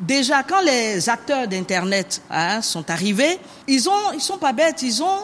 Déjà, 0.00 0.42
quand 0.42 0.60
les 0.62 1.08
acteurs 1.08 1.46
d'Internet 1.46 2.20
hein, 2.28 2.60
sont 2.62 2.90
arrivés, 2.90 3.38
ils 3.68 3.88
ont, 3.88 4.12
ils 4.12 4.20
sont 4.20 4.38
pas 4.38 4.52
bêtes, 4.52 4.82
ils 4.82 5.04
ont, 5.04 5.20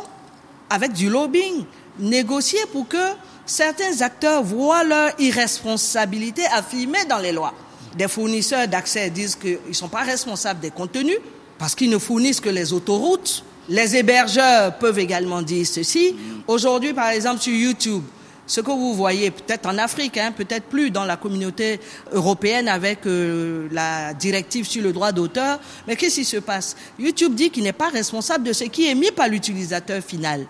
avec 0.70 0.92
du 0.92 1.10
lobbying, 1.10 1.64
négocié 1.98 2.60
pour 2.70 2.86
que 2.86 3.04
certains 3.46 4.00
acteurs 4.00 4.44
voient 4.44 4.84
leur 4.84 5.10
irresponsabilité 5.18 6.46
affirmée 6.52 7.04
dans 7.10 7.18
les 7.18 7.32
lois. 7.32 7.52
Des 7.96 8.06
fournisseurs 8.06 8.68
d'accès 8.68 9.10
disent 9.10 9.34
qu'ils 9.34 9.58
ne 9.66 9.72
sont 9.72 9.88
pas 9.88 10.04
responsables 10.04 10.60
des 10.60 10.70
contenus 10.70 11.18
parce 11.58 11.74
qu'ils 11.74 11.90
ne 11.90 11.98
fournissent 11.98 12.40
que 12.40 12.48
les 12.48 12.72
autoroutes. 12.72 13.42
Les 13.68 13.96
hébergeurs 13.96 14.78
peuvent 14.78 15.00
également 15.00 15.42
dire 15.42 15.66
ceci. 15.66 16.14
Aujourd'hui, 16.46 16.94
par 16.94 17.08
exemple, 17.08 17.40
sur 17.40 17.52
YouTube, 17.52 18.04
ce 18.48 18.62
que 18.62 18.70
vous 18.70 18.94
voyez 18.94 19.30
peut-être 19.30 19.66
en 19.68 19.78
Afrique, 19.78 20.16
hein, 20.16 20.32
peut-être 20.32 20.64
plus 20.64 20.90
dans 20.90 21.04
la 21.04 21.16
communauté 21.16 21.78
européenne 22.12 22.66
avec 22.66 23.06
euh, 23.06 23.68
la 23.70 24.14
directive 24.14 24.66
sur 24.66 24.82
le 24.82 24.92
droit 24.92 25.12
d'auteur, 25.12 25.60
mais 25.86 25.94
qu'est-ce 25.94 26.16
qui 26.16 26.24
se 26.24 26.38
passe? 26.38 26.74
YouTube 26.98 27.34
dit 27.34 27.50
qu'il 27.50 27.62
n'est 27.62 27.72
pas 27.72 27.90
responsable 27.90 28.44
de 28.44 28.52
ce 28.54 28.64
qui 28.64 28.88
est 28.88 28.94
mis 28.94 29.10
par 29.10 29.28
l'utilisateur 29.28 30.02
final. 30.02 30.46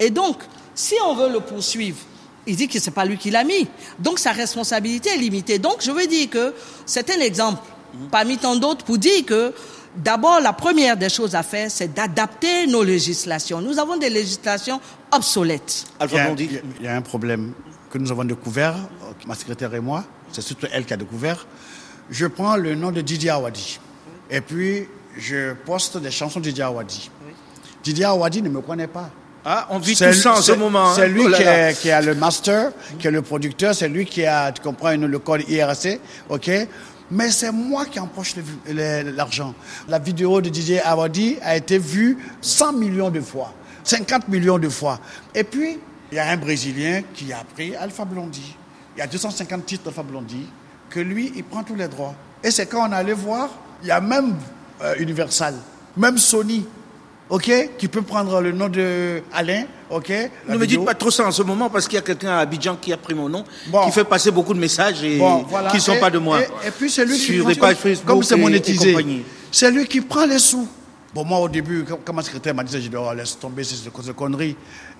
Et 0.00 0.08
donc, 0.08 0.38
si 0.74 0.94
on 1.06 1.14
veut 1.14 1.30
le 1.30 1.40
poursuivre, 1.40 1.98
il 2.46 2.56
dit 2.56 2.68
que 2.68 2.80
c'est 2.80 2.90
pas 2.90 3.04
lui 3.04 3.18
qui 3.18 3.30
l'a 3.30 3.44
mis. 3.44 3.68
Donc 3.98 4.18
sa 4.18 4.32
responsabilité 4.32 5.10
est 5.10 5.18
limitée. 5.18 5.58
Donc 5.58 5.76
je 5.80 5.90
veux 5.90 6.06
dire 6.06 6.30
que 6.30 6.54
c'est 6.86 7.08
un 7.10 7.20
exemple 7.20 7.62
parmi 8.10 8.38
tant 8.38 8.56
d'autres 8.56 8.84
pour 8.84 8.98
dire 8.98 9.24
que 9.26 9.52
d'abord 9.96 10.40
la 10.40 10.52
première 10.52 10.96
des 10.96 11.08
choses 11.08 11.34
à 11.34 11.42
faire, 11.42 11.70
c'est 11.70 11.92
d'adapter 11.92 12.66
nos 12.66 12.82
législations. 12.82 13.60
Nous 13.60 13.78
avons 13.78 13.96
des 13.96 14.10
législations 14.10 14.80
obsolètes. 15.10 15.84
Il 16.00 16.00
y, 16.00 16.02
Alpha 16.02 16.22
a, 16.24 16.34
il 16.38 16.84
y 16.84 16.86
a- 16.88 16.96
un 16.96 17.02
problème 17.02 17.52
que 17.90 17.98
nous 17.98 18.10
avons 18.10 18.24
découvert, 18.24 18.74
euh, 18.74 19.12
ma 19.26 19.34
secrétaire 19.34 19.74
et 19.74 19.80
moi, 19.80 20.04
c'est 20.32 20.40
surtout 20.42 20.66
elle 20.72 20.84
qui 20.86 20.94
a 20.94 20.96
découvert. 20.96 21.46
Je 22.10 22.26
prends 22.26 22.56
le 22.56 22.74
nom 22.74 22.90
de 22.90 23.00
Didier 23.00 23.30
Awadi 23.30 23.78
et 24.30 24.40
puis 24.40 24.88
je 25.18 25.52
poste 25.54 25.98
des 25.98 26.10
chansons 26.10 26.40
de 26.40 26.44
Didier 26.44 26.64
Awadi. 26.64 27.10
Didier 27.84 28.04
Awadi 28.06 28.42
ne 28.42 28.48
me 28.48 28.60
connaît 28.60 28.86
pas. 28.86 29.10
Ah, 29.44 29.66
on 29.70 29.78
vit 29.80 29.96
tout 29.96 30.12
ça 30.12 30.34
en 30.34 30.36
ce 30.36 30.52
c'est- 30.52 30.56
moment. 30.56 30.90
hein. 30.90 30.92
C'est 30.94 31.08
lui 31.08 31.22
Oh 31.24 31.28
là 31.28 31.36
qui, 31.36 31.42
là. 31.44 31.70
est- 31.70 31.74
qui 31.74 31.90
a 31.90 32.00
le 32.00 32.14
master, 32.14 32.70
qui 33.00 33.08
est 33.08 33.10
le 33.10 33.22
producteur, 33.22 33.74
c'est 33.74 33.88
lui 33.88 34.06
qui 34.06 34.24
a, 34.24 34.52
tu 34.52 34.62
comprends, 34.62 34.92
le 34.96 35.18
code 35.18 35.42
IRC, 35.48 35.98
ok? 36.28 36.48
Mais 37.12 37.30
c'est 37.30 37.52
moi 37.52 37.84
qui 37.84 38.00
empoche 38.00 38.34
l'argent. 38.66 39.54
La 39.86 39.98
vidéo 39.98 40.40
de 40.40 40.48
Didier 40.48 40.80
Awadi 40.80 41.36
a 41.42 41.56
été 41.56 41.78
vue 41.78 42.16
100 42.40 42.72
millions 42.72 43.10
de 43.10 43.20
fois, 43.20 43.52
50 43.84 44.28
millions 44.28 44.58
de 44.58 44.70
fois. 44.70 44.98
Et 45.34 45.44
puis, 45.44 45.78
il 46.10 46.16
y 46.16 46.18
a 46.18 46.30
un 46.30 46.36
Brésilien 46.38 47.02
qui 47.14 47.30
a 47.32 47.44
pris 47.44 47.76
Alpha 47.76 48.06
Blondy. 48.06 48.56
Il 48.96 49.00
y 49.00 49.02
a 49.02 49.06
250 49.06 49.66
titres 49.66 49.84
d'Alpha 49.84 50.02
Blondy, 50.02 50.46
que 50.88 51.00
lui, 51.00 51.32
il 51.36 51.44
prend 51.44 51.62
tous 51.62 51.74
les 51.74 51.88
droits. 51.88 52.14
Et 52.42 52.50
c'est 52.50 52.64
quand 52.66 52.88
on 52.88 52.92
allait 52.92 53.12
voir, 53.12 53.50
il 53.82 53.88
y 53.88 53.90
a 53.90 54.00
même 54.00 54.34
euh, 54.82 54.94
Universal, 54.98 55.54
même 55.98 56.16
Sony, 56.16 56.66
ok, 57.32 57.50
qui 57.78 57.88
peut 57.88 58.02
prendre 58.02 58.40
le 58.42 58.52
nom 58.52 58.68
de 58.68 59.22
Alain, 59.32 59.64
ok. 59.88 60.12
Ne 60.48 60.58
me 60.58 60.66
dites 60.66 60.84
pas 60.84 60.92
trop 60.94 61.10
ça 61.10 61.26
en 61.26 61.30
ce 61.32 61.42
moment 61.42 61.70
parce 61.70 61.86
qu'il 61.88 61.94
y 61.96 61.98
a 61.98 62.02
quelqu'un 62.02 62.32
à 62.32 62.38
Abidjan 62.40 62.76
qui 62.76 62.92
a 62.92 62.98
pris 62.98 63.14
mon 63.14 63.28
nom, 63.28 63.42
Bon. 63.68 63.86
qui 63.86 63.90
fait 63.92 64.04
passer 64.04 64.30
beaucoup 64.30 64.52
de 64.52 64.58
messages 64.58 65.02
et 65.02 65.16
Bon, 65.18 65.44
voilà. 65.48 65.70
qui 65.70 65.76
ne 65.78 65.80
sont 65.82 65.94
Et- 65.94 66.00
pas 66.00 66.10
de 66.10 66.18
moi. 66.18 66.40
Et, 66.42 66.68
et 66.68 66.70
puis 66.70 66.90
c'est 66.90 67.06
lui 67.06 67.18
qui 67.18 67.38
prend- 67.38 67.48
les 67.48 67.54
pages 67.54 67.76
Facebook 67.76 68.06
comme 68.06 68.22
c'est 68.22 68.36
monétisé, 68.36 68.94
c'est 69.50 69.70
lui 69.70 69.86
qui 69.86 70.02
prend 70.02 70.26
les 70.26 70.38
sous. 70.38 70.68
Bon, 71.14 71.24
moi 71.24 71.38
au 71.40 71.48
début, 71.48 71.84
quand, 72.04 72.12
ma 72.12 72.22
secrétaire 72.22 72.54
m'a 72.54 72.64
dit 72.64 72.72
j'ai 72.80 72.88
dit 72.90 72.96
oh, 72.96 73.12
laisse 73.14 73.38
tomber, 73.38 73.64
c'est 73.64 73.82
des 73.84 74.12
conneries. 74.12 74.56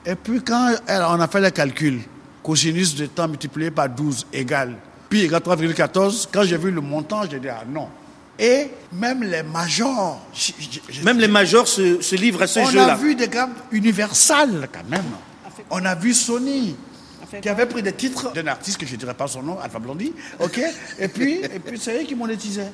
Et 0.06 0.14
puis 0.14 0.40
quand 0.42 0.70
elle- 0.86 1.02
on 1.08 1.20
a 1.20 1.28
fait 1.28 1.40
les 1.42 1.50
calculs, 1.52 2.00
cosinus 2.42 2.94
de 2.96 3.06
temps 3.06 3.28
multiplié 3.28 3.70
par 3.70 3.88
12 3.90 4.26
égale 4.32 4.74
pi 5.10 5.20
égale 5.24 5.42
3,14, 5.42 6.28
quand 6.32 6.44
j'ai 6.44 6.56
vu 6.56 6.70
le 6.70 6.80
montant, 6.80 7.22
j'ai 7.30 7.38
dit 7.38 7.48
ah 7.50 7.62
non. 7.68 7.88
Et 8.42 8.70
même 8.92 9.22
les 9.22 9.44
majors, 9.44 10.20
Même 11.04 11.20
les 11.20 11.28
majors 11.28 11.68
se, 11.68 12.02
se 12.02 12.16
livrent 12.16 12.42
à 12.42 12.48
ce 12.48 12.58
on 12.58 12.64
jeu-là. 12.66 12.94
a 12.94 12.96
vu 12.96 13.14
des 13.14 13.28
gammes 13.28 13.54
universales 13.70 14.68
quand 14.72 14.88
même. 14.90 15.04
On 15.70 15.84
a 15.84 15.94
vu 15.94 16.12
Sony 16.12 16.74
qui 17.40 17.48
avait 17.48 17.66
pris 17.66 17.82
des 17.82 17.92
titres 17.92 18.32
d'un 18.32 18.48
artiste 18.48 18.78
que 18.78 18.84
je 18.86 18.92
ne 18.94 18.96
dirais 18.98 19.14
pas 19.14 19.28
son 19.28 19.42
nom, 19.44 19.60
Alpha 19.60 19.78
Blondy, 19.78 20.12
ok 20.40 20.60
Et 20.98 21.06
puis, 21.06 21.34
et 21.34 21.60
puis 21.60 21.78
c'est 21.78 22.02
eux 22.02 22.04
qui 22.04 22.16
monétisaient. 22.16 22.72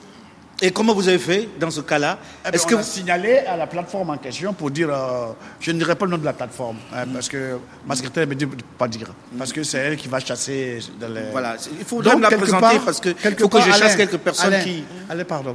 Et 0.61 0.73
comment 0.73 0.93
vous 0.93 1.07
avez 1.09 1.19
fait 1.21 1.49
dans 1.61 1.71
ce 1.71 1.81
cas-là 1.83 2.19
Eh 2.45 2.51
ben, 2.51 2.55
Est-ce 2.55 2.67
que 2.67 2.75
vous- 2.75 2.83
signalé 2.83 3.39
à 3.39 3.57
la 3.57 3.69
plateforme 3.69 4.11
en 4.11 4.17
question 4.17 4.53
pour 4.53 4.73
dire, 4.73 4.89
euh, 4.93 5.29
je 5.61 5.71
ne 5.71 5.79
dirai 5.79 5.95
pas 5.95 6.05
le 6.05 6.11
nom 6.11 6.19
de 6.19 6.25
la 6.25 6.33
plateforme, 6.33 6.79
hein, 6.93 7.05
parce 7.13 7.29
que 7.29 7.59
ma 7.87 7.95
secrétaire 7.95 8.27
me 8.27 8.35
dit 8.35 8.45
de 8.45 8.51
ne 8.57 8.61
pas 8.77 8.89
dire, 8.89 9.13
parce 9.39 9.53
que 9.53 9.63
c'est 9.63 9.79
elle 9.79 9.97
qui 9.97 10.09
va 10.09 10.19
chasser 10.19 10.81
dans 11.01 11.09
les... 11.09 11.31
Voilà, 11.31 11.55
il 11.79 11.85
faudrait 11.85 12.11
Donc, 12.11 12.25
me 12.25 12.31
la 12.31 12.37
présenter 12.37 12.61
part- 12.77 12.85
parce 12.85 12.99
que 13.01 13.11
quelque 13.11 13.43
faut 13.43 13.49
que 13.49 13.61
je 13.61 13.71
chasse 13.71 13.95
quelques 13.95 14.19
personnes 14.19 14.53
Alain, 14.55 14.65
qui- 14.65 14.83
Alain, 15.09 15.25
pardon. 15.25 15.55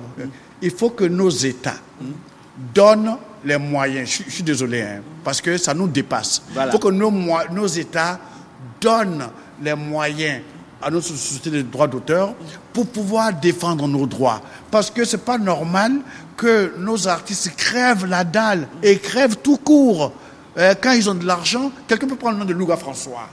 Il 0.61 0.71
faut 0.71 0.91
que 0.91 1.03
nos 1.03 1.29
États 1.29 1.75
donnent 2.73 3.17
les 3.43 3.57
moyens. 3.57 4.07
Je, 4.07 4.13
suis- 4.15 4.25
je 4.27 4.31
suis 4.35 4.43
désolé, 4.43 4.81
hein, 4.83 5.01
parce 5.21 5.41
que 5.41 5.57
ça 5.57 5.73
nous 5.73 5.87
dépasse. 5.89 6.43
Il 6.55 6.71
faut 6.71 6.79
que 6.79 6.87
nos 6.87 7.67
États 7.67 8.19
donnent 8.79 9.27
les 9.61 9.75
moyens 9.75 10.41
à 10.83 10.89
notre 10.91 11.07
société 11.07 11.49
de 11.49 11.61
droits 11.61 11.87
d'auteur 11.87 12.33
pour 12.73 12.87
pouvoir 12.87 13.33
défendre 13.33 13.87
nos 13.87 14.05
droits. 14.05 14.41
Parce 14.71 14.89
que 14.91 15.05
c'est 15.05 15.23
pas 15.23 15.37
normal 15.37 15.93
que 16.37 16.73
nos 16.77 17.07
artistes 17.07 17.55
crèvent 17.55 18.05
la 18.05 18.23
dalle 18.23 18.67
et 18.81 18.97
crèvent 18.97 19.37
tout 19.37 19.57
court. 19.57 20.11
Euh, 20.57 20.75
quand 20.79 20.91
ils 20.91 21.09
ont 21.09 21.15
de 21.15 21.25
l'argent, 21.25 21.71
quelqu'un 21.87 22.07
peut 22.07 22.15
prendre 22.15 22.37
le 22.37 22.43
nom 22.43 22.49
de 22.49 22.53
Louga 22.53 22.77
François. 22.77 23.29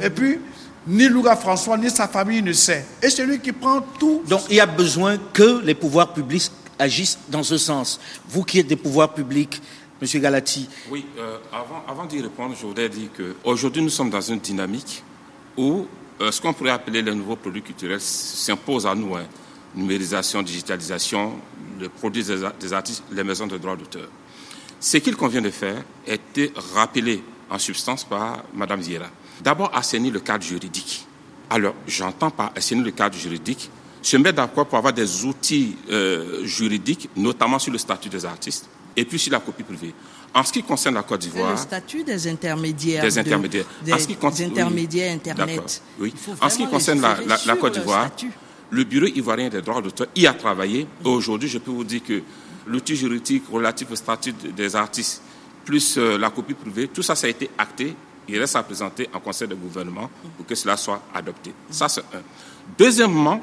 Et 0.00 0.10
puis, 0.10 0.40
ni 0.86 1.08
Louga 1.08 1.36
François, 1.36 1.76
ni 1.76 1.90
sa 1.90 2.08
famille 2.08 2.42
ne 2.42 2.52
sait. 2.52 2.86
Et 3.02 3.10
c'est 3.10 3.26
lui 3.26 3.40
qui 3.40 3.52
prend 3.52 3.80
tout. 3.98 4.22
Donc 4.28 4.42
il 4.48 4.56
y 4.56 4.60
a 4.60 4.66
besoin 4.66 5.18
que 5.32 5.60
les 5.62 5.74
pouvoirs 5.74 6.12
publics 6.12 6.50
agissent 6.78 7.18
dans 7.28 7.42
ce 7.42 7.58
sens. 7.58 8.00
Vous 8.28 8.42
qui 8.44 8.60
êtes 8.60 8.66
des 8.66 8.76
pouvoirs 8.76 9.12
publics, 9.12 9.60
Monsieur 10.00 10.20
Galati, 10.20 10.68
Oui, 10.90 11.06
euh, 11.18 11.38
avant, 11.52 11.82
avant 11.88 12.04
d'y 12.04 12.20
répondre, 12.20 12.54
je 12.58 12.66
voudrais 12.66 12.88
dire 12.88 13.08
qu'aujourd'hui, 13.16 13.82
nous 13.82 13.88
sommes 13.90 14.10
dans 14.10 14.20
une 14.20 14.38
dynamique 14.38 15.02
où 15.56 15.86
euh, 16.20 16.32
ce 16.32 16.40
qu'on 16.40 16.52
pourrait 16.52 16.70
appeler 16.70 17.02
les 17.02 17.14
nouveaux 17.14 17.36
produits 17.36 17.62
culturels 17.62 18.00
s'impose 18.00 18.86
à 18.86 18.94
nous. 18.94 19.14
hein. 19.16 19.24
Numérisation, 19.74 20.42
digitalisation, 20.42 21.38
le 21.78 21.88
produit 21.88 22.24
des, 22.24 22.72
artistes, 22.72 23.02
les 23.12 23.22
maisons 23.24 23.46
de 23.46 23.58
droits 23.58 23.76
d'auteur. 23.76 24.08
Ce 24.80 24.96
qu'il 24.98 25.16
convient 25.16 25.42
de 25.42 25.50
faire 25.50 25.82
a 26.08 26.12
été 26.12 26.52
rappelé 26.74 27.22
en 27.50 27.58
substance 27.58 28.04
par 28.04 28.42
Mme 28.54 28.80
Vieira. 28.80 29.08
D'abord, 29.42 29.70
assainir 29.76 30.12
le 30.12 30.20
cadre 30.20 30.44
juridique. 30.44 31.06
Alors, 31.50 31.74
j'entends 31.86 32.30
par 32.30 32.52
assainir 32.56 32.84
le 32.84 32.90
cadre 32.90 33.16
juridique, 33.16 33.70
se 34.00 34.16
mettre 34.16 34.36
d'accord 34.36 34.66
pour 34.66 34.78
avoir 34.78 34.92
des 34.92 35.24
outils 35.24 35.76
euh, 35.90 36.44
juridiques, 36.44 37.10
notamment 37.16 37.58
sur 37.58 37.72
le 37.72 37.78
statut 37.78 38.08
des 38.08 38.24
artistes, 38.24 38.68
et 38.96 39.04
puis 39.04 39.18
sur 39.18 39.32
la 39.32 39.40
copie 39.40 39.62
privée. 39.62 39.94
En 40.34 40.42
ce 40.44 40.52
qui 40.52 40.62
concerne 40.62 40.94
la 40.96 41.02
Côte 41.02 41.22
C'est 41.22 41.28
le 41.28 41.34
d'Ivoire, 41.34 41.58
statut 41.58 42.04
des 42.04 42.28
intermédiaires. 42.28 43.02
des 43.02 43.10
de- 43.10 43.18
intermédiaires. 43.18 43.64
des, 43.84 43.92
En 43.92 43.98
ce 43.98 44.06
qui 44.06 44.16
concerne- 44.16 44.50
des 44.52 44.60
intermédiaires 44.60 45.10
oui, 45.12 45.30
Internet. 45.30 45.82
Oui. 45.98 46.14
En 46.40 46.48
ce 46.50 46.56
qui 46.58 46.66
concerne 46.66 47.00
la, 47.00 47.56
Côte 47.56 47.74
d'Ivoire, 47.74 48.10
le 48.70 48.84
Bureau 48.84 49.06
ivoirien 49.06 49.48
des 49.48 49.62
droits 49.62 49.80
d'auteur 49.80 50.08
y 50.16 50.26
a 50.26 50.34
travaillé. 50.34 50.86
Aujourd'hui, 51.04 51.48
je 51.48 51.58
peux 51.58 51.70
vous 51.70 51.84
dire 51.84 52.02
que 52.02 52.20
l'outil 52.66 52.96
juridique 52.96 53.44
relatif 53.50 53.90
au 53.90 53.96
statut 53.96 54.32
de- 54.32 54.50
des 54.50 54.74
artistes, 54.76 55.22
plus 55.64 55.96
euh, 55.98 56.18
la 56.18 56.30
copie 56.30 56.54
privée, 56.54 56.88
tout 56.88 57.02
ça, 57.02 57.14
ça 57.14 57.26
a 57.26 57.30
été 57.30 57.48
acté. 57.58 57.94
Il 58.28 58.38
reste 58.38 58.56
à 58.56 58.62
présenter 58.62 59.08
en 59.14 59.20
conseil 59.20 59.46
de 59.48 59.54
gouvernement 59.54 60.10
pour 60.36 60.44
que 60.46 60.54
cela 60.54 60.76
soit 60.76 61.00
adopté. 61.14 61.52
Ça, 61.70 61.88
c'est 61.88 62.00
un. 62.00 62.22
Deuxièmement, 62.76 63.40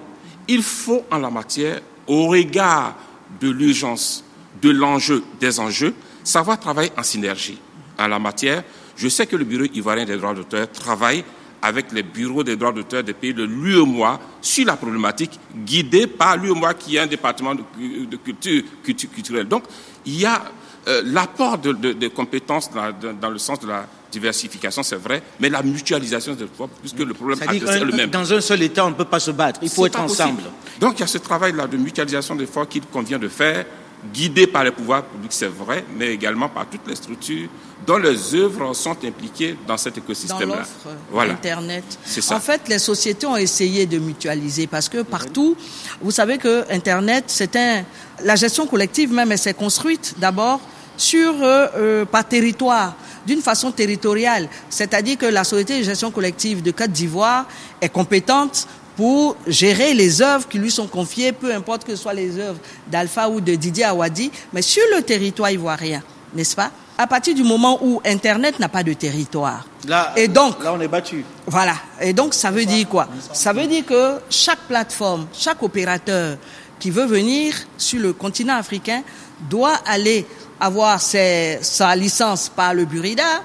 il 0.48 0.62
faut 0.62 1.06
en 1.10 1.18
la 1.18 1.30
matière, 1.30 1.80
au 2.06 2.28
regard 2.28 2.96
de 3.39 3.50
l'urgence, 3.50 4.24
de 4.63 4.69
l'enjeu, 4.71 5.23
des 5.39 5.60
enjeux, 5.60 5.93
savoir 6.23 6.60
travailler 6.60 6.91
en 6.97 7.04
synergie. 7.04 7.60
En 7.99 8.08
la 8.08 8.17
matière, 8.19 8.63
je 8.95 9.08
sais 9.10 9.28
que 9.28 9.36
le 9.36 9.43
Bureau 9.43 9.65
ivoirien 9.73 10.06
des 10.06 10.17
droits 10.17 10.34
d'auteur 10.34 10.71
travaille 10.71 11.23
avec 11.62 11.91
les 11.93 12.04
bureaux 12.04 12.43
des 12.43 12.56
droits 12.58 12.73
d'auteur 12.73 13.04
des 13.04 13.13
pays 13.13 13.34
de 13.34 13.43
l'UEMOA 13.43 14.19
sur 14.41 14.65
la 14.65 14.76
problématique, 14.76 15.39
guidé 15.65 16.08
par 16.08 16.36
l'UEMOA 16.38 16.73
qui 16.73 16.95
est 16.97 16.99
un 16.99 17.08
département 17.08 17.56
de, 17.56 17.62
cu- 17.78 18.06
de 18.06 18.17
culture, 18.17 18.63
culture 18.84 19.10
culturelle. 19.12 19.47
Donc, 19.47 19.63
il 20.06 20.19
y 20.19 20.26
a 20.26 20.43
euh, 20.89 21.02
l'apport 21.06 21.58
de, 21.58 21.71
de- 21.71 21.93
de 21.93 22.08
compétences 22.10 22.69
dans, 22.71 22.91
dans- 22.91 23.13
dans 23.13 23.30
le 23.30 23.38
sens 23.38 23.60
de 23.62 23.67
la 23.67 23.88
diversification, 24.12 24.84
c'est 24.84 24.97
vrai, 24.97 25.23
mais 25.39 25.49
la 25.49 25.63
mutualisation 25.63 26.34
des 26.36 26.43
efforts, 26.43 26.67
puisque 26.69 26.99
le 26.99 27.13
problème 27.13 27.39
est 27.41 27.80
le 27.86 27.91
même. 27.93 28.10
dans 28.10 28.34
un 28.34 28.41
seul 28.41 28.62
État, 28.62 28.86
on 28.86 28.89
ne 28.89 28.95
peut 28.95 29.06
pas 29.06 29.19
se 29.21 29.32
battre. 29.32 29.60
Il 29.63 29.69
faut 29.69 29.86
être 29.86 29.99
ensemble. 29.99 30.36
possible. 30.41 30.52
Donc 30.82 30.95
il 30.97 30.99
y 30.99 31.04
a 31.04 31.08
ce 31.08 31.17
travail-là 31.17 31.67
de 31.67 31.78
mutualisation 31.78 32.36
d'efforts 32.36 32.67
qu'il 32.67 32.82
convient 32.84 33.17
de 33.19 33.30
faire, 33.30 33.65
guidé 34.13 34.48
par 34.48 34.63
les 34.63 34.72
pouvoirs 34.72 35.04
publics, 35.04 35.34
c'est 35.34 35.48
vrai, 35.48 35.86
mais 35.96 36.13
également 36.13 36.50
par 36.50 36.66
toutes 36.68 36.88
les 36.88 36.96
structures 36.96 37.50
dont 37.86 37.98
les 37.98 38.36
œuvres 38.36 38.74
sont 38.74 38.98
impliquées 39.04 39.58
dans 39.68 39.78
cet 39.78 39.96
dans 39.96 40.02
écosystème-là. 40.02 40.58
l'offre 40.58 40.88
euh, 40.88 40.96
Voilà. 41.12 41.34
Internet. 41.34 41.84
C'est 42.06 42.22
ça. 42.22 42.36
En 42.36 42.39
fait, 42.39 42.62
les 42.70 42.80
sociétés 42.80 43.26
ont 43.26 43.36
essayé 43.36 43.86
de 43.86 44.00
mutualiser 44.00 44.68
parce 44.68 44.89
que 44.89 45.02
partout, 45.02 45.56
vous 46.02 46.12
savez 46.12 46.38
que 46.38 46.63
Internet, 46.72 47.26
c'est 47.28 47.56
un, 47.56 47.84
la 48.24 48.36
gestion 48.36 48.68
collective 48.68 49.12
même, 49.12 49.32
elle 49.32 49.38
s'est 49.38 49.54
construite 49.54 50.16
d'abord 50.18 50.62
sur 50.96 51.34
euh, 51.42 51.68
euh, 51.76 52.06
par 52.06 52.28
territoire, 52.28 52.96
d'une 53.26 53.42
façon 53.42 53.72
territoriale. 53.72 54.48
C'est-à-dire 54.70 55.18
que 55.18 55.26
la 55.26 55.44
société 55.44 55.80
de 55.80 55.84
gestion 55.84 56.12
collective 56.12 56.62
de 56.62 56.72
Côte 56.72 56.92
d'Ivoire 56.92 57.46
est 57.82 57.89
compétente 57.89 58.68
pour 58.95 59.36
gérer 59.47 59.93
les 59.93 60.21
œuvres 60.21 60.47
qui 60.47 60.58
lui 60.60 60.69
sont 60.71 60.88
confiées, 60.88 61.32
peu 61.32 61.53
importe 61.53 61.84
que 61.84 61.95
ce 61.95 62.01
soit 62.01 62.13
les 62.13 62.38
œuvres 62.38 62.60
d'Alpha 62.91 63.27
ou 63.29 63.41
de 63.41 63.56
Didier 63.56 63.86
Awadi, 63.86 64.32
mais 64.53 64.62
sur 64.62 64.84
le 64.95 65.01
territoire 65.01 65.51
ivoirien, 65.51 66.03
n'est-ce 66.36 66.56
pas? 66.56 66.71
À 66.97 67.08
partir 67.08 67.34
du 67.34 67.43
moment 67.43 67.79
où 67.82 67.99
Internet 68.06 68.60
n'a 68.60 68.69
pas 68.69 68.84
de 68.84 68.93
territoire, 68.93 69.65
Là, 69.88 70.13
Et 70.15 70.27
donc- 70.27 70.63
là, 70.63 70.73
on 70.73 70.79
est 70.79 70.88
battu. 70.88 71.25
voilà. 71.47 71.73
Et 71.99 72.13
donc, 72.13 72.34
ça 72.34 72.51
veut 72.51 72.65
dire 72.65 72.88
quoi? 72.88 73.08
Ça 73.34 73.51
veut 73.51 73.67
dire 73.67 73.86
que 73.86 74.19
chaque 74.29 74.60
plateforme, 74.67 75.25
chaque 75.34 75.62
opérateur 75.63 76.38
qui 76.79 76.89
veut 76.91 77.06
venir 77.06 77.53
sur 77.77 77.99
le 77.99 78.13
continent 78.13 78.56
africain 78.56 79.01
doit 79.49 79.75
aller 79.86 80.25
avoir 80.63 81.02
ses- 81.02 81.60
sa 81.62 81.95
licence 81.95 82.49
par 82.49 82.73
le 82.73 82.86
Burida, 82.86 83.43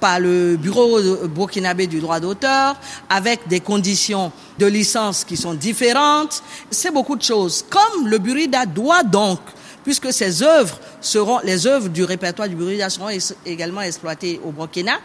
par 0.00 0.18
le 0.18 0.56
Bureau 0.56 0.98
burkinabé 1.28 1.86
du 1.86 2.00
droit 2.00 2.18
d'auteur, 2.18 2.74
avec 3.08 3.46
des 3.46 3.60
conditions 3.60 4.32
de 4.58 4.66
licence 4.66 5.24
qui 5.24 5.36
sont 5.36 5.54
différentes. 5.54 6.42
C'est 6.70 6.90
beaucoup 6.92 7.14
de 7.16 7.22
choses. 7.22 7.64
Comme 7.70 8.08
le 8.08 8.18
Burida 8.18 8.66
doit 8.66 9.04
donc 9.04 9.38
puisque 9.84 10.12
ces 10.12 10.42
œuvres 10.42 10.78
seront, 11.00 11.38
les 11.44 11.66
œuvres 11.66 11.88
du 11.88 12.04
répertoire 12.04 12.48
du 12.48 12.56
Burida 12.56 12.90
seront 12.90 13.08
également 13.46 13.80
exploitées 13.80 14.38
au 14.44 14.50
Burkina, 14.50 14.98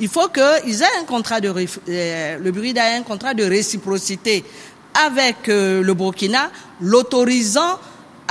il 0.00 0.08
faut 0.08 0.28
qu'ils 0.28 0.80
aient 0.82 0.98
un 1.00 1.04
contrat 1.04 1.40
de, 1.40 1.52
euh, 1.88 2.38
le 2.38 2.50
Burida 2.50 2.82
ait 2.92 2.96
un 2.96 3.02
contrat 3.02 3.34
de 3.34 3.44
réciprocité 3.44 4.42
avec 5.06 5.48
euh, 5.50 5.82
le 5.82 5.92
Burkina, 5.94 6.50
l'autorisant 6.80 7.78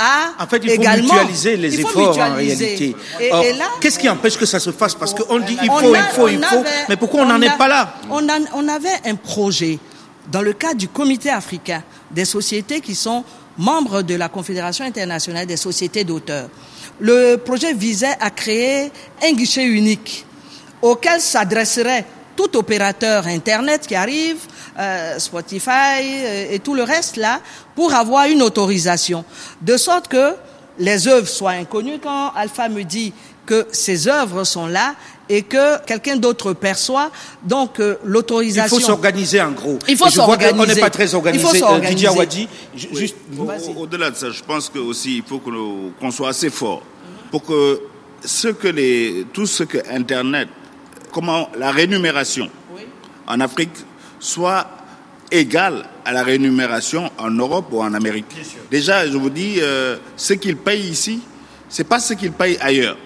à 0.02 0.44
En 0.44 0.48
fait, 0.48 0.58
il 0.64 0.70
faut 0.70 0.76
également, 0.82 1.14
mutualiser 1.14 1.58
les 1.58 1.74
il 1.76 1.82
faut 1.82 1.90
efforts 1.90 2.18
en 2.20 2.36
réalité. 2.36 2.96
Et, 3.20 3.32
Or, 3.32 3.44
et 3.44 3.54
là, 3.54 3.66
qu'est-ce 3.80 4.00
qui 4.00 4.10
empêche 4.10 4.38
que 4.38 4.46
ça 4.46 4.60
se 4.60 4.72
fasse? 4.72 4.96
Parce 4.96 5.14
qu'on 5.14 5.40
dit 5.40 5.58
il 5.62 5.70
faut, 5.70 5.94
a- 5.94 5.98
il 5.98 6.16
faut, 6.16 6.28
il 6.28 6.44
faut. 6.44 6.58
avait- 6.58 6.70
Mais 6.90 6.96
pourquoi 6.98 7.22
on 7.22 7.26
n'en 7.28 7.42
est 7.42 7.58
pas 7.58 7.68
là? 7.68 7.96
on, 8.10 8.28
a- 8.28 8.40
on 8.56 8.68
avait 8.68 8.90
un 9.06 9.16
projet 9.16 9.78
dans 10.32 10.42
le 10.42 10.54
cadre 10.54 10.76
du 10.76 10.88
comité 10.88 11.30
africain 11.30 11.84
des 12.10 12.26
sociétés 12.26 12.82
qui 12.82 12.96
sont 12.96 13.24
membres 13.58 14.02
de 14.02 14.16
la 14.16 14.30
Confédération 14.30 14.86
internationale 14.86 15.46
des 15.46 15.58
sociétés 15.58 16.04
d'auteurs. 16.04 16.50
Le 17.00 17.36
projet 17.38 17.74
visait 17.74 18.16
à 18.20 18.30
créer 18.30 18.92
un 19.24 19.32
guichet 19.34 19.64
unique 19.66 20.26
auquel 20.82 21.20
s'adresserait 21.22 22.06
tout 22.48 22.58
opérateur 22.58 23.28
Internet 23.28 23.86
qui 23.88 23.96
arrive, 23.96 24.38
euh, 24.80 25.20
Spotify 25.20 25.70
euh, 26.02 26.52
et 26.52 26.60
tout 26.60 26.74
le 26.74 26.84
reste 26.84 27.18
là, 27.18 27.40
pour 27.76 27.94
avoir 27.94 28.26
une 28.28 28.42
autorisation. 28.42 29.24
De 29.62 29.78
sorte 29.78 30.08
que 30.08 30.34
les 30.80 31.08
œuvres 31.08 31.28
soient 31.28 31.52
inconnues 31.52 32.00
quand 32.02 32.32
Alpha 32.36 32.70
me 32.70 32.84
dit 32.84 33.14
que 33.46 33.68
ces 33.72 34.08
œuvres 34.08 34.44
sont 34.44 34.68
là 34.68 34.96
et 35.30 35.44
que 35.44 35.84
quelqu'un 35.86 36.16
d'autre 36.18 36.54
perçoit, 36.54 37.12
donc 37.44 37.80
euh, 37.80 37.96
Il 38.04 38.10
l'autorisation. 38.12 38.78
faut 38.78 38.84
s'organiser 38.86 39.42
en 39.42 39.52
gros. 39.52 39.78
Il 39.88 39.98
faut 39.98 40.10
s'organiser. 40.10 40.76
n'est 40.76 40.82
pas 40.82 40.90
très 40.90 41.14
organisé. 41.14 41.44
Il 41.44 41.48
faut 41.50 41.56
Euh, 41.56 41.60
s'organiser. 41.60 42.08
Awadi, 42.08 42.48
ju- 42.76 42.88
Oui. 42.92 42.98
juste, 43.00 43.16
Au- 43.38 43.44
au- 43.44 43.84
Au-delà 43.84 44.10
de 44.12 44.16
ça, 44.16 44.30
je 44.32 44.42
pense 44.44 44.70
que 44.70 44.80
aussi 44.80 45.18
il 45.18 45.24
faut 45.24 45.40
qu'on 45.40 46.12
soit 46.12 46.30
assez 46.30 46.50
fort 46.50 46.82
pour 47.30 47.44
que 47.44 47.82
ce 48.26 48.50
que 48.50 48.68
les, 48.68 49.26
tout 49.34 49.46
ce 49.48 49.64
que 49.64 49.78
Internet, 49.92 50.48
comment 51.12 51.50
la 51.58 51.72
rémunération 51.72 52.50
en 53.28 53.40
Afrique 53.40 53.72
soit 54.20 54.68
égale 55.32 55.86
à 56.06 56.12
la 56.12 56.24
rémunération 56.24 57.10
en 57.18 57.32
Europe 57.32 57.68
ou 57.72 57.82
en 57.82 57.94
Amérique. 57.94 58.26
Déjà, 58.70 59.08
je 59.08 59.18
vous 59.18 59.30
dis, 59.30 59.56
euh, 59.60 59.98
ce 60.18 60.34
qu'ils 60.34 60.58
payent 60.58 60.90
ici, 60.90 61.22
c'est 61.70 61.86
pas 61.86 62.00
ce 62.00 62.14
qu'ils 62.14 62.34
payent 62.34 62.58
ailleurs. 62.60 62.98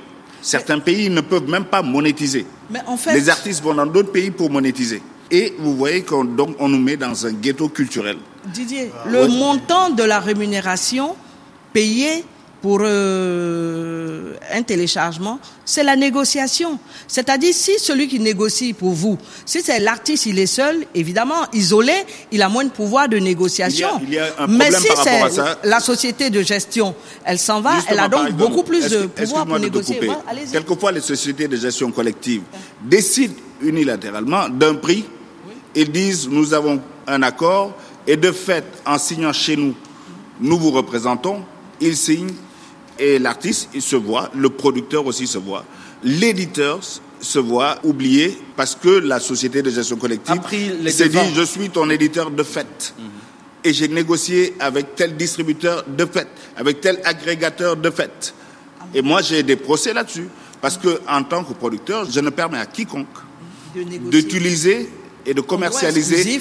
Certains 0.41 0.79
pays 0.79 1.09
ne 1.09 1.21
peuvent 1.21 1.47
même 1.49 1.65
pas 1.65 1.81
monétiser. 1.81 2.45
Mais 2.69 2.79
en 2.87 2.97
fait, 2.97 3.13
Les 3.13 3.29
artistes 3.29 3.61
vont 3.63 3.73
dans 3.75 3.85
d'autres 3.85 4.11
pays 4.11 4.31
pour 4.31 4.49
monétiser. 4.49 5.01
Et 5.31 5.53
vous 5.57 5.75
voyez 5.75 6.03
qu'on 6.03 6.23
donc 6.23 6.55
on 6.59 6.69
nous 6.69 6.79
met 6.79 6.97
dans 6.97 7.25
un 7.25 7.31
ghetto 7.33 7.67
culturel. 7.69 8.17
Didier, 8.45 8.91
le 9.07 9.27
montant 9.27 9.89
de 9.89 10.03
la 10.03 10.19
rémunération 10.19 11.15
payée 11.73 12.23
pour 12.65 12.79
euh, 12.81 14.33
un 14.51 14.63
téléchargement, 14.63 15.39
c'est 15.65 15.83
la 15.83 15.95
négociation. 15.95 16.79
C'est-à-dire, 17.07 17.53
si 17.53 17.73
celui 17.77 18.07
qui 18.07 18.19
négocie 18.19 18.73
pour 18.73 18.91
vous, 18.93 19.19
si 19.45 19.61
c'est 19.61 19.77
l'artiste, 19.79 20.25
il 20.25 20.39
est 20.39 20.47
seul, 20.47 20.83
évidemment, 20.95 21.43
isolé, 21.53 21.93
il 22.31 22.41
a 22.41 22.49
moins 22.49 22.63
de 22.63 22.71
pouvoir 22.71 23.07
de 23.07 23.17
négociation. 23.17 23.89
Il 24.01 24.13
y 24.15 24.17
a- 24.17 24.29
il 24.29 24.33
y 24.37 24.39
a 24.39 24.43
un 24.43 24.47
Mais 24.47 24.71
si 24.71 24.87
c'est 25.03 25.21
la 25.63 25.79
société 25.79 26.31
de 26.31 26.41
gestion, 26.41 26.95
elle 27.23 27.37
s'en 27.37 27.61
va, 27.61 27.75
Justement, 27.75 27.91
elle 27.93 27.99
a 27.99 28.07
donc 28.07 28.21
exemple, 28.29 28.43
beaucoup 28.43 28.63
plus 28.63 28.89
de 28.89 29.05
pouvoir 29.05 29.45
pour 29.45 29.59
de 29.59 29.65
négocier. 29.65 29.99
Voilà. 30.03 30.23
Quelquefois, 30.51 30.91
les 30.91 31.01
sociétés 31.01 31.47
de 31.47 31.57
gestion 31.57 31.91
collective 31.91 32.41
décident 32.81 33.35
unilatéralement 33.61 34.49
d'un 34.49 34.73
prix. 34.73 35.05
Ils 35.75 35.91
disent 35.91 36.27
nous 36.27 36.51
avons 36.55 36.81
un 37.05 37.21
accord 37.21 37.73
et 38.07 38.17
de 38.17 38.31
fait, 38.31 38.65
en 38.87 38.97
signant 38.97 39.33
chez 39.33 39.55
nous, 39.55 39.75
nous 40.39 40.57
vous 40.57 40.71
représentons. 40.71 41.43
Ils 41.79 41.95
signent 41.97 42.33
Et 42.99 43.19
l'artiste, 43.19 43.69
il 43.73 43.81
se 43.81 43.95
voit, 43.95 44.29
le 44.35 44.49
producteur 44.49 45.05
aussi 45.05 45.27
se 45.27 45.37
voit, 45.37 45.65
l'éditeur 46.03 46.79
se 47.19 47.39
voit 47.39 47.77
oublié 47.83 48.37
parce 48.55 48.75
que 48.75 48.89
la 48.89 49.19
société 49.19 49.61
de 49.61 49.69
gestion 49.69 49.97
collective 49.97 50.39
s'est 50.89 51.09
dit 51.09 51.17
je 51.35 51.41
suis 51.43 51.69
ton 51.69 51.89
éditeur 51.89 52.31
de 52.31 52.43
fait. 52.43 52.93
Et 53.63 53.73
j'ai 53.73 53.87
négocié 53.87 54.55
avec 54.59 54.95
tel 54.95 55.17
distributeur 55.17 55.83
de 55.87 56.05
fait, 56.05 56.27
avec 56.55 56.81
tel 56.81 57.01
agrégateur 57.03 57.75
de 57.75 57.89
fait. 57.89 58.33
Et 58.93 59.01
moi 59.01 59.21
j'ai 59.21 59.41
des 59.43 59.55
procès 59.55 59.93
là-dessus 59.93 60.27
parce 60.61 60.77
que 60.77 61.01
en 61.07 61.23
tant 61.23 61.43
que 61.43 61.53
producteur, 61.53 62.09
je 62.09 62.19
ne 62.19 62.29
permets 62.29 62.59
à 62.59 62.65
quiconque 62.65 63.07
d'utiliser 63.75 64.89
et 65.25 65.33
de 65.33 65.41
commercialiser. 65.41 66.39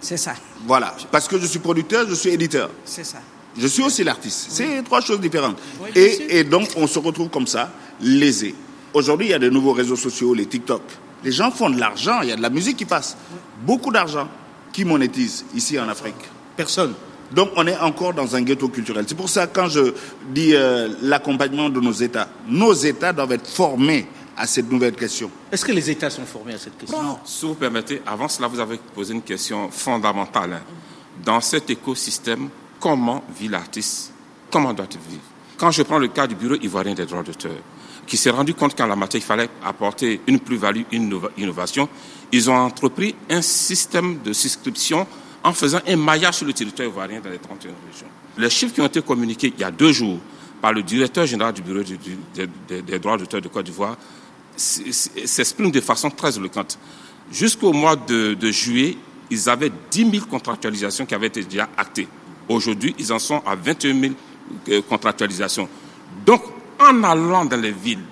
C'est 0.00 0.16
ça, 0.18 0.34
Voilà, 0.66 0.94
parce 1.10 1.26
que 1.26 1.38
je 1.38 1.46
suis 1.46 1.58
producteur, 1.58 2.06
je 2.08 2.14
suis 2.14 2.30
éditeur. 2.30 2.70
c'est 2.84 3.02
ça. 3.04 3.18
Je 3.58 3.66
suis 3.66 3.82
aussi 3.82 4.04
l'artiste. 4.04 4.46
C'est 4.50 4.82
trois 4.82 5.00
choses 5.00 5.20
différentes. 5.20 5.58
Et, 5.94 6.38
et 6.38 6.44
donc, 6.44 6.68
on 6.76 6.86
se 6.86 6.98
retrouve 6.98 7.28
comme 7.28 7.46
ça, 7.46 7.70
lésé. 8.00 8.54
Aujourd'hui, 8.92 9.28
il 9.28 9.30
y 9.30 9.34
a 9.34 9.38
de 9.38 9.50
nouveaux 9.50 9.72
réseaux 9.72 9.96
sociaux, 9.96 10.34
les 10.34 10.46
TikTok. 10.46 10.82
Les 11.24 11.32
gens 11.32 11.50
font 11.50 11.70
de 11.70 11.78
l'argent, 11.78 12.20
il 12.22 12.28
y 12.28 12.32
a 12.32 12.36
de 12.36 12.42
la 12.42 12.50
musique 12.50 12.76
qui 12.76 12.84
passe. 12.84 13.16
Beaucoup 13.62 13.90
d'argent. 13.90 14.28
Qui 14.72 14.84
monétise 14.84 15.44
ici 15.54 15.78
en 15.78 15.88
Afrique 15.88 16.14
Personne. 16.56 16.92
Donc, 17.32 17.50
on 17.56 17.66
est 17.66 17.76
encore 17.78 18.14
dans 18.14 18.36
un 18.36 18.42
ghetto 18.42 18.68
culturel. 18.68 19.04
C'est 19.08 19.14
pour 19.14 19.28
ça, 19.28 19.46
quand 19.46 19.68
je 19.68 19.92
dis 20.30 20.54
euh, 20.54 20.88
l'accompagnement 21.02 21.68
de 21.68 21.80
nos 21.80 21.92
États, 21.92 22.28
nos 22.46 22.72
États 22.72 23.12
doivent 23.12 23.32
être 23.32 23.48
formés 23.48 24.06
à 24.36 24.46
cette 24.46 24.70
nouvelle 24.70 24.94
question. 24.94 25.30
Est-ce 25.50 25.64
que 25.64 25.72
les 25.72 25.90
États 25.90 26.10
sont 26.10 26.26
formés 26.26 26.54
à 26.54 26.58
cette 26.58 26.76
question? 26.76 27.18
Si 27.24 27.46
vous 27.46 27.54
permettez, 27.54 28.02
avant 28.06 28.28
cela, 28.28 28.48
vous 28.48 28.60
avez 28.60 28.78
posé 28.94 29.14
une 29.14 29.22
question 29.22 29.70
fondamentale. 29.70 30.60
Dans 31.24 31.40
cet 31.40 31.70
écosystème, 31.70 32.50
comment 32.80 33.24
vit 33.38 33.48
l'artiste? 33.48 34.12
Comment 34.50 34.72
doit-il 34.72 35.00
vivre? 35.08 35.22
Quand 35.56 35.70
je 35.70 35.82
prends 35.82 35.98
le 35.98 36.08
cas 36.08 36.26
du 36.26 36.34
Bureau 36.34 36.56
ivoirien 36.60 36.94
des 36.94 37.06
droits 37.06 37.22
d'auteur, 37.22 37.52
qui 38.06 38.16
s'est 38.16 38.30
rendu 38.30 38.54
compte 38.54 38.76
qu'en 38.76 38.86
la 38.86 38.94
matière, 38.96 39.20
il 39.22 39.26
fallait 39.26 39.48
apporter 39.64 40.20
une 40.26 40.38
plus-value, 40.38 40.82
une 40.92 41.08
innova- 41.10 41.30
innovation, 41.38 41.88
ils 42.30 42.48
ont 42.50 42.54
entrepris 42.56 43.14
un 43.30 43.42
système 43.42 44.20
de 44.22 44.32
souscription 44.32 45.06
en 45.42 45.52
faisant 45.52 45.80
un 45.86 45.96
maillage 45.96 46.34
sur 46.36 46.46
le 46.46 46.52
territoire 46.52 46.88
ivoirien 46.88 47.20
dans 47.20 47.30
les 47.30 47.38
31 47.38 47.70
régions. 47.90 48.06
Les 48.38 48.50
chiffres 48.50 48.74
qui 48.74 48.80
ont 48.80 48.86
été 48.86 49.00
communiqués 49.02 49.52
il 49.56 49.60
y 49.60 49.64
a 49.64 49.70
deux 49.70 49.92
jours 49.92 50.18
par 50.60 50.72
le 50.72 50.82
directeur 50.82 51.26
général 51.26 51.52
du 51.54 51.62
Bureau 51.62 51.82
des- 51.82 52.98
droits 52.98 53.16
d'auteur 53.16 53.40
de 53.40 53.48
Côte 53.48 53.66
d'Ivoire 53.66 53.96
s- 54.56 54.82
s- 54.86 55.10
s'exprime 55.24 55.70
de 55.70 55.80
façon 55.80 56.10
très 56.10 56.36
éloquente. 56.36 56.78
Jusqu'au 57.32 57.72
mois 57.72 57.96
de, 57.96 58.34
de 58.34 58.50
juillet, 58.50 58.96
ils 59.30 59.48
avaient 59.48 59.72
10 59.90 60.10
000 60.10 60.26
contractualisations 60.26 61.06
qui 61.06 61.14
avaient 61.14 61.26
été 61.26 61.42
déjà 61.42 61.68
actées. 61.76 62.06
Aujourd'hui, 62.48 62.94
ils 62.98 63.12
en 63.12 63.18
sont 63.18 63.42
à 63.46 63.54
21 63.54 64.00
000 64.00 64.12
euh, 64.68 64.82
contractualisations. 64.82 65.68
Donc, 66.24 66.42
en 66.78 67.02
allant 67.02 67.44
dans 67.44 67.60
les 67.60 67.72
villes, 67.72 68.04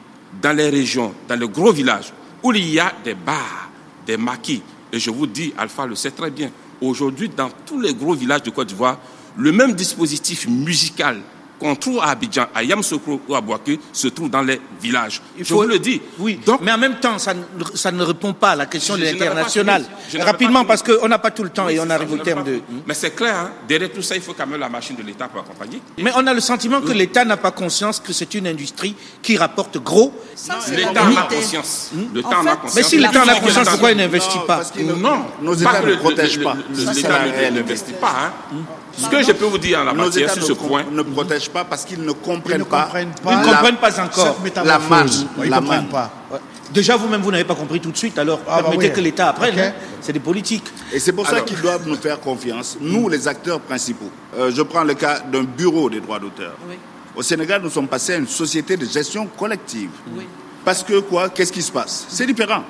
dans 0.43 0.57
les 0.57 0.68
régions, 0.68 1.14
dans 1.28 1.39
les 1.39 1.49
gros 1.49 1.72
villages, 1.72 2.12
où 2.43 2.53
il 2.53 2.68
y 2.68 2.80
a 2.80 2.93
des 3.05 3.14
bars, 3.14 3.70
des 4.07 4.16
maquis, 4.16 4.62
et 4.93 4.99
je 4.99 5.11
vous 5.11 5.26
dis, 5.26 5.53
Alpha 5.57 5.87
le 5.87 5.95
sait 5.95 6.11
très 6.11 6.30
bien, 6.30 6.51
aujourd'hui, 6.80 7.28
dans 7.28 7.51
tous 7.66 7.80
les 7.80 7.95
gros 7.95 8.14
villages 8.14 8.43
de 8.43 8.51
Côte 8.51 8.68
d'Ivoire, 8.68 8.99
le 9.37 9.53
même 9.53 9.72
dispositif 9.72 10.47
musical 10.49 11.20
qu'on 11.59 11.74
trouve 11.76 12.00
à 12.00 12.07
Abidjan, 12.09 12.46
à 12.55 12.62
Yamsoukro 12.62 13.20
ou 13.28 13.34
à 13.34 13.40
Boaké 13.40 13.78
se 13.92 14.09
trouve 14.09 14.28
dans 14.30 14.42
les 14.42 14.61
villages. 14.82 15.22
Il 15.38 15.44
je 15.44 15.55
vous 15.55 15.62
le 15.62 15.78
dis. 15.78 16.00
Oui, 16.18 16.38
Donc, 16.44 16.61
mais 16.62 16.72
en 16.72 16.78
même 16.78 16.96
temps, 17.00 17.18
ça 17.18 17.32
ne, 17.34 17.40
ça 17.74 17.90
ne 17.92 18.02
répond 18.02 18.32
pas 18.32 18.50
à 18.50 18.57
la 18.57 18.66
question 18.66 18.94
Je- 18.96 19.00
de 19.00 19.05
l'international. 19.07 19.84
Rapidement, 20.18 20.64
parce 20.64 20.82
qu'on 20.82 21.09
n'a 21.09 21.18
pas 21.18 21.30
tout 21.30 21.42
le 21.44 21.50
temps 21.50 21.66
Oui, 21.66 21.74
et 21.74 21.80
on 21.80 21.86
ça, 21.86 21.94
arrive 21.94 22.12
au 22.12 22.18
terme 22.18 22.44
pas 22.44 22.50
de... 22.50 22.61
Mais 22.86 22.94
c'est 22.94 23.12
clair, 23.14 23.34
hein, 23.36 23.50
derrière 23.68 23.92
tout 23.92 24.02
ça, 24.02 24.16
il 24.16 24.22
faut 24.22 24.34
quand 24.34 24.46
même 24.46 24.61
la 24.61 24.68
machine 24.68 24.96
de 24.96 25.02
l'État 25.02 25.28
pour 25.28 25.40
accompagner. 25.40 25.80
Mais 25.98 26.11
on 26.16 26.26
a 26.26 26.34
le 26.34 26.40
sentiment 26.40 26.80
que 26.80 26.92
l'État 26.92 27.24
n'a 27.24 27.36
pas 27.36 27.50
conscience 27.52 28.00
que 28.00 28.12
c'est 28.12 28.34
une 28.34 28.46
industrie 28.46 28.94
qui 29.22 29.36
rapporte 29.36 29.78
gros. 29.78 30.12
C'est 30.34 30.76
L'État 30.76 30.92
la 30.92 31.02
en 31.05 31.16
a 31.16 31.22
conscience. 31.22 31.90
En 31.94 31.98
fait, 31.98 32.20
conscience. 32.22 32.74
Mais 32.74 32.82
si 32.82 32.98
l'État 32.98 33.22
en 33.24 33.28
a 33.28 33.34
conscience, 33.40 33.68
pourquoi 33.68 33.92
il 33.92 33.96
n'investit 33.98 34.38
pas 34.46 34.61
Non, 34.96 35.24
Nos 35.40 35.55
États 35.55 35.80
ne 35.82 35.94
protègent 35.96 36.42
pas. 36.42 36.57
le- 36.70 36.76
Ça, 36.84 36.92
c'est 36.92 37.02
L'État 37.02 37.26
la 37.26 37.50
n'investit 37.50 37.92
pas. 38.00 38.14
hein. 38.52 38.57
Ce 38.96 39.09
que 39.09 39.22
je 39.24 39.32
peux 39.32 39.46
vous 39.46 39.59
dire 39.59 39.80
en 39.80 39.84
la 39.84 39.92
Nos 39.92 40.05
matière 40.05 40.30
sur 40.30 40.42
ne, 40.42 40.46
ce 40.46 40.52
point, 40.52 40.84
ne 40.90 41.02
pas 41.51 41.64
parce 41.64 41.84
qu'ils 41.84 42.01
ne 42.03 42.11
Ils 42.11 42.14
comprennent 42.14 42.59
ne 42.59 42.64
pas. 42.64 42.82
comprennent 42.84 43.12
Ils 43.16 43.22
pas. 43.22 43.36
ne 43.36 43.47
la- 43.47 43.53
comprennent 43.53 43.76
pas 43.76 44.01
encore. 44.03 44.36
La 44.64 44.78
manne, 44.78 45.09
Ils 45.42 45.51
la 45.51 45.57
ne 45.57 45.61
comprennent 45.62 45.80
manne. 45.82 45.88
pas. 45.90 46.11
Ouais. 46.32 46.38
Déjà, 46.72 46.97
vous-même, 46.97 47.20
vous 47.20 47.30
n'avez 47.30 47.45
pas 47.45 47.55
compris 47.55 47.78
tout 47.80 47.90
de 47.92 47.97
suite, 47.97 48.18
alors 48.18 48.40
Ah, 48.49 48.62
bah 48.62 48.70
oui. 48.76 48.90
que 48.90 49.01
l'État 49.01 49.28
apprenne. 49.28 49.55
Ok. 49.55 49.61
hein. 49.61 49.72
C'est 50.01 50.12
des 50.12 50.18
politiques. 50.20 50.64
Et 50.92 50.99
c'est 50.99 51.12
pour 51.12 51.26
ça 51.26 51.40
qu'ils 51.42 51.61
doivent 51.61 51.86
nous 51.86 51.97
faire 51.97 52.18
confiance, 52.20 52.76
nous 52.80 53.09
les 53.09 53.28
acteurs 53.28 53.61
principaux. 53.61 54.11
Euh, 54.36 54.51
je 54.53 54.62
prends 54.62 54.82
le 54.84 54.95
cas 54.95 55.20
d'un 55.20 55.42
bureau 55.45 55.88
des 55.90 56.01
droits 56.01 56.18
d'auteur. 56.18 56.55
Oui. 56.68 56.76
Au 57.14 57.22
Sénégal, 57.22 57.62
nous 57.62 57.70
sommes 57.70 57.86
passés 57.86 58.14
à 58.14 58.16
une 58.16 58.26
société 58.26 58.76
de 58.76 58.86
gestion 58.86 59.26
collective. 59.26 59.90
Oui. 60.16 60.26
Parce 60.64 60.82
que 60.82 60.99
quoi? 61.01 61.28
Qu'est-ce 61.28 61.53
qui 61.53 61.62
se 61.62 61.70
passe? 61.70 62.07
C'est 62.09 62.26
différent. 62.26 62.64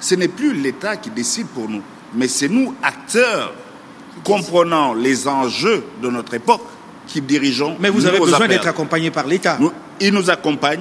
Ce 0.00 0.14
n'est 0.14 0.28
plus 0.28 0.54
l'État 0.54 0.96
qui 0.96 1.10
décide 1.10 1.48
pour 1.48 1.68
nous, 1.68 1.82
mais 2.14 2.28
c'est 2.28 2.48
nous, 2.48 2.74
acteurs, 2.82 3.52
comprenant 4.24 4.94
les 4.94 5.28
enjeux 5.28 5.84
de 6.02 6.08
notre 6.08 6.34
époque, 6.34 6.62
qui 7.06 7.20
dirigeons. 7.20 7.76
Mais 7.80 7.90
vous 7.90 8.04
avez 8.06 8.18
besoin 8.26 8.38
d'être 8.54 8.66
accompagné 8.68 9.10
par 9.10 9.26
l'État. 9.26 9.58
Il 10.00 10.12
nous 10.12 10.28
accompagne, 10.30 10.80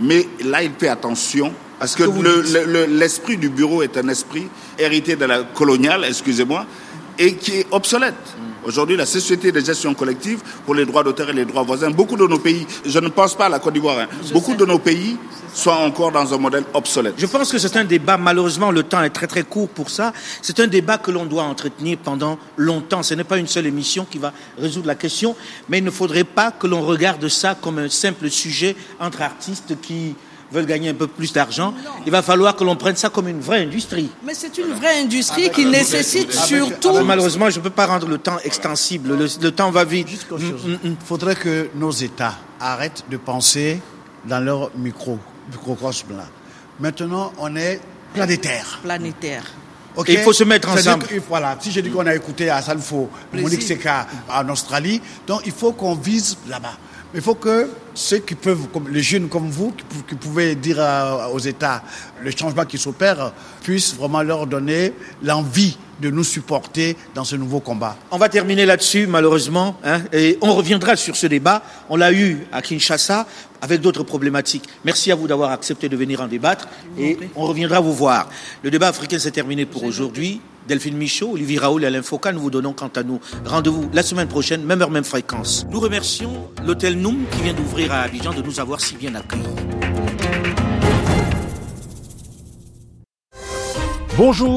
mais 0.00 0.26
là, 0.44 0.62
il 0.62 0.72
fait 0.78 0.88
attention. 0.88 1.52
Parce 1.78 1.94
que 1.94 2.04
le- 2.22 2.42
le- 2.66 2.86
l'esprit 2.86 3.36
du 3.36 3.48
bureau 3.50 3.82
est 3.82 3.96
un 3.98 4.08
esprit 4.08 4.48
hérité 4.78 5.14
de 5.16 5.24
la 5.26 5.42
coloniale, 5.42 6.04
excusez-moi, 6.08 6.64
et 7.18 7.34
qui 7.34 7.52
est 7.58 7.66
obsolète. 7.70 8.14
Aujourd'hui, 8.66 8.96
la 8.96 9.06
société 9.06 9.52
de 9.52 9.60
gestion 9.60 9.94
collective 9.94 10.40
pour 10.64 10.74
les 10.74 10.84
droits 10.84 11.04
d'auteur 11.04 11.30
et 11.30 11.32
les 11.32 11.44
droits 11.44 11.62
voisins, 11.62 11.88
beaucoup 11.88 12.16
de 12.16 12.26
nos 12.26 12.40
pays, 12.40 12.66
je 12.84 12.98
ne 12.98 13.08
pense 13.08 13.36
pas 13.36 13.46
à 13.46 13.48
la 13.48 13.60
Côte 13.60 13.74
d'Ivoire, 13.74 14.00
hein, 14.00 14.08
beaucoup 14.32 14.56
de 14.56 14.66
nos 14.66 14.80
pays 14.80 15.16
sont 15.54 15.70
encore 15.70 16.10
dans 16.10 16.34
un 16.34 16.36
modèle 16.36 16.64
obsolète. 16.74 17.14
Je 17.16 17.26
pense 17.26 17.52
que 17.52 17.58
c'est 17.58 17.76
un 17.76 17.84
débat, 17.84 18.18
malheureusement, 18.18 18.72
le 18.72 18.82
temps 18.82 19.02
est 19.04 19.10
très 19.10 19.28
très 19.28 19.44
court 19.44 19.68
pour 19.68 19.88
ça. 19.88 20.12
C'est 20.42 20.58
un 20.58 20.66
débat 20.66 20.98
que 20.98 21.12
l'on 21.12 21.26
doit 21.26 21.44
entretenir 21.44 21.98
pendant 21.98 22.38
longtemps. 22.56 23.04
Ce 23.04 23.14
n'est 23.14 23.24
pas 23.24 23.38
une 23.38 23.46
seule 23.46 23.66
émission 23.66 24.04
qui 24.04 24.18
va 24.18 24.32
résoudre 24.58 24.88
la 24.88 24.96
question, 24.96 25.36
mais 25.68 25.78
il 25.78 25.84
ne 25.84 25.90
faudrait 25.90 26.24
pas 26.24 26.50
que 26.50 26.66
l'on 26.66 26.82
regarde 26.82 27.28
ça 27.28 27.54
comme 27.54 27.78
un 27.78 27.88
simple 27.88 28.28
sujet 28.30 28.74
entre 28.98 29.22
artistes 29.22 29.80
qui 29.80 30.16
veulent 30.52 30.66
gagner 30.66 30.90
un 30.90 30.94
peu 30.94 31.06
plus 31.06 31.32
d'argent. 31.32 31.74
Il 32.06 32.12
va 32.12 32.22
falloir 32.22 32.54
que 32.56 32.64
l'on 32.64 32.76
prenne 32.76 32.96
ça 32.96 33.08
comme 33.08 33.28
une 33.28 33.40
vraie 33.40 33.62
industrie. 33.62 34.10
Mais 34.24 34.34
c'est 34.34 34.56
une 34.58 34.72
vraie 34.74 35.00
industrie 35.00 35.50
qui 35.50 35.66
nécessite 35.66 36.32
surtout... 36.32 37.02
Malheureusement, 37.04 37.50
je 37.50 37.58
ne 37.58 37.64
peux 37.64 37.70
pas 37.70 37.86
rendre 37.86 38.06
le 38.08 38.18
temps 38.18 38.38
extensible. 38.44 39.16
Le, 39.16 39.26
le 39.40 39.50
temps 39.50 39.70
va 39.70 39.84
vite. 39.84 40.08
Juste 40.08 40.28
quelque 40.28 40.42
chose. 40.42 40.78
Il 40.84 40.96
faudrait 41.04 41.36
que 41.36 41.70
nos 41.74 41.90
États 41.90 42.34
arrêtent 42.60 43.04
de 43.10 43.16
penser 43.16 43.80
dans 44.26 44.40
leur 44.40 44.70
micro, 44.76 45.18
microcosme 45.50 46.16
là. 46.16 46.24
Maintenant, 46.78 47.32
on 47.38 47.56
est 47.56 47.80
planétaire. 48.12 48.80
planétaire. 48.82 49.44
ok? 49.96 50.08
Et 50.08 50.14
il 50.14 50.18
faut 50.20 50.32
se 50.32 50.44
mettre 50.44 50.68
ensemble. 50.68 51.06
que, 51.06 51.20
voilà, 51.28 51.56
si 51.60 51.70
je 51.70 51.80
dis 51.80 51.90
qu'on 51.90 52.06
a 52.06 52.14
écouté 52.14 52.50
à 52.50 52.60
Salfo, 52.62 53.08
Monique 53.32 53.62
Seka 53.62 54.06
en 54.28 54.48
Australie, 54.48 55.00
donc 55.26 55.42
il 55.46 55.52
faut 55.52 55.72
qu'on 55.72 55.94
vise 55.94 56.36
là-bas. 56.48 56.74
Mais 57.14 57.20
il 57.20 57.22
faut 57.22 57.34
que 57.36 57.68
ceux 57.94 58.18
qui 58.18 58.34
peuvent, 58.34 58.66
comme 58.72 58.88
les 58.88 59.00
jeunes 59.02 59.28
comme 59.28 59.48
vous, 59.48 59.72
qui, 59.72 59.84
qui 60.08 60.14
pouvaient 60.16 60.54
dire 60.54 60.80
à- 60.80 61.30
aux 61.30 61.38
États 61.38 61.82
le 62.22 62.30
changement 62.30 62.64
qui 62.64 62.78
s'opère, 62.78 63.32
puissent 63.62 63.94
vraiment 63.94 64.22
leur 64.22 64.46
donner 64.46 64.92
l'envie 65.22 65.78
de 66.00 66.10
nous 66.10 66.24
supporter 66.24 66.94
dans 67.14 67.24
ce 67.24 67.36
nouveau 67.36 67.60
combat. 67.60 67.96
On 68.10 68.18
va 68.18 68.28
terminer 68.28 68.66
là-dessus, 68.66 69.06
malheureusement, 69.06 69.76
hein, 69.82 70.02
et 70.12 70.36
on 70.42 70.54
reviendra 70.54 70.94
sur 70.96 71.16
ce 71.16 71.26
débat. 71.26 71.62
On 71.88 71.96
l'a 71.96 72.12
eu 72.12 72.46
à 72.52 72.60
Kinshasa 72.60 73.26
avec 73.62 73.80
d'autres 73.80 74.02
problématiques. 74.02 74.64
Merci 74.84 75.10
à 75.10 75.14
vous 75.14 75.26
d'avoir 75.26 75.52
accepté 75.52 75.88
de 75.88 75.96
venir 75.96 76.20
en 76.20 76.26
débattre 76.26 76.68
et 76.98 77.16
on 77.34 77.44
reviendra 77.46 77.80
vous 77.80 77.94
voir. 77.94 78.28
Le 78.62 78.70
débat 78.70 78.88
africain 78.88 79.18
s'est 79.18 79.30
terminé 79.30 79.64
pour 79.64 79.84
aujourd'hui. 79.84 80.42
Delphine 80.68 80.96
Michaud, 80.96 81.32
Olivier 81.32 81.58
Raoul 81.58 81.84
et 81.84 81.86
Alain 81.86 82.02
Foucault, 82.02 82.32
nous 82.32 82.40
vous 82.40 82.50
donnons 82.50 82.72
quant 82.72 82.90
à 82.96 83.02
nous 83.02 83.20
rendez-vous 83.44 83.88
la 83.92 84.02
semaine 84.02 84.28
prochaine, 84.28 84.64
même 84.64 84.82
heure, 84.82 84.90
même 84.90 85.04
fréquence. 85.04 85.66
Nous 85.70 85.80
remercions 85.80 86.50
l'hôtel 86.64 86.98
Noum 86.98 87.24
qui 87.30 87.42
vient 87.42 87.54
d'ouvrir 87.54 87.92
à 87.92 88.02
Abidjan 88.02 88.32
de 88.32 88.42
nous 88.42 88.58
avoir 88.58 88.80
si 88.80 88.96
bien 88.96 89.14
accueillis. 89.14 89.44
Bonjour, 94.16 94.50